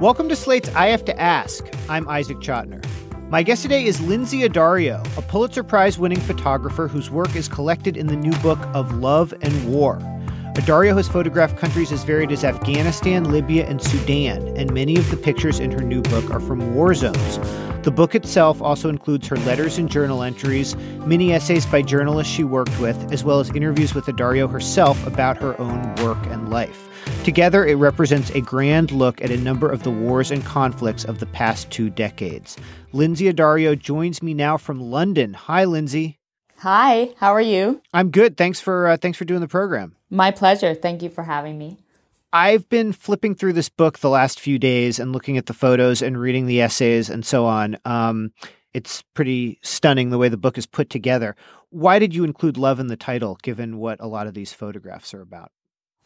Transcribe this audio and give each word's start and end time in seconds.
Welcome 0.00 0.28
to 0.28 0.34
Slate's 0.34 0.68
I 0.74 0.88
Have 0.88 1.04
to 1.04 1.20
Ask. 1.20 1.68
I'm 1.88 2.08
Isaac 2.08 2.38
Chotiner. 2.38 2.84
My 3.30 3.44
guest 3.44 3.62
today 3.62 3.84
is 3.84 4.00
Lynsey 4.00 4.40
Addario, 4.40 5.00
a 5.16 5.22
Pulitzer 5.22 5.62
Prize 5.62 6.00
winning 6.00 6.18
photographer 6.18 6.88
whose 6.88 7.12
work 7.12 7.36
is 7.36 7.46
collected 7.46 7.96
in 7.96 8.08
the 8.08 8.16
new 8.16 8.32
book 8.38 8.58
of 8.74 8.92
Love 8.98 9.32
and 9.40 9.72
War. 9.72 9.98
Addario 10.54 10.96
has 10.96 11.06
photographed 11.06 11.56
countries 11.56 11.92
as 11.92 12.02
varied 12.02 12.32
as 12.32 12.42
Afghanistan, 12.42 13.30
Libya, 13.30 13.66
and 13.66 13.80
Sudan, 13.80 14.48
and 14.56 14.74
many 14.74 14.96
of 14.96 15.08
the 15.12 15.16
pictures 15.16 15.60
in 15.60 15.70
her 15.70 15.84
new 15.84 16.02
book 16.02 16.28
are 16.32 16.40
from 16.40 16.74
war 16.74 16.92
zones. 16.94 17.38
The 17.84 17.92
book 17.92 18.16
itself 18.16 18.60
also 18.60 18.88
includes 18.88 19.28
her 19.28 19.36
letters 19.36 19.78
and 19.78 19.88
journal 19.88 20.24
entries, 20.24 20.74
mini 21.06 21.32
essays 21.32 21.66
by 21.66 21.82
journalists 21.82 22.32
she 22.32 22.42
worked 22.42 22.80
with, 22.80 23.12
as 23.12 23.22
well 23.22 23.38
as 23.38 23.48
interviews 23.50 23.94
with 23.94 24.06
Addario 24.06 24.50
herself 24.50 25.06
about 25.06 25.36
her 25.36 25.58
own 25.60 25.94
work 25.96 26.18
and 26.26 26.50
life. 26.50 26.88
Together, 27.24 27.64
it 27.64 27.76
represents 27.76 28.28
a 28.30 28.40
grand 28.42 28.92
look 28.92 29.22
at 29.22 29.30
a 29.30 29.36
number 29.38 29.66
of 29.66 29.82
the 29.82 29.90
wars 29.90 30.30
and 30.30 30.44
conflicts 30.44 31.06
of 31.06 31.20
the 31.20 31.26
past 31.26 31.70
two 31.70 31.88
decades. 31.88 32.58
Lynsey 32.92 33.32
Addario 33.32 33.78
joins 33.78 34.22
me 34.22 34.34
now 34.34 34.58
from 34.58 34.78
London. 34.78 35.32
Hi, 35.32 35.64
Lynsey. 35.64 36.18
Hi, 36.58 37.14
how 37.16 37.32
are 37.32 37.40
you? 37.40 37.80
I'm 37.94 38.10
good. 38.10 38.36
Thanks 38.36 38.60
for 38.60 38.88
uh, 38.88 38.98
thanks 38.98 39.16
for 39.16 39.24
doing 39.24 39.40
the 39.40 39.48
program. 39.48 39.96
My 40.10 40.32
pleasure. 40.32 40.74
Thank 40.74 41.02
you 41.02 41.08
for 41.08 41.24
having 41.24 41.56
me. 41.56 41.78
I've 42.30 42.68
been 42.68 42.92
flipping 42.92 43.34
through 43.34 43.54
this 43.54 43.70
book 43.70 44.00
the 44.00 44.10
last 44.10 44.38
few 44.38 44.58
days 44.58 44.98
and 44.98 45.12
looking 45.12 45.38
at 45.38 45.46
the 45.46 45.54
photos 45.54 46.02
and 46.02 46.20
reading 46.20 46.44
the 46.44 46.60
essays 46.60 47.08
and 47.08 47.24
so 47.24 47.46
on. 47.46 47.78
Um, 47.86 48.32
it's 48.74 49.02
pretty 49.14 49.58
stunning 49.62 50.10
the 50.10 50.18
way 50.18 50.28
the 50.28 50.36
book 50.36 50.58
is 50.58 50.66
put 50.66 50.90
together. 50.90 51.36
Why 51.70 51.98
did 51.98 52.14
you 52.14 52.24
include 52.24 52.58
love 52.58 52.80
in 52.80 52.88
the 52.88 52.96
title, 52.96 53.38
given 53.42 53.78
what 53.78 53.98
a 54.00 54.06
lot 54.06 54.26
of 54.26 54.34
these 54.34 54.52
photographs 54.52 55.14
are 55.14 55.22
about? 55.22 55.52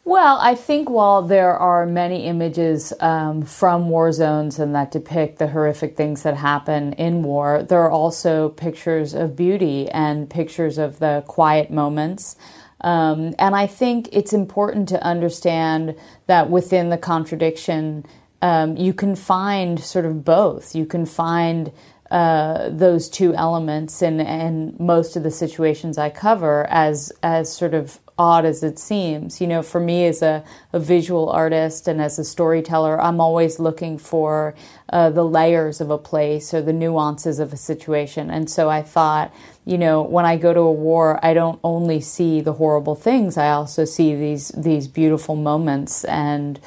Well, 0.09 0.39
I 0.41 0.55
think 0.55 0.89
while 0.89 1.21
there 1.21 1.55
are 1.55 1.85
many 1.85 2.25
images 2.25 2.95
um, 2.99 3.43
from 3.43 3.91
war 3.91 4.11
zones 4.11 4.59
and 4.59 4.75
that 4.75 4.91
depict 4.91 5.39
the 5.39 5.49
horrific 5.49 5.99
things 5.99 6.23
that 6.23 6.35
happen 6.35 6.95
in 6.95 7.23
war, 7.23 7.63
there 7.63 7.83
are 7.83 7.91
also 7.91 8.49
pictures 8.49 9.13
of 9.13 9.37
beauty 9.37 9.87
and 9.91 10.31
pictures 10.31 10.79
of 10.79 10.99
the 10.99 11.25
quiet 11.27 11.71
moments. 11.71 12.37
Um, 12.81 13.35
and 13.39 13.55
I 13.55 13.67
think 13.67 14.09
it's 14.11 14.33
important 14.33 14.89
to 14.89 15.03
understand 15.05 15.95
that 16.27 16.49
within 16.49 16.89
the 16.89 16.97
contradiction, 16.97 18.07
um, 18.41 18.79
you 18.79 18.95
can 18.95 19.15
find 19.15 19.79
sort 19.79 20.07
of 20.07 20.25
both. 20.25 20.75
You 20.75 20.87
can 20.87 21.05
find 21.05 21.71
uh, 22.11 22.71
those 22.71 23.09
two 23.09 23.35
elements 23.35 24.01
in, 24.01 24.21
in 24.21 24.75
most 24.79 25.17
of 25.17 25.23
the 25.23 25.31
situations 25.31 25.99
I 25.99 26.11
cover 26.11 26.67
as 26.71 27.13
as 27.23 27.53
sort 27.53 27.75
of 27.75 28.01
odd 28.19 28.45
as 28.45 28.63
it 28.63 28.79
seems. 28.79 29.41
You 29.41 29.47
know, 29.47 29.63
for 29.63 29.81
me 29.81 30.07
as 30.07 30.23
a, 30.23 30.43
a 30.73 30.81
visual 30.81 31.29
artist 31.29 31.87
and 31.87 32.01
as 32.01 32.19
a 32.19 32.25
storyteller, 32.25 33.01
I'm 33.01 33.21
always 33.21 33.59
looking 33.61 33.99
for 33.99 34.55
uh, 34.89 35.11
the 35.11 35.25
layers 35.25 35.81
of 35.81 35.91
a 35.91 35.99
place 35.99 36.53
or 36.53 36.63
the 36.63 36.73
nuances 36.73 37.39
of 37.39 37.53
a 37.53 37.57
situation. 37.57 38.31
And 38.31 38.51
so 38.51 38.69
I 38.69 38.83
thought, 38.83 39.33
you 39.65 39.79
know, 39.79 40.03
when 40.03 40.25
I 40.25 40.37
go 40.37 40.53
to 40.53 40.61
a 40.61 40.73
war, 40.73 41.21
I 41.25 41.35
don't 41.35 41.61
only 41.63 42.01
see 42.01 42.41
the 42.41 42.55
horrible 42.55 42.95
things, 42.95 43.37
I 43.37 43.51
also 43.51 43.85
see 43.85 44.15
these 44.15 44.49
these 44.49 44.89
beautiful 44.89 45.37
moments 45.37 46.05
and 46.05 46.59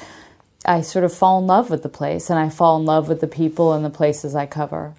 I 0.64 0.80
sort 0.82 1.04
of 1.04 1.12
fall 1.12 1.40
in 1.40 1.48
love 1.48 1.70
with 1.70 1.82
the 1.82 1.88
place 1.88 2.30
and 2.30 2.38
I 2.38 2.48
fall 2.48 2.78
in 2.78 2.84
love 2.84 3.08
with 3.08 3.20
the 3.20 3.26
people 3.26 3.72
and 3.72 3.84
the 3.84 3.90
places 3.90 4.36
I 4.36 4.46
cover. 4.46 4.94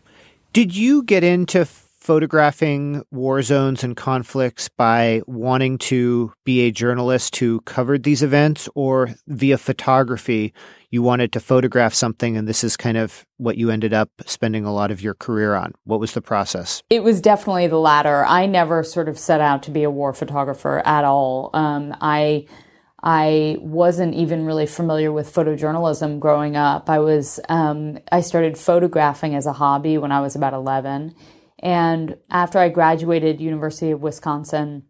Did 0.53 0.75
you 0.75 1.01
get 1.01 1.23
into 1.23 1.65
photographing 1.65 3.01
war 3.09 3.41
zones 3.41 3.83
and 3.83 3.97
conflicts 3.97 4.69
by 4.69 5.23
wanting 5.25 5.79
to 5.79 6.31
be 6.45 6.61
a 6.61 6.71
journalist 6.71 7.37
who 7.37 7.61
covered 7.61 8.03
these 8.03 8.21
events, 8.21 8.69
or 8.75 9.09
via 9.27 9.57
photography, 9.57 10.53
you 10.91 11.01
wanted 11.01 11.31
to 11.31 11.39
photograph 11.39 11.95
something 11.95 12.37
and 12.37 12.47
this 12.47 12.63
is 12.63 12.77
kind 12.77 12.97
of 12.97 13.25
what 13.37 13.57
you 13.57 13.71
ended 13.71 13.95
up 13.95 14.11
spending 14.27 14.63
a 14.63 14.71
lot 14.71 14.91
of 14.91 15.01
your 15.01 15.15
career 15.15 15.55
on? 15.55 15.73
What 15.85 15.99
was 15.99 16.13
the 16.13 16.21
process? 16.21 16.83
It 16.91 17.01
was 17.01 17.19
definitely 17.19 17.65
the 17.65 17.79
latter. 17.79 18.23
I 18.23 18.45
never 18.45 18.83
sort 18.83 19.09
of 19.09 19.17
set 19.17 19.41
out 19.41 19.63
to 19.63 19.71
be 19.71 19.81
a 19.81 19.89
war 19.89 20.13
photographer 20.13 20.83
at 20.85 21.03
all. 21.03 21.49
Um, 21.55 21.95
I 21.99 22.45
I 23.05 23.57
wasn't 23.59 24.15
even 24.15 24.45
really 24.45 24.65
familiar 24.65 25.11
with 25.11 25.33
photojournalism 25.33 26.21
growing 26.21 26.55
up. 26.55 26.89
I 26.89 26.99
was 26.99 27.39
um, 27.49 27.99
I 28.11 28.21
started 28.21 28.57
photographing 28.57 29.35
as 29.35 29.45
a 29.45 29.53
hobby 29.53 29.97
when 29.97 30.13
I 30.13 30.21
was 30.21 30.37
about 30.37 30.53
eleven, 30.53 31.13
and 31.59 32.15
after 32.29 32.59
I 32.59 32.69
graduated 32.69 33.41
University 33.41 33.91
of 33.91 34.01
Wisconsin 34.01 34.83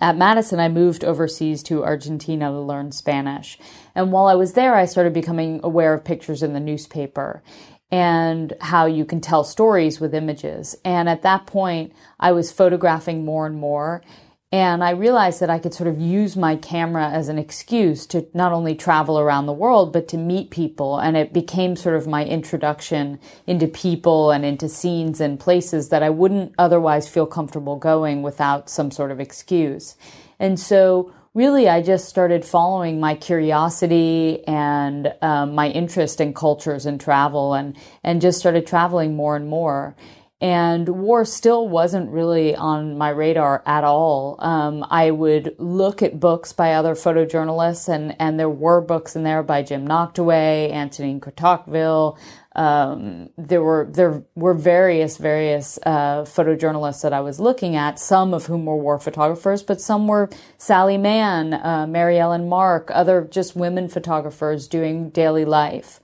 at 0.00 0.16
Madison, 0.16 0.60
I 0.60 0.68
moved 0.68 1.04
overseas 1.04 1.62
to 1.64 1.84
Argentina 1.84 2.46
to 2.46 2.60
learn 2.60 2.92
Spanish. 2.92 3.58
And 3.94 4.12
while 4.12 4.26
I 4.26 4.36
was 4.36 4.52
there, 4.52 4.74
I 4.74 4.86
started 4.86 5.12
becoming 5.12 5.60
aware 5.64 5.92
of 5.92 6.04
pictures 6.04 6.42
in 6.42 6.52
the 6.52 6.60
newspaper 6.60 7.42
and 7.90 8.54
how 8.62 8.86
you 8.86 9.04
can 9.04 9.20
tell 9.20 9.44
stories 9.44 10.00
with 10.00 10.14
images. 10.14 10.74
And 10.82 11.10
at 11.10 11.22
that 11.22 11.46
point, 11.46 11.92
I 12.18 12.32
was 12.32 12.50
photographing 12.50 13.24
more 13.24 13.44
and 13.44 13.56
more. 13.56 14.02
And 14.52 14.84
I 14.84 14.90
realized 14.90 15.40
that 15.40 15.48
I 15.48 15.58
could 15.58 15.72
sort 15.72 15.88
of 15.88 15.98
use 15.98 16.36
my 16.36 16.56
camera 16.56 17.08
as 17.08 17.28
an 17.28 17.38
excuse 17.38 18.04
to 18.08 18.26
not 18.34 18.52
only 18.52 18.74
travel 18.74 19.18
around 19.18 19.46
the 19.46 19.52
world, 19.54 19.94
but 19.94 20.08
to 20.08 20.18
meet 20.18 20.50
people. 20.50 20.98
And 20.98 21.16
it 21.16 21.32
became 21.32 21.74
sort 21.74 21.96
of 21.96 22.06
my 22.06 22.22
introduction 22.26 23.18
into 23.46 23.66
people 23.66 24.30
and 24.30 24.44
into 24.44 24.68
scenes 24.68 25.22
and 25.22 25.40
places 25.40 25.88
that 25.88 26.02
I 26.02 26.10
wouldn't 26.10 26.54
otherwise 26.58 27.08
feel 27.08 27.24
comfortable 27.24 27.76
going 27.76 28.22
without 28.22 28.68
some 28.68 28.90
sort 28.90 29.10
of 29.10 29.20
excuse. 29.20 29.96
And 30.38 30.60
so 30.60 31.14
really, 31.32 31.66
I 31.66 31.80
just 31.80 32.10
started 32.10 32.44
following 32.44 33.00
my 33.00 33.14
curiosity 33.14 34.46
and 34.46 35.14
um, 35.22 35.54
my 35.54 35.70
interest 35.70 36.20
in 36.20 36.34
cultures 36.34 36.84
and 36.84 37.00
travel 37.00 37.54
and, 37.54 37.74
and 38.04 38.20
just 38.20 38.38
started 38.38 38.66
traveling 38.66 39.16
more 39.16 39.34
and 39.34 39.48
more 39.48 39.96
and 40.42 40.88
war 40.88 41.24
still 41.24 41.68
wasn't 41.68 42.10
really 42.10 42.56
on 42.56 42.98
my 42.98 43.10
radar 43.10 43.62
at 43.64 43.84
all. 43.84 44.34
Um, 44.40 44.84
I 44.90 45.12
would 45.12 45.54
look 45.56 46.02
at 46.02 46.18
books 46.18 46.52
by 46.52 46.74
other 46.74 46.96
photojournalists, 46.96 47.88
and, 47.88 48.16
and 48.18 48.40
there 48.40 48.50
were 48.50 48.80
books 48.80 49.14
in 49.14 49.22
there 49.22 49.44
by 49.44 49.62
Jim 49.62 49.86
Nachtwey, 49.86 50.72
Antonin 50.72 51.20
Kratochvil. 51.20 52.18
Um, 52.56 53.30
there 53.38 53.62
were 53.62 53.88
there 53.88 54.24
were 54.34 54.52
various 54.52 55.16
various 55.16 55.78
uh, 55.86 56.22
photojournalists 56.22 57.02
that 57.02 57.12
I 57.12 57.20
was 57.20 57.38
looking 57.38 57.76
at, 57.76 58.00
some 58.00 58.34
of 58.34 58.46
whom 58.46 58.66
were 58.66 58.76
war 58.76 58.98
photographers, 58.98 59.62
but 59.62 59.80
some 59.80 60.08
were 60.08 60.28
Sally 60.58 60.98
Mann, 60.98 61.54
uh, 61.54 61.86
Mary 61.88 62.18
Ellen 62.18 62.48
Mark, 62.48 62.90
other 62.92 63.22
just 63.30 63.54
women 63.54 63.88
photographers 63.88 64.66
doing 64.66 65.10
daily 65.10 65.44
life, 65.44 66.00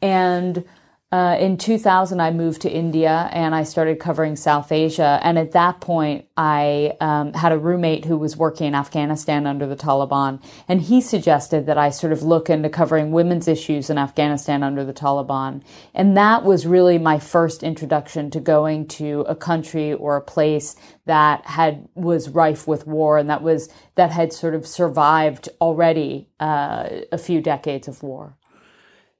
and 0.00 0.64
uh, 1.12 1.36
in 1.38 1.58
2000, 1.58 2.22
I 2.22 2.30
moved 2.30 2.62
to 2.62 2.70
India 2.70 3.28
and 3.32 3.54
I 3.54 3.64
started 3.64 4.00
covering 4.00 4.34
South 4.34 4.72
Asia. 4.72 5.20
And 5.22 5.38
at 5.38 5.52
that 5.52 5.78
point, 5.82 6.24
I 6.38 6.96
um, 7.02 7.34
had 7.34 7.52
a 7.52 7.58
roommate 7.58 8.06
who 8.06 8.16
was 8.16 8.34
working 8.34 8.68
in 8.68 8.74
Afghanistan 8.74 9.46
under 9.46 9.66
the 9.66 9.76
Taliban. 9.76 10.42
And 10.68 10.80
he 10.80 11.02
suggested 11.02 11.66
that 11.66 11.76
I 11.76 11.90
sort 11.90 12.14
of 12.14 12.22
look 12.22 12.48
into 12.48 12.70
covering 12.70 13.12
women's 13.12 13.46
issues 13.46 13.90
in 13.90 13.98
Afghanistan 13.98 14.62
under 14.62 14.86
the 14.86 14.94
Taliban. 14.94 15.62
And 15.94 16.16
that 16.16 16.44
was 16.44 16.66
really 16.66 16.96
my 16.96 17.18
first 17.18 17.62
introduction 17.62 18.30
to 18.30 18.40
going 18.40 18.88
to 18.88 19.20
a 19.28 19.36
country 19.36 19.92
or 19.92 20.16
a 20.16 20.22
place 20.22 20.76
that 21.04 21.44
had 21.44 21.86
was 21.94 22.30
rife 22.30 22.66
with 22.66 22.86
war 22.86 23.18
and 23.18 23.28
that 23.28 23.42
was 23.42 23.68
that 23.96 24.12
had 24.12 24.32
sort 24.32 24.54
of 24.54 24.66
survived 24.66 25.48
already 25.60 26.28
uh, 26.40 26.88
a 27.10 27.18
few 27.18 27.42
decades 27.42 27.86
of 27.86 28.02
war. 28.02 28.36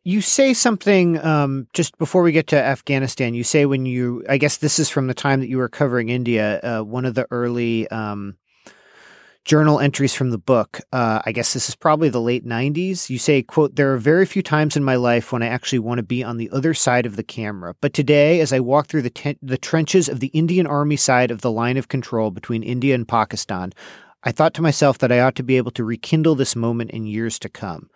You 0.05 0.21
say 0.21 0.53
something 0.53 1.25
um, 1.25 1.69
just 1.73 1.97
before 1.97 2.23
we 2.23 2.33
get 2.33 2.49
to 2.49 2.61
Afghanistan. 2.61 3.35
You 3.35 3.45
say 3.45 3.67
when 3.67 3.87
you, 3.87 4.25
I 4.29 4.37
guess 4.37 4.57
this 4.57 4.81
is 4.81 4.89
from 4.89 5.07
the 5.07 5.15
time 5.15 5.39
that 5.41 5.49
you 5.49 5.59
were 5.59 5.69
covering 5.69 6.09
India, 6.09 6.59
uh, 6.61 6.83
one 6.83 7.05
of 7.05 7.15
the 7.15 7.29
early 7.31 7.87
um, 7.89 8.37
journal 9.45 9.79
entries 9.79 10.13
from 10.13 10.31
the 10.31 10.39
book. 10.39 10.81
Uh, 10.93 11.23
I 11.25 11.31
guess 11.31 11.53
this 11.53 11.69
is 11.69 11.77
probably 11.77 12.09
the 12.09 12.21
late 12.21 12.45
90s. 12.45 13.11
You 13.11 13.19
say, 13.19 13.43
quote, 13.43 13.77
there 13.77 13.93
are 13.93 13.99
very 13.99 14.27
few 14.27 14.43
times 14.43 14.77
in 14.77 14.83
my 14.83 14.97
life 14.97 15.31
when 15.31 15.43
I 15.43 15.47
actually 15.47 15.79
want 15.79 15.99
to 15.99 16.05
be 16.05 16.25
on 16.25 16.37
the 16.37 16.51
other 16.51 16.75
side 16.75 17.07
of 17.07 17.15
the 17.15 17.23
camera. 17.23 17.77
But 17.81 17.95
today, 17.95 18.41
as 18.41 18.53
I 18.53 18.59
walk 18.59 18.89
through 18.89 19.03
the, 19.03 19.11
ten- 19.11 19.39
the 19.41 19.59
trenches 19.59 20.09
of 20.09 20.19
the 20.19 20.29
Indian 20.29 20.67
Army 20.67 20.97
side 20.97 21.31
of 21.31 21.43
the 21.43 21.51
line 21.53 21.77
of 21.77 21.87
control 21.87 22.33
between 22.33 22.65
India 22.65 22.97
and 22.97 23.07
Pakistan, 23.07 23.73
I 24.25 24.33
thought 24.33 24.55
to 24.55 24.63
myself 24.63 24.99
that 24.99 25.13
I 25.13 25.21
ought 25.21 25.37
to 25.37 25.45
be 25.45 25.57
able 25.57 25.73
to 25.73 25.85
rekindle 25.85 26.35
this 26.35 26.57
moment 26.57 26.91
in 26.91 27.07
years 27.07 27.39
to 27.41 27.49
come. 27.49 27.89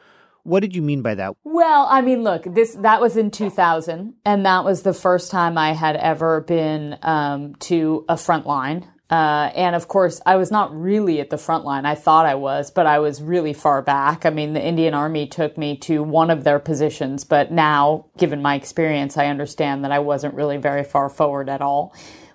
What 0.46 0.60
did 0.60 0.76
you 0.76 0.82
mean 0.82 1.02
by 1.02 1.16
that? 1.16 1.34
Well, 1.42 1.88
I 1.90 2.02
mean, 2.02 2.22
look, 2.22 2.44
this 2.44 2.74
that 2.74 3.00
was 3.00 3.16
in 3.16 3.32
2000, 3.32 4.14
and 4.24 4.46
that 4.46 4.64
was 4.64 4.82
the 4.82 4.94
first 4.94 5.32
time 5.32 5.58
I 5.58 5.72
had 5.72 5.96
ever 5.96 6.40
been 6.40 6.98
um, 7.02 7.56
to 7.56 8.04
a 8.08 8.16
front 8.16 8.46
line. 8.46 8.86
Uh, 9.10 9.50
and 9.56 9.74
of 9.74 9.88
course, 9.88 10.20
I 10.24 10.36
was 10.36 10.52
not 10.52 10.72
really 10.72 11.20
at 11.20 11.30
the 11.30 11.38
front 11.38 11.64
line. 11.64 11.84
I 11.84 11.96
thought 11.96 12.26
I 12.26 12.36
was, 12.36 12.70
but 12.70 12.86
I 12.86 13.00
was 13.00 13.20
really 13.20 13.54
far 13.54 13.82
back. 13.82 14.24
I 14.24 14.30
mean, 14.30 14.52
the 14.52 14.64
Indian 14.64 14.94
Army 14.94 15.26
took 15.26 15.58
me 15.58 15.76
to 15.78 16.04
one 16.04 16.30
of 16.30 16.44
their 16.44 16.60
positions, 16.60 17.24
but 17.24 17.50
now, 17.50 18.06
given 18.16 18.40
my 18.40 18.54
experience, 18.54 19.16
I 19.16 19.26
understand 19.26 19.82
that 19.84 19.90
I 19.90 19.98
wasn't 19.98 20.34
really 20.34 20.58
very 20.58 20.84
far 20.84 21.08
forward 21.08 21.48
at 21.48 21.60
all. 21.60 21.92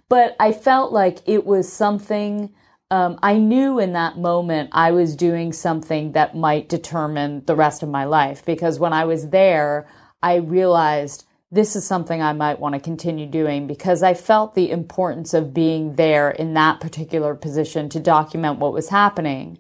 But 0.09 0.35
I 0.37 0.51
felt 0.51 0.91
like 0.91 1.19
it 1.25 1.45
was 1.45 1.71
something 1.71 2.53
um, 2.91 3.17
I 3.23 3.37
knew 3.37 3.79
in 3.79 3.93
that 3.93 4.17
moment 4.17 4.69
I 4.73 4.91
was 4.91 5.15
doing 5.15 5.53
something 5.53 6.11
that 6.11 6.35
might 6.35 6.67
determine 6.67 7.43
the 7.45 7.55
rest 7.55 7.81
of 7.81 7.89
my 7.89 8.03
life 8.03 8.43
because 8.45 8.79
when 8.79 8.91
I 8.91 9.05
was 9.05 9.29
there, 9.29 9.87
I 10.21 10.35
realized 10.35 11.25
this 11.53 11.77
is 11.77 11.87
something 11.87 12.21
I 12.21 12.33
might 12.33 12.59
want 12.59 12.75
to 12.75 12.81
continue 12.81 13.27
doing 13.27 13.65
because 13.65 14.03
I 14.03 14.13
felt 14.13 14.55
the 14.55 14.69
importance 14.69 15.33
of 15.33 15.53
being 15.53 15.95
there 15.95 16.31
in 16.31 16.53
that 16.55 16.81
particular 16.81 17.33
position 17.33 17.87
to 17.89 17.99
document 18.01 18.59
what 18.59 18.73
was 18.73 18.89
happening. 18.89 19.57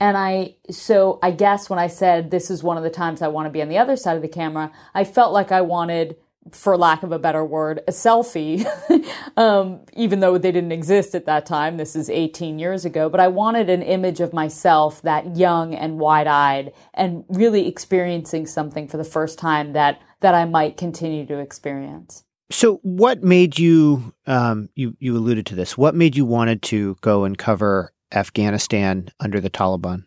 And 0.00 0.16
I, 0.16 0.56
so 0.68 1.20
I 1.22 1.30
guess 1.30 1.70
when 1.70 1.78
I 1.78 1.86
said 1.86 2.32
this 2.32 2.50
is 2.50 2.64
one 2.64 2.76
of 2.76 2.82
the 2.82 2.90
times 2.90 3.22
I 3.22 3.28
want 3.28 3.46
to 3.46 3.50
be 3.50 3.62
on 3.62 3.68
the 3.68 3.78
other 3.78 3.96
side 3.96 4.16
of 4.16 4.22
the 4.22 4.28
camera, 4.28 4.72
I 4.92 5.04
felt 5.04 5.32
like 5.32 5.52
I 5.52 5.60
wanted 5.60 6.16
for 6.50 6.76
lack 6.76 7.02
of 7.02 7.12
a 7.12 7.18
better 7.18 7.44
word, 7.44 7.80
a 7.86 7.92
selfie, 7.92 8.66
um, 9.36 9.80
even 9.92 10.20
though 10.20 10.38
they 10.38 10.50
didn't 10.50 10.72
exist 10.72 11.14
at 11.14 11.26
that 11.26 11.46
time. 11.46 11.76
This 11.76 11.94
is 11.94 12.10
18 12.10 12.58
years 12.58 12.84
ago, 12.84 13.08
but 13.08 13.20
I 13.20 13.28
wanted 13.28 13.70
an 13.70 13.82
image 13.82 14.20
of 14.20 14.32
myself 14.32 15.00
that 15.02 15.36
young 15.36 15.74
and 15.74 15.98
wide 15.98 16.26
eyed 16.26 16.72
and 16.94 17.24
really 17.28 17.68
experiencing 17.68 18.46
something 18.46 18.88
for 18.88 18.96
the 18.96 19.04
first 19.04 19.38
time 19.38 19.72
that, 19.72 20.02
that 20.20 20.34
I 20.34 20.44
might 20.44 20.76
continue 20.76 21.24
to 21.26 21.38
experience. 21.38 22.24
So, 22.50 22.80
what 22.82 23.22
made 23.22 23.58
you, 23.58 24.12
um, 24.26 24.68
you, 24.74 24.94
you 24.98 25.16
alluded 25.16 25.46
to 25.46 25.54
this, 25.54 25.78
what 25.78 25.94
made 25.94 26.16
you 26.16 26.26
wanted 26.26 26.60
to 26.62 26.96
go 27.00 27.24
and 27.24 27.38
cover 27.38 27.92
Afghanistan 28.12 29.08
under 29.20 29.40
the 29.40 29.48
Taliban? 29.48 30.04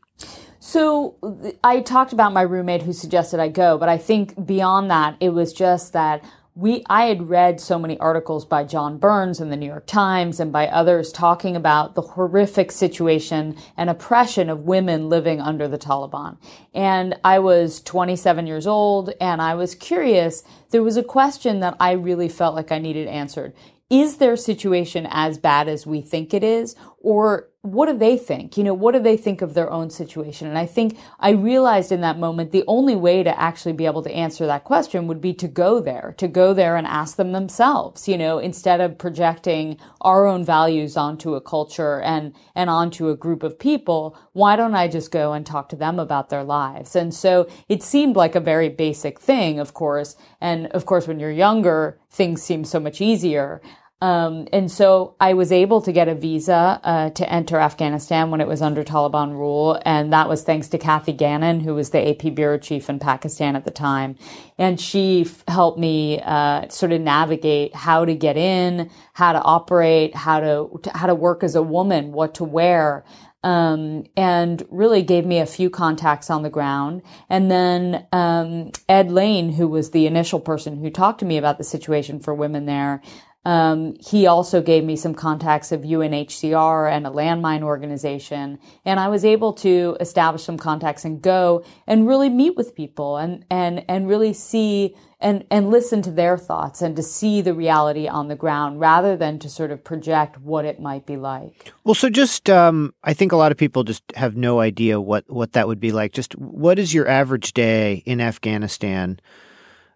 So 0.67 1.53
I 1.63 1.81
talked 1.81 2.11
about 2.11 2.33
my 2.33 2.41
roommate 2.41 2.81
who 2.81 2.91
suggested 2.91 3.39
I 3.39 3.49
go, 3.49 3.77
but 3.77 3.87
I 3.87 3.99
think 3.99 4.47
beyond 4.47 4.89
that, 4.89 5.15
it 5.19 5.29
was 5.29 5.53
just 5.53 5.93
that 5.93 6.25
we 6.55 6.83
I 6.89 7.05
had 7.05 7.29
read 7.29 7.61
so 7.61 7.77
many 7.77 7.99
articles 7.99 8.45
by 8.45 8.63
John 8.63 8.97
Burns 8.97 9.39
in 9.39 9.51
the 9.51 9.57
New 9.57 9.67
York 9.67 9.85
Times 9.85 10.39
and 10.39 10.51
by 10.51 10.67
others 10.67 11.11
talking 11.11 11.55
about 11.55 11.93
the 11.93 12.01
horrific 12.01 12.71
situation 12.71 13.55
and 13.77 13.91
oppression 13.91 14.49
of 14.49 14.61
women 14.61 15.07
living 15.07 15.39
under 15.39 15.67
the 15.67 15.77
Taliban. 15.77 16.39
And 16.73 17.15
I 17.23 17.37
was 17.37 17.79
27 17.81 18.47
years 18.47 18.65
old 18.65 19.13
and 19.21 19.43
I 19.43 19.53
was 19.53 19.75
curious. 19.75 20.41
There 20.71 20.81
was 20.81 20.97
a 20.97 21.03
question 21.03 21.59
that 21.59 21.77
I 21.79 21.91
really 21.91 22.27
felt 22.27 22.55
like 22.55 22.71
I 22.71 22.79
needed 22.79 23.07
answered. 23.07 23.53
Is 23.91 24.17
their 24.17 24.35
situation 24.35 25.05
as 25.11 25.37
bad 25.37 25.67
as 25.67 25.85
we 25.85 26.01
think 26.01 26.33
it 26.33 26.43
is? 26.43 26.75
Or 26.97 27.49
what 27.65 27.87
do 27.87 27.97
they 27.97 28.17
think? 28.17 28.57
You 28.57 28.63
know, 28.63 28.73
what 28.73 28.93
do 28.93 28.99
they 28.99 29.17
think 29.17 29.41
of 29.41 29.55
their 29.55 29.71
own 29.71 29.89
situation? 29.89 30.47
And 30.47 30.57
I 30.57 30.67
think 30.67 30.97
I 31.19 31.31
realized 31.31 31.91
in 31.91 32.01
that 32.01 32.19
moment 32.19 32.51
the 32.51 32.63
only 32.67 32.95
way 32.95 33.23
to 33.23 33.39
actually 33.39 33.73
be 33.73 33.87
able 33.87 34.03
to 34.03 34.11
answer 34.11 34.45
that 34.45 34.63
question 34.63 35.07
would 35.07 35.19
be 35.19 35.33
to 35.33 35.47
go 35.47 35.79
there, 35.79 36.13
to 36.17 36.27
go 36.27 36.53
there 36.53 36.75
and 36.75 36.85
ask 36.85 37.17
them 37.17 37.31
themselves, 37.31 38.07
you 38.07 38.17
know, 38.17 38.37
instead 38.37 38.81
of 38.81 38.99
projecting 38.99 39.77
our 40.01 40.27
own 40.27 40.45
values 40.45 40.95
onto 40.95 41.33
a 41.33 41.41
culture 41.41 41.99
and, 42.01 42.35
and 42.53 42.69
onto 42.69 43.09
a 43.09 43.15
group 43.15 43.41
of 43.41 43.57
people. 43.57 44.15
Why 44.33 44.55
don't 44.55 44.75
I 44.75 44.87
just 44.87 45.11
go 45.11 45.33
and 45.33 45.45
talk 45.45 45.69
to 45.69 45.75
them 45.75 45.97
about 45.97 46.29
their 46.29 46.43
lives? 46.43 46.95
And 46.95 47.13
so 47.13 47.49
it 47.67 47.81
seemed 47.81 48.15
like 48.15 48.35
a 48.35 48.39
very 48.39 48.69
basic 48.69 49.19
thing, 49.19 49.59
of 49.59 49.73
course. 49.73 50.15
And 50.39 50.67
of 50.67 50.85
course, 50.85 51.07
when 51.07 51.19
you're 51.19 51.31
younger, 51.31 51.99
things 52.11 52.43
seem 52.43 52.63
so 52.63 52.79
much 52.79 53.01
easier. 53.01 53.61
Um, 54.01 54.47
and 54.51 54.69
so 54.69 55.15
I 55.21 55.33
was 55.33 55.53
able 55.53 55.81
to 55.81 55.91
get 55.93 56.09
a 56.09 56.15
visa 56.15 56.81
uh, 56.83 57.09
to 57.11 57.29
enter 57.31 57.57
Afghanistan 57.57 58.29
when 58.29 58.41
it 58.41 58.47
was 58.47 58.61
under 58.61 58.83
Taliban 58.83 59.31
rule, 59.31 59.81
and 59.85 60.11
that 60.11 60.27
was 60.27 60.43
thanks 60.43 60.67
to 60.69 60.77
Kathy 60.77 61.13
Gannon, 61.13 61.61
who 61.61 61.73
was 61.73 61.91
the 61.91 62.09
AP 62.09 62.35
bureau 62.35 62.57
chief 62.57 62.89
in 62.89 62.99
Pakistan 62.99 63.55
at 63.55 63.63
the 63.63 63.71
time, 63.71 64.17
and 64.57 64.81
she 64.81 65.21
f- 65.21 65.43
helped 65.47 65.79
me 65.79 66.21
uh, 66.21 66.67
sort 66.67 66.91
of 66.91 66.99
navigate 66.99 67.73
how 67.73 68.03
to 68.03 68.13
get 68.13 68.35
in, 68.35 68.91
how 69.13 69.31
to 69.31 69.41
operate, 69.41 70.13
how 70.13 70.41
to, 70.41 70.79
to 70.83 70.91
how 70.95 71.07
to 71.07 71.15
work 71.15 71.41
as 71.41 71.55
a 71.55 71.63
woman, 71.63 72.11
what 72.11 72.35
to 72.35 72.43
wear. 72.43 73.05
Um, 73.43 74.05
and 74.17 74.65
really 74.71 75.03
gave 75.03 75.23
me 75.23 75.37
a 75.37 75.45
few 75.45 75.69
contacts 75.69 76.31
on 76.31 76.41
the 76.41 76.49
ground. 76.49 77.03
And 77.29 77.51
then 77.51 78.07
um, 78.11 78.71
Ed 78.89 79.11
Lane, 79.11 79.51
who 79.51 79.67
was 79.67 79.91
the 79.91 80.07
initial 80.07 80.39
person 80.39 80.77
who 80.77 80.89
talked 80.89 81.19
to 81.19 81.25
me 81.25 81.37
about 81.37 81.59
the 81.59 81.63
situation 81.63 82.19
for 82.19 82.33
women 82.33 82.65
there, 82.65 83.03
um, 83.45 83.95
he 83.99 84.25
also 84.25 84.61
gave 84.61 84.83
me 84.83 84.95
some 84.95 85.13
contacts 85.13 85.71
of 85.71 85.81
UNHCR 85.81 86.91
and 86.91 87.05
a 87.05 87.11
landmine 87.11 87.61
organization, 87.61 88.57
and 88.83 88.99
I 88.99 89.07
was 89.07 89.23
able 89.23 89.53
to 89.53 89.95
establish 89.99 90.43
some 90.43 90.57
contacts 90.57 91.05
and 91.05 91.21
go 91.21 91.63
and 91.85 92.07
really 92.07 92.29
meet 92.29 92.55
with 92.55 92.75
people 92.75 93.17
and 93.17 93.45
and 93.51 93.85
and 93.87 94.07
really 94.07 94.33
see 94.33 94.95
and 95.19 95.45
and 95.51 95.69
listen 95.69 96.01
to 96.01 96.11
their 96.11 96.39
thoughts 96.39 96.81
and 96.81 96.95
to 96.95 97.03
see 97.03 97.41
the 97.41 97.53
reality 97.53 98.07
on 98.07 98.29
the 98.29 98.35
ground 98.35 98.79
rather 98.79 99.15
than 99.15 99.37
to 99.39 99.49
sort 99.49 99.69
of 99.69 99.83
project 99.83 100.39
what 100.39 100.65
it 100.65 100.79
might 100.79 101.05
be 101.05 101.15
like. 101.15 101.71
Well, 101.83 101.95
so 101.95 102.09
just 102.09 102.49
um, 102.49 102.95
I 103.03 103.13
think 103.13 103.31
a 103.31 103.37
lot 103.37 103.51
of 103.51 103.59
people 103.59 103.83
just 103.83 104.03
have 104.15 104.35
no 104.35 104.59
idea 104.59 104.99
what 104.99 105.23
what 105.27 105.53
that 105.53 105.67
would 105.67 105.79
be 105.79 105.91
like. 105.91 106.13
Just 106.13 106.33
what 106.35 106.79
is 106.79 106.95
your 106.95 107.07
average 107.07 107.53
day 107.53 108.01
in 108.07 108.19
Afghanistan? 108.21 109.19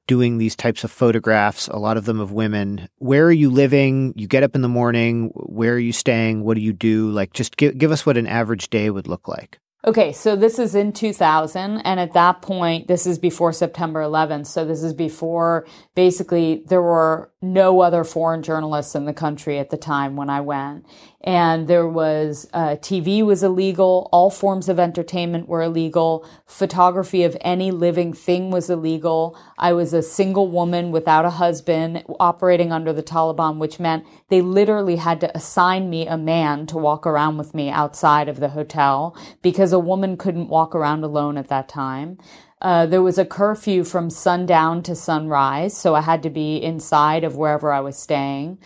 Doing 0.10 0.40
these 0.40 0.56
types 0.56 0.84
of 0.84 0.92
photographs, 0.92 1.68
a 1.68 1.78
lot 1.78 1.96
of 1.96 2.06
them 2.06 2.20
of 2.20 2.32
women. 2.32 2.90
Where 2.98 3.26
are 3.28 3.32
you 3.32 3.52
living? 3.52 4.12
You 4.18 4.28
get 4.28 4.42
up 4.42 4.56
in 4.56 4.64
the 4.64 4.68
morning. 4.68 5.30
Where 5.36 5.76
are 5.76 5.80
you 5.80 5.94
staying? 5.94 6.44
What 6.44 6.56
do 6.56 6.62
you 6.62 6.74
do? 6.74 7.12
Like, 7.12 7.32
just 7.32 7.58
give, 7.58 7.78
give 7.78 7.92
us 7.92 8.08
what 8.08 8.18
an 8.18 8.26
average 8.26 8.72
day 8.72 8.90
would 8.90 9.08
look 9.08 9.28
like. 9.28 9.60
Okay, 9.86 10.12
so 10.12 10.36
this 10.36 10.60
is 10.60 10.76
in 10.76 10.92
2000, 10.92 11.78
and 11.82 12.00
at 12.00 12.14
that 12.14 12.42
point, 12.42 12.88
this 12.88 13.06
is 13.06 13.18
before 13.18 13.54
September 13.54 14.02
11th. 14.02 14.48
So 14.48 14.66
this 14.66 14.84
is 14.84 14.94
before 14.94 15.66
basically 15.96 16.64
there 16.66 16.82
were 16.82 17.32
no 17.42 17.80
other 17.80 18.04
foreign 18.04 18.44
journalists 18.44 18.96
in 18.96 19.06
the 19.06 19.14
country 19.14 19.58
at 19.60 19.70
the 19.70 19.78
time 19.78 20.18
when 20.18 20.30
I 20.30 20.42
went. 20.42 20.86
And 21.22 21.70
there 21.70 21.88
was, 21.88 22.50
uh, 22.54 22.76
TV 22.82 23.24
was 23.24 23.44
illegal. 23.44 24.10
All 24.12 24.30
forms 24.30 24.68
of 24.68 24.78
entertainment 24.78 25.48
were 25.48 25.62
illegal. 25.62 26.28
Photography 26.46 27.24
of 27.24 27.38
any 27.40 27.72
living 27.72 28.12
thing 28.12 28.52
was 28.52 28.70
illegal. 28.70 29.38
I 29.58 29.72
was 29.72 29.94
a 29.94 30.02
single 30.02 30.50
woman 30.50 30.92
without 30.92 31.24
a 31.24 31.30
husband 31.30 32.04
operating 32.20 32.74
under 32.74 32.92
the 32.92 33.04
Taliban, 33.04 33.58
which 33.58 33.80
meant 33.80 34.06
they 34.28 34.42
literally 34.42 34.98
had 34.98 35.22
to 35.22 35.36
assign 35.36 35.90
me 35.90 36.08
a 36.08 36.18
man 36.18 36.66
to 36.68 36.78
walk 36.78 37.08
around 37.08 37.38
with 37.38 37.54
me 37.54 37.70
outside 37.70 38.28
of 38.28 38.42
the 38.42 38.50
hotel 38.50 39.16
because 39.42 39.72
a 39.72 39.80
woman 39.80 40.18
couldn't 40.18 40.50
walk 40.50 40.76
around 40.76 41.06
alone 41.06 41.38
at 41.38 41.48
that 41.48 41.70
time. 41.70 42.18
Uh, 42.62 42.86
there 42.86 43.02
was 43.02 43.18
a 43.18 43.26
curfew 43.26 43.84
from 43.84 44.10
sundown 44.10 44.84
to 44.84 44.96
sunrise, 44.96 45.78
so 45.78 45.96
I 45.96 46.02
had 46.02 46.24
to 46.24 46.30
be 46.30 46.58
inside 46.58 47.24
of 47.24 47.36
wherever 47.36 47.72
I 47.72 47.80
was 47.80 47.98
staying. 47.98 48.60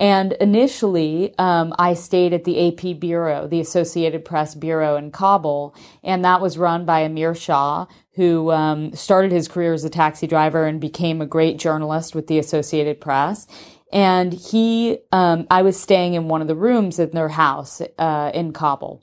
And 0.00 0.34
initially, 0.34 1.34
um, 1.38 1.74
I 1.76 1.94
stayed 1.94 2.32
at 2.32 2.44
the 2.44 2.68
AP 2.68 3.00
Bureau, 3.00 3.48
the 3.48 3.60
Associated 3.60 4.24
Press 4.24 4.54
Bureau 4.54 4.96
in 4.96 5.10
Kabul, 5.10 5.74
and 6.04 6.24
that 6.24 6.40
was 6.40 6.56
run 6.56 6.84
by 6.84 7.00
Amir 7.00 7.34
Shah, 7.34 7.86
who 8.14 8.52
um, 8.52 8.92
started 8.94 9.32
his 9.32 9.48
career 9.48 9.72
as 9.72 9.84
a 9.84 9.90
taxi 9.90 10.26
driver 10.26 10.66
and 10.66 10.80
became 10.80 11.20
a 11.20 11.26
great 11.26 11.58
journalist 11.58 12.14
with 12.14 12.28
the 12.28 12.38
Associated 12.38 13.00
Press. 13.00 13.46
And 13.92 14.32
he, 14.32 14.98
um, 15.10 15.46
I 15.50 15.62
was 15.62 15.80
staying 15.80 16.14
in 16.14 16.28
one 16.28 16.42
of 16.42 16.48
the 16.48 16.54
rooms 16.54 16.98
in 16.98 17.10
their 17.10 17.30
house 17.30 17.80
uh, 17.98 18.30
in 18.34 18.52
Kabul. 18.52 19.02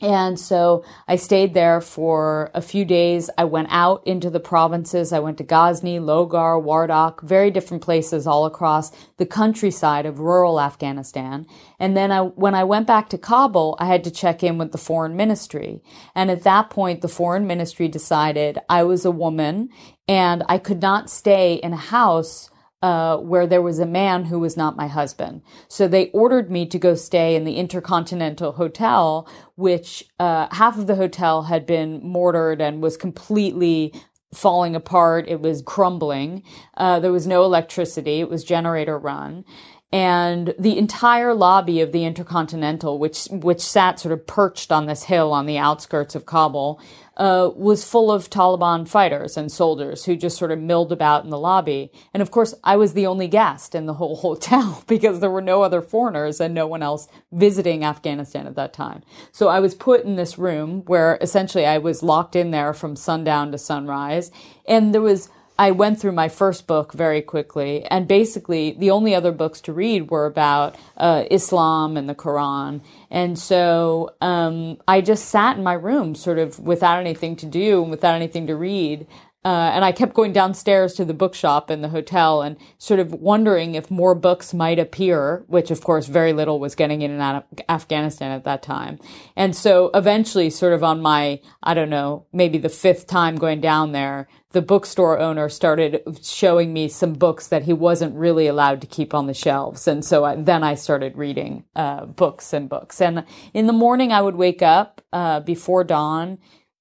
And 0.00 0.40
so 0.40 0.84
I 1.06 1.16
stayed 1.16 1.52
there 1.52 1.80
for 1.80 2.50
a 2.54 2.62
few 2.62 2.84
days. 2.84 3.28
I 3.36 3.44
went 3.44 3.68
out 3.70 4.06
into 4.06 4.30
the 4.30 4.40
provinces. 4.40 5.12
I 5.12 5.18
went 5.18 5.38
to 5.38 5.44
Ghazni, 5.44 5.98
Logar, 5.98 6.62
Wardak, 6.62 7.22
very 7.22 7.50
different 7.50 7.82
places 7.82 8.26
all 8.26 8.46
across 8.46 8.92
the 9.18 9.26
countryside 9.26 10.06
of 10.06 10.20
rural 10.20 10.60
Afghanistan. 10.60 11.46
And 11.78 11.96
then 11.96 12.10
I, 12.12 12.20
when 12.22 12.54
I 12.54 12.64
went 12.64 12.86
back 12.86 13.10
to 13.10 13.18
Kabul, 13.18 13.76
I 13.78 13.86
had 13.86 14.04
to 14.04 14.10
check 14.10 14.42
in 14.42 14.56
with 14.56 14.72
the 14.72 14.78
foreign 14.78 15.16
ministry. 15.16 15.82
And 16.14 16.30
at 16.30 16.44
that 16.44 16.70
point, 16.70 17.02
the 17.02 17.08
foreign 17.08 17.46
ministry 17.46 17.88
decided 17.88 18.58
I 18.68 18.84
was 18.84 19.04
a 19.04 19.10
woman 19.10 19.68
and 20.08 20.42
I 20.48 20.58
could 20.58 20.80
not 20.80 21.10
stay 21.10 21.54
in 21.54 21.72
a 21.72 21.76
house 21.76 22.50
uh, 22.82 23.18
where 23.18 23.46
there 23.46 23.62
was 23.62 23.78
a 23.78 23.86
man 23.86 24.26
who 24.26 24.38
was 24.38 24.56
not 24.56 24.76
my 24.76 24.88
husband. 24.88 25.42
So 25.68 25.86
they 25.86 26.10
ordered 26.10 26.50
me 26.50 26.66
to 26.66 26.78
go 26.78 26.94
stay 26.94 27.34
in 27.34 27.44
the 27.44 27.56
Intercontinental 27.56 28.52
Hotel, 28.52 29.28
which 29.56 30.08
uh, 30.18 30.48
half 30.52 30.78
of 30.78 30.86
the 30.86 30.96
hotel 30.96 31.44
had 31.44 31.66
been 31.66 32.00
mortared 32.02 32.60
and 32.60 32.82
was 32.82 32.96
completely 32.96 33.92
falling 34.32 34.76
apart. 34.76 35.28
It 35.28 35.40
was 35.40 35.62
crumbling. 35.62 36.42
Uh, 36.76 37.00
there 37.00 37.12
was 37.12 37.26
no 37.26 37.44
electricity. 37.44 38.20
It 38.20 38.30
was 38.30 38.44
generator 38.44 38.98
run 38.98 39.44
and 39.92 40.54
the 40.56 40.78
entire 40.78 41.34
lobby 41.34 41.80
of 41.80 41.90
the 41.90 42.04
Intercontinental, 42.04 42.98
which 42.98 43.26
which 43.30 43.60
sat 43.60 43.98
sort 43.98 44.12
of 44.12 44.26
perched 44.26 44.70
on 44.70 44.86
this 44.86 45.04
hill 45.04 45.32
on 45.32 45.46
the 45.46 45.58
outskirts 45.58 46.14
of 46.14 46.26
Kabul, 46.26 46.80
uh, 47.16 47.50
was 47.56 47.84
full 47.84 48.12
of 48.12 48.30
Taliban 48.30 48.86
fighters 48.86 49.36
and 49.36 49.50
soldiers 49.50 50.04
who 50.04 50.14
just 50.14 50.38
sort 50.38 50.52
of 50.52 50.60
milled 50.60 50.92
about 50.92 51.24
in 51.24 51.30
the 51.30 51.38
lobby. 51.38 51.90
And 52.14 52.22
of 52.22 52.30
course, 52.30 52.54
I 52.62 52.76
was 52.76 52.92
the 52.92 53.06
only 53.08 53.26
guest 53.26 53.74
in 53.74 53.86
the 53.86 53.94
whole 53.94 54.16
hotel 54.28 54.84
because 54.86 55.18
there 55.18 55.30
were 55.30 55.42
no 55.42 55.62
other 55.62 55.82
foreigners 55.82 56.40
and 56.40 56.54
no 56.54 56.68
one 56.68 56.84
else 56.84 57.08
visiting 57.32 57.84
Afghanistan 57.84 58.46
at 58.46 58.54
that 58.54 58.72
time. 58.72 59.02
So 59.32 59.48
I 59.48 59.58
was 59.58 59.74
put 59.74 60.04
in 60.04 60.14
this 60.14 60.38
room 60.38 60.82
where 60.86 61.18
essentially 61.20 61.66
I 61.66 61.78
was 61.78 62.04
locked 62.04 62.36
in 62.36 62.52
there 62.52 62.72
from 62.72 62.94
sundown 62.94 63.50
to 63.52 63.58
sunrise, 63.58 64.30
and 64.68 64.94
there 64.94 65.02
was 65.02 65.30
I 65.60 65.72
went 65.72 66.00
through 66.00 66.12
my 66.12 66.30
first 66.30 66.66
book 66.66 66.94
very 66.94 67.20
quickly, 67.20 67.84
and 67.84 68.08
basically 68.08 68.72
the 68.72 68.90
only 68.90 69.14
other 69.14 69.30
books 69.30 69.60
to 69.62 69.74
read 69.74 70.10
were 70.10 70.24
about 70.24 70.74
uh, 70.96 71.24
Islam 71.30 71.98
and 71.98 72.08
the 72.08 72.14
Quran. 72.14 72.80
And 73.10 73.38
so 73.38 74.14
um, 74.22 74.78
I 74.88 75.02
just 75.02 75.26
sat 75.26 75.58
in 75.58 75.62
my 75.62 75.74
room, 75.74 76.14
sort 76.14 76.38
of 76.38 76.58
without 76.58 76.98
anything 76.98 77.36
to 77.36 77.46
do 77.46 77.82
and 77.82 77.90
without 77.90 78.14
anything 78.14 78.46
to 78.46 78.56
read. 78.56 79.06
Uh, 79.42 79.70
and 79.72 79.86
I 79.86 79.92
kept 79.92 80.12
going 80.12 80.34
downstairs 80.34 80.92
to 80.94 81.04
the 81.04 81.14
bookshop 81.14 81.70
in 81.70 81.80
the 81.80 81.88
hotel 81.88 82.42
and 82.42 82.58
sort 82.76 83.00
of 83.00 83.14
wondering 83.14 83.74
if 83.74 83.90
more 83.90 84.14
books 84.14 84.52
might 84.52 84.78
appear, 84.78 85.44
which 85.46 85.70
of 85.70 85.82
course 85.82 86.06
very 86.06 86.34
little 86.34 86.60
was 86.60 86.74
getting 86.74 87.00
in 87.00 87.10
and 87.10 87.22
out 87.22 87.36
of 87.36 87.60
Afghanistan 87.70 88.32
at 88.32 88.44
that 88.44 88.62
time. 88.62 88.98
And 89.36 89.56
so 89.56 89.90
eventually, 89.94 90.50
sort 90.50 90.74
of 90.74 90.84
on 90.84 91.00
my, 91.00 91.40
I 91.62 91.72
don't 91.72 91.88
know, 91.88 92.26
maybe 92.34 92.58
the 92.58 92.68
fifth 92.68 93.06
time 93.06 93.36
going 93.36 93.62
down 93.62 93.92
there, 93.92 94.28
the 94.52 94.60
bookstore 94.60 95.18
owner 95.18 95.48
started 95.48 96.02
showing 96.22 96.74
me 96.74 96.88
some 96.88 97.14
books 97.14 97.46
that 97.46 97.62
he 97.62 97.72
wasn't 97.72 98.14
really 98.16 98.46
allowed 98.46 98.82
to 98.82 98.86
keep 98.86 99.14
on 99.14 99.26
the 99.26 99.32
shelves. 99.32 99.88
And 99.88 100.04
so 100.04 100.24
I, 100.24 100.36
then 100.36 100.62
I 100.62 100.74
started 100.74 101.16
reading 101.16 101.64
uh, 101.74 102.04
books 102.04 102.52
and 102.52 102.68
books. 102.68 103.00
And 103.00 103.24
in 103.54 103.66
the 103.66 103.72
morning, 103.72 104.12
I 104.12 104.20
would 104.20 104.36
wake 104.36 104.60
up 104.60 105.00
uh, 105.14 105.40
before 105.40 105.84
dawn 105.84 106.38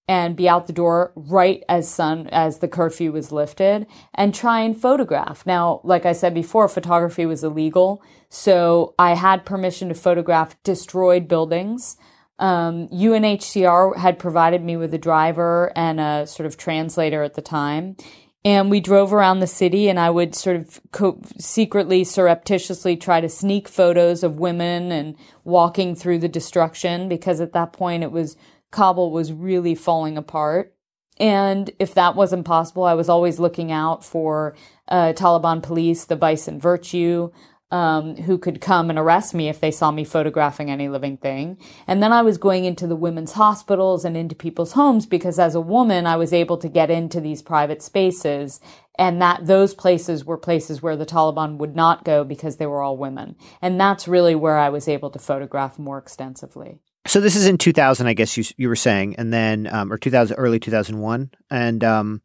and 0.09 0.35
be 0.35 0.49
out 0.49 0.65
the 0.65 0.73
door 0.73 1.13
right 1.15 1.63
as 1.69 1.87
sun 1.87 2.27
as 2.31 2.57
the 2.57 2.67
curfew 2.67 3.11
was 3.11 3.31
lifted 3.31 3.85
and 4.15 4.33
try 4.33 4.59
and 4.59 4.75
photograph. 4.75 5.45
Now, 5.45 5.81
like 5.83 6.03
I 6.03 6.13
said 6.13 6.33
before, 6.33 6.67
photography 6.67 7.27
was 7.27 7.43
illegal, 7.43 8.01
so 8.27 8.95
I 8.97 9.13
had 9.13 9.45
permission 9.45 9.87
to 9.89 9.93
photograph 9.93 10.61
destroyed 10.63 11.27
buildings. 11.27 11.95
Um, 12.39 12.87
UNHCR 12.87 13.97
had 13.97 14.17
provided 14.17 14.63
me 14.63 14.77
with 14.77 14.95
a 14.95 14.97
driver 14.97 15.71
and 15.75 15.99
a 15.99 16.25
sort 16.25 16.47
of 16.47 16.57
translator 16.57 17.21
at 17.21 17.35
the 17.35 17.43
time. 17.43 17.95
And 18.43 18.71
we 18.71 18.79
drove 18.79 19.13
around 19.13 19.41
the 19.41 19.47
city, 19.47 19.89
and 19.89 19.99
I 19.99 20.09
would 20.09 20.33
sort 20.33 20.55
of 20.55 20.79
co- 20.91 21.21
secretly, 21.37 22.03
surreptitiously 22.03 22.95
try 22.97 23.21
to 23.21 23.29
sneak 23.29 23.67
photos 23.67 24.23
of 24.23 24.39
women 24.39 24.91
and 24.91 25.17
walking 25.43 25.93
through 25.93 26.19
the 26.19 26.29
destruction 26.29 27.09
because 27.09 27.41
at 27.41 27.53
that 27.53 27.73
point 27.73 28.01
it 28.01 28.11
was 28.11 28.37
Kabul 28.71 29.11
was 29.11 29.33
really 29.33 29.75
falling 29.75 30.17
apart. 30.17 30.75
And 31.19 31.69
if 31.79 31.93
that 31.95 32.15
wasn't 32.15 32.45
possible, 32.45 32.85
I 32.85 32.93
was 32.93 33.09
always 33.09 33.39
looking 33.39 33.71
out 33.71 34.05
for 34.05 34.55
uh, 34.87 35.13
Taliban 35.13 35.61
police, 35.61 36.05
the 36.05 36.15
vice 36.15 36.47
and 36.47 36.61
virtue, 36.61 37.31
um, 37.71 38.15
who 38.15 38.37
could 38.37 38.61
come 38.61 38.89
and 38.89 38.97
arrest 38.97 39.33
me 39.33 39.47
if 39.47 39.59
they 39.59 39.69
saw 39.69 39.91
me 39.91 40.03
photographing 40.03 40.71
any 40.71 40.89
living 40.89 41.17
thing. 41.17 41.57
And 41.87 42.01
then 42.01 42.11
I 42.11 42.21
was 42.21 42.37
going 42.37 42.65
into 42.65 42.87
the 42.87 42.95
women's 42.95 43.33
hospitals 43.33 44.05
and 44.05 44.17
into 44.17 44.33
people's 44.33 44.71
homes 44.71 45.05
because 45.05 45.37
as 45.37 45.55
a 45.55 45.61
woman, 45.61 46.07
I 46.07 46.15
was 46.15 46.33
able 46.33 46.57
to 46.57 46.69
get 46.69 46.89
into 46.89 47.21
these 47.21 47.41
private 47.41 47.81
spaces. 47.81 48.59
And 48.97 49.21
that 49.21 49.45
those 49.45 49.73
places 49.73 50.25
were 50.25 50.37
places 50.37 50.81
where 50.81 50.97
the 50.97 51.05
Taliban 51.05 51.57
would 51.57 51.75
not 51.75 52.03
go 52.03 52.23
because 52.23 52.57
they 52.57 52.65
were 52.65 52.81
all 52.81 52.97
women. 52.97 53.35
And 53.61 53.79
that's 53.79 54.07
really 54.07 54.35
where 54.35 54.57
I 54.57 54.69
was 54.69 54.87
able 54.87 55.09
to 55.11 55.19
photograph 55.19 55.77
more 55.77 55.97
extensively. 55.97 56.79
So 57.09 57.19
this 57.19 57.35
is 57.35 57.47
in 57.47 57.57
2000, 57.57 58.05
I 58.05 58.13
guess 58.13 58.37
you 58.37 58.43
you 58.55 58.69
were 58.69 58.75
saying, 58.75 59.15
and 59.15 59.33
then 59.33 59.65
um, 59.65 59.91
or 59.91 59.97
2000, 59.97 60.35
early 60.35 60.59
2001, 60.59 61.31
and 61.49 61.83
um, 61.83 62.21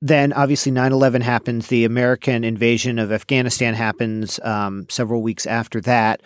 then 0.00 0.32
obviously 0.32 0.72
9/11 0.72 1.22
happens. 1.22 1.68
The 1.68 1.84
American 1.84 2.42
invasion 2.42 2.98
of 2.98 3.12
Afghanistan 3.12 3.74
happens 3.74 4.40
um, 4.42 4.86
several 4.88 5.22
weeks 5.22 5.46
after 5.46 5.80
that, 5.82 6.20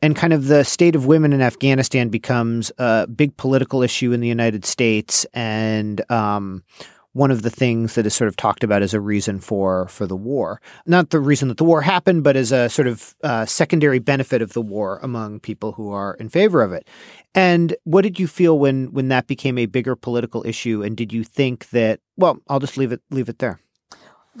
and 0.00 0.16
kind 0.16 0.32
of 0.32 0.46
the 0.46 0.64
state 0.64 0.96
of 0.96 1.04
women 1.04 1.34
in 1.34 1.42
Afghanistan 1.42 2.08
becomes 2.08 2.72
a 2.78 3.06
big 3.06 3.36
political 3.36 3.82
issue 3.82 4.12
in 4.12 4.20
the 4.20 4.28
United 4.28 4.64
States, 4.64 5.26
and 5.34 6.10
um, 6.10 6.64
one 7.18 7.32
of 7.32 7.42
the 7.42 7.50
things 7.50 7.96
that 7.96 8.06
is 8.06 8.14
sort 8.14 8.28
of 8.28 8.36
talked 8.36 8.62
about 8.62 8.80
as 8.80 8.94
a 8.94 9.00
reason 9.00 9.40
for 9.40 9.88
for 9.88 10.06
the 10.06 10.16
war. 10.16 10.60
Not 10.86 11.10
the 11.10 11.18
reason 11.18 11.48
that 11.48 11.56
the 11.56 11.64
war 11.64 11.82
happened, 11.82 12.22
but 12.22 12.36
as 12.36 12.52
a 12.52 12.68
sort 12.68 12.86
of 12.86 13.16
uh, 13.24 13.44
secondary 13.44 13.98
benefit 13.98 14.40
of 14.40 14.52
the 14.52 14.62
war 14.62 15.00
among 15.02 15.40
people 15.40 15.72
who 15.72 15.90
are 15.90 16.14
in 16.14 16.28
favor 16.28 16.62
of 16.62 16.72
it. 16.72 16.86
And 17.34 17.74
what 17.82 18.02
did 18.02 18.20
you 18.20 18.28
feel 18.28 18.56
when 18.56 18.92
when 18.92 19.08
that 19.08 19.26
became 19.26 19.58
a 19.58 19.66
bigger 19.66 19.96
political 19.96 20.46
issue? 20.46 20.84
And 20.84 20.96
did 20.96 21.12
you 21.12 21.24
think 21.24 21.70
that? 21.70 21.98
Well, 22.16 22.38
I'll 22.48 22.60
just 22.60 22.76
leave 22.76 22.92
it 22.92 23.02
leave 23.10 23.28
it 23.28 23.40
there. 23.40 23.58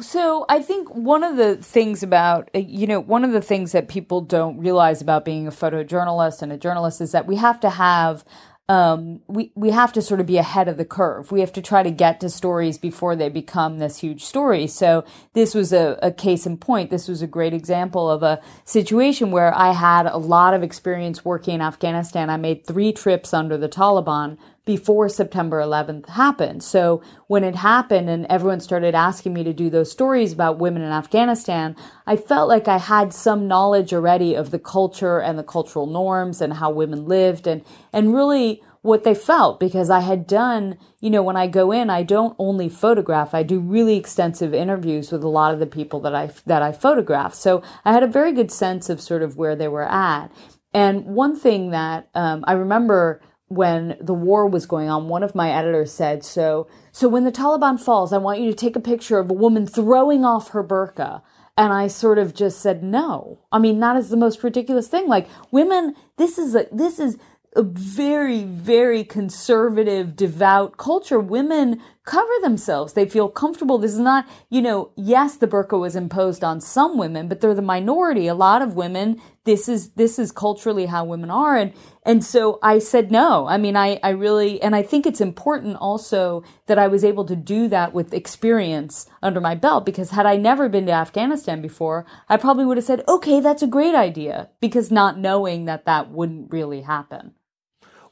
So 0.00 0.46
I 0.48 0.62
think 0.62 0.88
one 0.94 1.24
of 1.24 1.36
the 1.36 1.56
things 1.56 2.04
about 2.04 2.48
you 2.54 2.86
know 2.86 3.00
one 3.00 3.24
of 3.24 3.32
the 3.32 3.42
things 3.42 3.72
that 3.72 3.88
people 3.88 4.20
don't 4.20 4.56
realize 4.56 5.02
about 5.02 5.24
being 5.24 5.48
a 5.48 5.50
photojournalist 5.50 6.42
and 6.42 6.52
a 6.52 6.56
journalist 6.56 7.00
is 7.00 7.10
that 7.10 7.26
we 7.26 7.34
have 7.36 7.58
to 7.60 7.70
have 7.70 8.24
um, 8.70 9.20
we 9.28 9.50
we 9.54 9.70
have 9.70 9.94
to 9.94 10.02
sort 10.02 10.20
of 10.20 10.26
be 10.26 10.36
ahead 10.36 10.68
of 10.68 10.76
the 10.76 10.84
curve. 10.84 11.32
We 11.32 11.40
have 11.40 11.52
to 11.54 11.62
try 11.62 11.82
to 11.82 11.90
get 11.90 12.20
to 12.20 12.28
stories 12.28 12.76
before 12.76 13.16
they 13.16 13.30
become 13.30 13.78
this 13.78 13.98
huge 13.98 14.24
story. 14.24 14.66
So 14.66 15.04
this 15.32 15.54
was 15.54 15.72
a, 15.72 15.98
a 16.02 16.12
case 16.12 16.44
in 16.44 16.58
point. 16.58 16.90
This 16.90 17.08
was 17.08 17.22
a 17.22 17.26
great 17.26 17.54
example 17.54 18.10
of 18.10 18.22
a 18.22 18.42
situation 18.66 19.30
where 19.30 19.56
I 19.56 19.72
had 19.72 20.04
a 20.06 20.18
lot 20.18 20.52
of 20.52 20.62
experience 20.62 21.24
working 21.24 21.54
in 21.54 21.60
Afghanistan. 21.62 22.28
I 22.28 22.36
made 22.36 22.66
three 22.66 22.92
trips 22.92 23.32
under 23.32 23.56
the 23.56 23.70
Taliban 23.70 24.36
before 24.68 25.08
September 25.08 25.62
11th 25.62 26.10
happened. 26.10 26.62
So 26.62 27.00
when 27.26 27.42
it 27.42 27.54
happened 27.54 28.10
and 28.10 28.26
everyone 28.26 28.60
started 28.60 28.94
asking 28.94 29.32
me 29.32 29.42
to 29.44 29.54
do 29.54 29.70
those 29.70 29.90
stories 29.90 30.30
about 30.30 30.58
women 30.58 30.82
in 30.82 30.92
Afghanistan, 30.92 31.74
I 32.06 32.16
felt 32.16 32.50
like 32.50 32.68
I 32.68 32.76
had 32.76 33.14
some 33.14 33.48
knowledge 33.48 33.94
already 33.94 34.34
of 34.34 34.50
the 34.50 34.58
culture 34.58 35.20
and 35.20 35.38
the 35.38 35.42
cultural 35.42 35.86
norms 35.86 36.42
and 36.42 36.52
how 36.52 36.70
women 36.70 37.06
lived 37.06 37.46
and, 37.46 37.64
and 37.94 38.14
really 38.14 38.62
what 38.82 39.04
they 39.04 39.14
felt 39.14 39.58
because 39.58 39.88
I 39.88 40.00
had 40.00 40.26
done, 40.26 40.76
you 41.00 41.08
know, 41.08 41.22
when 41.22 41.38
I 41.38 41.46
go 41.46 41.72
in, 41.72 41.88
I 41.88 42.02
don't 42.02 42.36
only 42.38 42.68
photograph, 42.68 43.32
I 43.32 43.44
do 43.44 43.60
really 43.60 43.96
extensive 43.96 44.52
interviews 44.52 45.10
with 45.10 45.24
a 45.24 45.28
lot 45.28 45.54
of 45.54 45.60
the 45.60 45.66
people 45.66 45.98
that 46.00 46.14
I, 46.14 46.28
that 46.44 46.60
I 46.60 46.72
photograph. 46.72 47.32
So 47.32 47.62
I 47.86 47.94
had 47.94 48.02
a 48.02 48.06
very 48.06 48.32
good 48.32 48.52
sense 48.52 48.90
of 48.90 49.00
sort 49.00 49.22
of 49.22 49.38
where 49.38 49.56
they 49.56 49.68
were 49.68 49.90
at. 49.90 50.30
And 50.74 51.06
one 51.06 51.34
thing 51.34 51.70
that 51.70 52.10
um, 52.14 52.44
I 52.46 52.52
remember 52.52 53.22
when 53.48 53.96
the 54.00 54.14
war 54.14 54.46
was 54.46 54.66
going 54.66 54.88
on, 54.88 55.08
one 55.08 55.22
of 55.22 55.34
my 55.34 55.50
editors 55.50 55.92
said, 55.92 56.24
"So, 56.24 56.66
so 56.92 57.08
when 57.08 57.24
the 57.24 57.32
Taliban 57.32 57.80
falls, 57.80 58.12
I 58.12 58.18
want 58.18 58.40
you 58.40 58.50
to 58.50 58.56
take 58.56 58.76
a 58.76 58.80
picture 58.80 59.18
of 59.18 59.30
a 59.30 59.34
woman 59.34 59.66
throwing 59.66 60.24
off 60.24 60.50
her 60.50 60.62
burqa." 60.62 61.22
And 61.56 61.72
I 61.72 61.88
sort 61.88 62.18
of 62.18 62.34
just 62.34 62.60
said, 62.60 62.84
"No. 62.84 63.38
I 63.50 63.58
mean, 63.58 63.80
that 63.80 63.96
is 63.96 64.10
the 64.10 64.16
most 64.16 64.44
ridiculous 64.44 64.88
thing. 64.88 65.08
Like 65.08 65.28
women, 65.50 65.94
this 66.16 66.38
is 66.38 66.54
a 66.54 66.66
this 66.70 67.00
is 67.00 67.18
a 67.56 67.62
very, 67.62 68.44
very 68.44 69.02
conservative, 69.02 70.14
devout 70.14 70.76
culture. 70.76 71.18
Women 71.18 71.80
cover 72.08 72.32
themselves. 72.40 72.94
They 72.94 73.06
feel 73.06 73.28
comfortable. 73.28 73.76
This 73.76 73.92
is 73.92 73.98
not, 73.98 74.26
you 74.48 74.62
know, 74.62 74.92
yes, 74.96 75.36
the 75.36 75.46
burqa 75.46 75.78
was 75.78 75.94
imposed 75.94 76.42
on 76.42 76.58
some 76.58 76.96
women, 76.96 77.28
but 77.28 77.42
they're 77.42 77.54
the 77.54 77.60
minority. 77.60 78.26
A 78.28 78.34
lot 78.34 78.62
of 78.62 78.74
women, 78.74 79.20
this 79.44 79.68
is, 79.68 79.90
this 79.90 80.18
is 80.18 80.32
culturally 80.32 80.86
how 80.86 81.04
women 81.04 81.30
are. 81.30 81.54
And, 81.58 81.74
and 82.04 82.24
so 82.24 82.58
I 82.62 82.78
said 82.78 83.10
no. 83.10 83.46
I 83.46 83.58
mean, 83.58 83.76
I, 83.76 84.00
I 84.02 84.08
really, 84.08 84.60
and 84.62 84.74
I 84.74 84.82
think 84.82 85.04
it's 85.04 85.20
important 85.20 85.76
also 85.76 86.42
that 86.64 86.78
I 86.78 86.88
was 86.88 87.04
able 87.04 87.26
to 87.26 87.36
do 87.36 87.68
that 87.68 87.92
with 87.92 88.14
experience 88.14 89.04
under 89.22 89.42
my 89.42 89.54
belt 89.54 89.84
because 89.84 90.12
had 90.12 90.24
I 90.24 90.38
never 90.38 90.70
been 90.70 90.86
to 90.86 90.92
Afghanistan 90.92 91.60
before, 91.60 92.06
I 92.26 92.38
probably 92.38 92.64
would 92.64 92.78
have 92.78 92.86
said, 92.86 93.04
okay, 93.06 93.38
that's 93.38 93.62
a 93.62 93.66
great 93.66 93.94
idea 93.94 94.48
because 94.60 94.90
not 94.90 95.18
knowing 95.18 95.66
that 95.66 95.84
that 95.84 96.10
wouldn't 96.10 96.50
really 96.50 96.80
happen. 96.80 97.34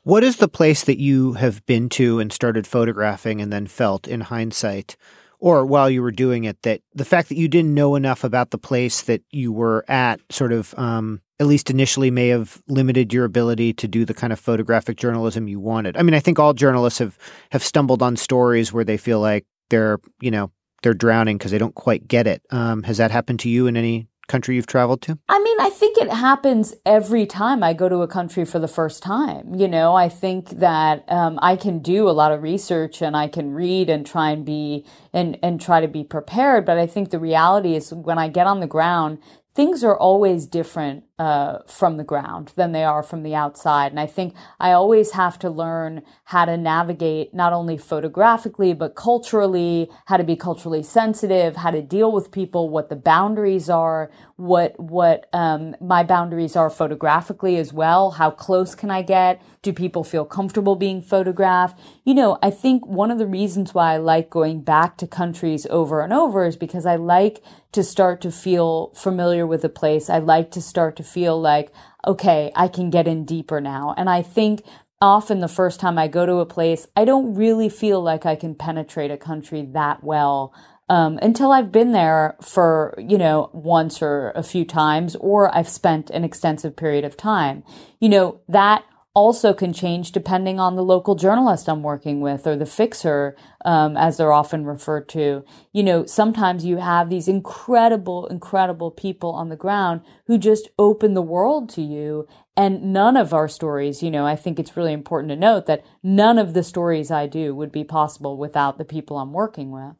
What 0.07 0.23
is 0.23 0.37
the 0.37 0.47
place 0.47 0.85
that 0.85 1.01
you 1.01 1.33
have 1.33 1.67
been 1.67 1.89
to 1.89 2.21
and 2.21 2.33
started 2.33 2.65
photographing 2.65 3.41
and 3.41 3.53
then 3.53 3.67
felt 3.67 4.07
in 4.07 4.21
hindsight, 4.21 4.97
or 5.41 5.67
while 5.67 5.91
you 5.91 6.01
were 6.01 6.13
doing 6.13 6.45
it, 6.45 6.63
that 6.63 6.81
the 6.95 7.05
fact 7.05 7.29
that 7.29 7.37
you 7.37 7.49
didn't 7.49 7.75
know 7.75 7.97
enough 7.97 8.23
about 8.23 8.53
the 8.53 8.57
place 8.57 9.03
that 9.03 9.25
you 9.33 9.51
were 9.51 9.85
at 9.89 10.21
sort 10.31 10.53
of, 10.53 10.79
um, 10.79 11.23
at 11.41 11.49
least 11.49 11.71
initially, 11.71 12.13
may 12.13 12.29
have 12.29 12.63
limited 12.69 13.13
your 13.13 13.25
ability 13.25 13.73
to 13.73 13.89
do 13.89 14.05
the 14.05 14.15
kind 14.15 14.33
of 14.33 14.39
photographic 14.39 14.97
journalism 14.97 15.49
you 15.49 15.59
wanted? 15.59 15.97
I 15.97 16.05
mean, 16.05 16.15
I 16.15 16.21
think 16.21 16.39
all 16.39 16.55
journalists 16.55 17.01
have, 17.01 17.19
have 17.51 17.65
stumbled 17.65 18.01
on 18.01 18.15
stories 18.15 18.73
where 18.73 18.85
they 18.85 18.99
feel 18.99 19.19
like 19.19 19.45
they're, 19.71 19.99
you 20.21 20.31
know, 20.31 20.53
they're 20.85 20.95
drowning 20.95 21.37
because 21.37 21.51
they 21.51 21.59
don't 21.59 21.75
quite 21.75 22.07
get 22.07 22.29
it. 22.29 22.43
Um, 22.51 22.85
has 22.85 22.99
that 22.99 23.11
happened 23.11 23.41
to 23.41 23.49
you 23.49 23.67
in 23.67 23.77
any 23.77 24.07
country 24.28 24.56
you've 24.56 24.66
traveled 24.66 25.02
to? 25.02 25.18
I 25.28 25.38
mean, 25.38 25.61
I 25.61 25.71
think 25.71 25.99
it 25.99 26.11
happens 26.11 26.75
every 26.85 27.26
time 27.26 27.62
I 27.62 27.73
go 27.73 27.88
to 27.88 28.02
a 28.02 28.09
country 28.09 28.45
for 28.45 28.59
the 28.59 28.68
first 28.68 29.02
time. 29.02 29.54
You 29.54 29.68
know, 29.68 29.95
I 29.95 30.09
think 30.09 30.50
that 30.50 31.04
um, 31.09 31.38
I 31.42 31.56
can 31.56 31.80
do 31.80 32.09
a 32.09 32.12
lot 32.12 32.33
of 32.33 32.42
research 32.42 33.02
and 33.02 33.16
I 33.16 33.28
can 33.28 33.52
read 33.52 33.88
and 33.88 34.06
try 34.06 34.30
and 34.30 34.45
be 34.45 34.85
and 35.12 35.38
and 35.42 35.61
try 35.61 35.80
to 35.80 35.88
be 35.88 36.04
prepared. 36.04 36.64
But 36.64 36.78
I 36.78 36.87
think 36.87 37.11
the 37.11 37.18
reality 37.18 37.75
is 37.75 37.92
when 37.92 38.18
I 38.18 38.28
get 38.28 38.47
on 38.47 38.61
the 38.61 38.66
ground, 38.66 39.18
things 39.57 39.83
are 39.83 39.97
always 39.97 40.47
different 40.47 41.03
uh, 41.19 41.61
from 41.67 41.97
the 41.97 42.05
ground 42.05 42.53
than 42.57 42.73
they 42.73 42.85
are 42.85 43.03
from 43.03 43.23
the 43.23 43.35
outside. 43.35 43.91
And 43.91 43.99
I 43.99 44.07
think 44.07 44.35
I 44.61 44.73
always 44.73 45.13
have 45.13 45.39
to 45.39 45.49
learn 45.49 46.03
how 46.25 46.45
to 46.45 46.59
navigate 46.59 47.33
not 47.33 47.55
only 47.55 47.79
photographically, 47.79 48.75
but 48.75 48.95
culturally, 48.95 49.89
how 50.05 50.19
to 50.19 50.25
be 50.25 50.37
culturally 50.37 50.83
sensitive, 50.83 51.57
how 51.57 51.71
to 51.71 51.81
deal 51.81 52.13
with 52.13 52.31
people, 52.31 52.69
what 52.69 52.91
the 52.91 52.97
boundaries 52.97 53.71
are, 53.71 54.11
what, 54.37 54.79
what, 54.79 55.27
um, 55.33 55.75
my 55.81 56.03
boundaries 56.03 56.55
are 56.55 56.69
photographically 56.69 57.57
as 57.57 57.73
well. 57.73 58.11
How 58.11 58.31
close 58.31 58.75
can 58.75 58.91
I 58.91 59.01
get? 59.01 59.41
Do 59.63 59.73
people 59.73 60.05
feel 60.05 60.27
comfortable 60.27 60.77
being 60.77 61.01
photographed? 61.01 61.81
You 62.05 62.13
know, 62.13 62.39
I 62.43 62.51
think 62.51 62.87
one 62.87 63.11
of 63.11 63.17
the 63.17 63.27
reasons 63.27 63.73
why 63.73 63.95
I 63.95 63.97
like 63.97 64.29
going 64.29 64.61
back 64.61 64.99
to 64.99 65.07
countries 65.07 65.67
over 65.71 66.03
and 66.03 66.13
over 66.13 66.45
is 66.45 66.57
because 66.57 66.85
I 66.85 66.97
like 66.97 67.43
to 67.76 67.85
start 67.85 68.21
to 68.23 68.33
feel 68.33 68.90
familiar 68.95 69.47
with 69.47 69.64
a 69.64 69.68
place. 69.68 70.11
I 70.11 70.18
like 70.18 70.50
to 70.52 70.62
start 70.62 70.97
to 70.97 71.02
feel 71.02 71.40
like, 71.40 71.73
okay, 72.06 72.50
I 72.56 72.68
can 72.68 72.90
get 72.90 73.06
in 73.06 73.25
deeper 73.25 73.61
now. 73.61 73.95
And 73.97 74.11
I 74.11 74.23
think 74.23 74.62
often 75.00 75.40
the 75.40 75.47
first 75.49 75.78
time 75.78 75.99
I 75.99 76.09
go 76.09 76.25
to 76.25 76.37
a 76.37 76.47
place, 76.47 76.87
I 76.97 77.04
don't 77.04 77.35
really 77.35 77.68
feel 77.68 78.02
like 78.02 78.25
I 78.25 78.35
can 78.35 78.54
penetrate 78.54 79.11
a 79.11 79.18
country 79.18 79.62
that 79.73 80.02
well 80.02 80.54
um, 80.88 81.18
until 81.21 81.52
I've 81.52 81.71
been 81.71 81.92
there 81.92 82.37
for, 82.40 82.95
you 82.99 83.18
know, 83.18 83.50
once 83.52 84.00
or 84.00 84.30
a 84.30 84.42
few 84.42 84.64
times, 84.64 85.14
or 85.16 85.54
I've 85.54 85.68
spent 85.68 86.11
an 86.11 86.25
extensive 86.25 86.76
period 86.76 87.04
of 87.04 87.16
time. 87.16 87.62
You 88.00 88.09
know, 88.09 88.40
that 88.49 88.85
also 89.16 89.54
can 89.54 89.73
change 89.73 90.12
depending 90.12 90.61
on 90.61 90.76
the 90.76 90.85
local 90.85 91.14
journalist 91.14 91.70
I'm 91.70 91.82
working 91.82 92.20
with 92.20 92.46
or 92.46 92.54
the 92.54 92.66
fixer, 92.66 93.35
um, 93.64 93.96
as 93.96 94.18
they're 94.18 94.30
often 94.30 94.66
referred 94.66 95.08
to. 95.08 95.42
You 95.73 95.82
know, 95.82 96.04
sometimes 96.04 96.66
you 96.66 96.76
have 96.76 97.08
these 97.08 97.26
incredible, 97.26 98.26
incredible 98.26 98.90
people 98.90 99.30
on 99.30 99.49
the 99.49 99.56
ground 99.56 100.02
who 100.26 100.37
just 100.37 100.68
open 100.78 101.14
the 101.14 101.23
world 101.23 101.70
to 101.70 101.82
you. 101.82 102.28
And 102.58 102.92
none 102.92 103.16
of 103.16 103.32
our 103.32 103.49
stories, 103.49 104.02
you 104.02 104.11
know, 104.11 104.26
I 104.26 104.37
think 104.37 104.58
it's 104.58 104.76
really 104.76 104.92
important 104.92 105.30
to 105.30 105.37
note 105.37 105.64
that 105.64 105.82
none 106.02 106.38
of 106.38 106.52
the 106.52 106.62
stories 106.62 107.11
I 107.11 107.26
do 107.26 107.54
would 107.54 107.73
be 107.73 107.85
possible 107.85 108.37
without 108.37 108.76
the 108.76 108.85
people 108.85 109.16
I'm 109.16 109.32
working 109.32 109.70
with. 109.70 109.96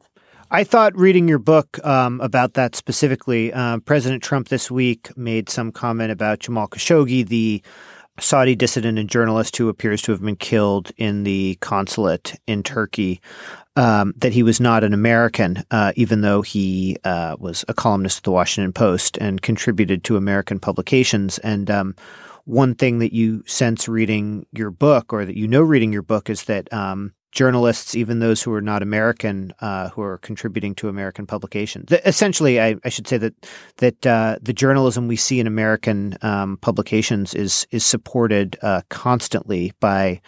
I 0.49 0.63
thought 0.63 0.95
reading 0.95 1.27
your 1.27 1.39
book 1.39 1.83
um, 1.85 2.21
about 2.21 2.53
that 2.53 2.75
specifically, 2.75 3.51
uh, 3.51 3.79
President 3.79 4.23
Trump 4.23 4.47
this 4.47 4.71
week 4.71 5.09
made 5.17 5.49
some 5.49 5.71
comment 5.71 6.11
about 6.11 6.39
Jamal 6.39 6.67
Khashoggi, 6.69 7.27
the 7.27 7.61
Saudi 8.19 8.55
dissident 8.55 8.97
and 8.97 9.09
journalist 9.09 9.57
who 9.57 9.69
appears 9.69 10.01
to 10.03 10.11
have 10.11 10.21
been 10.21 10.35
killed 10.35 10.91
in 10.97 11.23
the 11.23 11.57
consulate 11.61 12.39
in 12.47 12.63
Turkey, 12.63 13.21
um, 13.75 14.13
that 14.17 14.33
he 14.33 14.41
was 14.41 14.59
not 14.59 14.83
an 14.83 14.93
American, 14.93 15.63
uh, 15.69 15.93
even 15.95 16.21
though 16.21 16.41
he 16.41 16.97
uh, 17.03 17.35
was 17.39 17.63
a 17.67 17.73
columnist 17.73 18.19
at 18.19 18.23
the 18.23 18.31
Washington 18.31 18.73
Post 18.73 19.17
and 19.17 19.41
contributed 19.41 20.03
to 20.03 20.17
American 20.17 20.59
publications. 20.59 21.37
And 21.39 21.69
um, 21.69 21.95
one 22.45 22.73
thing 22.73 22.99
that 22.99 23.13
you 23.13 23.43
sense 23.45 23.87
reading 23.87 24.47
your 24.51 24.71
book, 24.71 25.13
or 25.13 25.25
that 25.25 25.37
you 25.37 25.47
know 25.47 25.61
reading 25.61 25.93
your 25.93 26.01
book, 26.01 26.29
is 26.29 26.45
that 26.45 26.71
um, 26.73 27.13
journalists, 27.37 27.93
even 27.93 28.17
those 28.17 28.41
who 28.41 28.51
are 28.51 28.61
not 28.61 28.81
American, 28.81 29.53
uh, 29.61 29.89
who 29.89 30.01
are 30.01 30.17
contributing 30.17 30.73
to 30.73 30.89
American 30.89 31.27
publications. 31.27 31.85
The, 31.87 32.05
essentially, 32.07 32.59
I, 32.59 32.77
I, 32.83 32.89
should 32.89 33.07
say 33.07 33.19
that 33.19 33.35
that 33.77 34.07
uh, 34.07 34.39
the 34.41 34.53
journalism 34.53 35.07
we 35.07 35.17
see 35.17 35.39
in 35.39 35.45
American 35.45 36.17
um, 36.23 36.57
publications 36.57 37.35
is 37.35 37.67
is 37.69 37.85
supported 37.85 38.57
uh, 38.63 38.81
constantly 38.89 39.71
by 39.79 40.19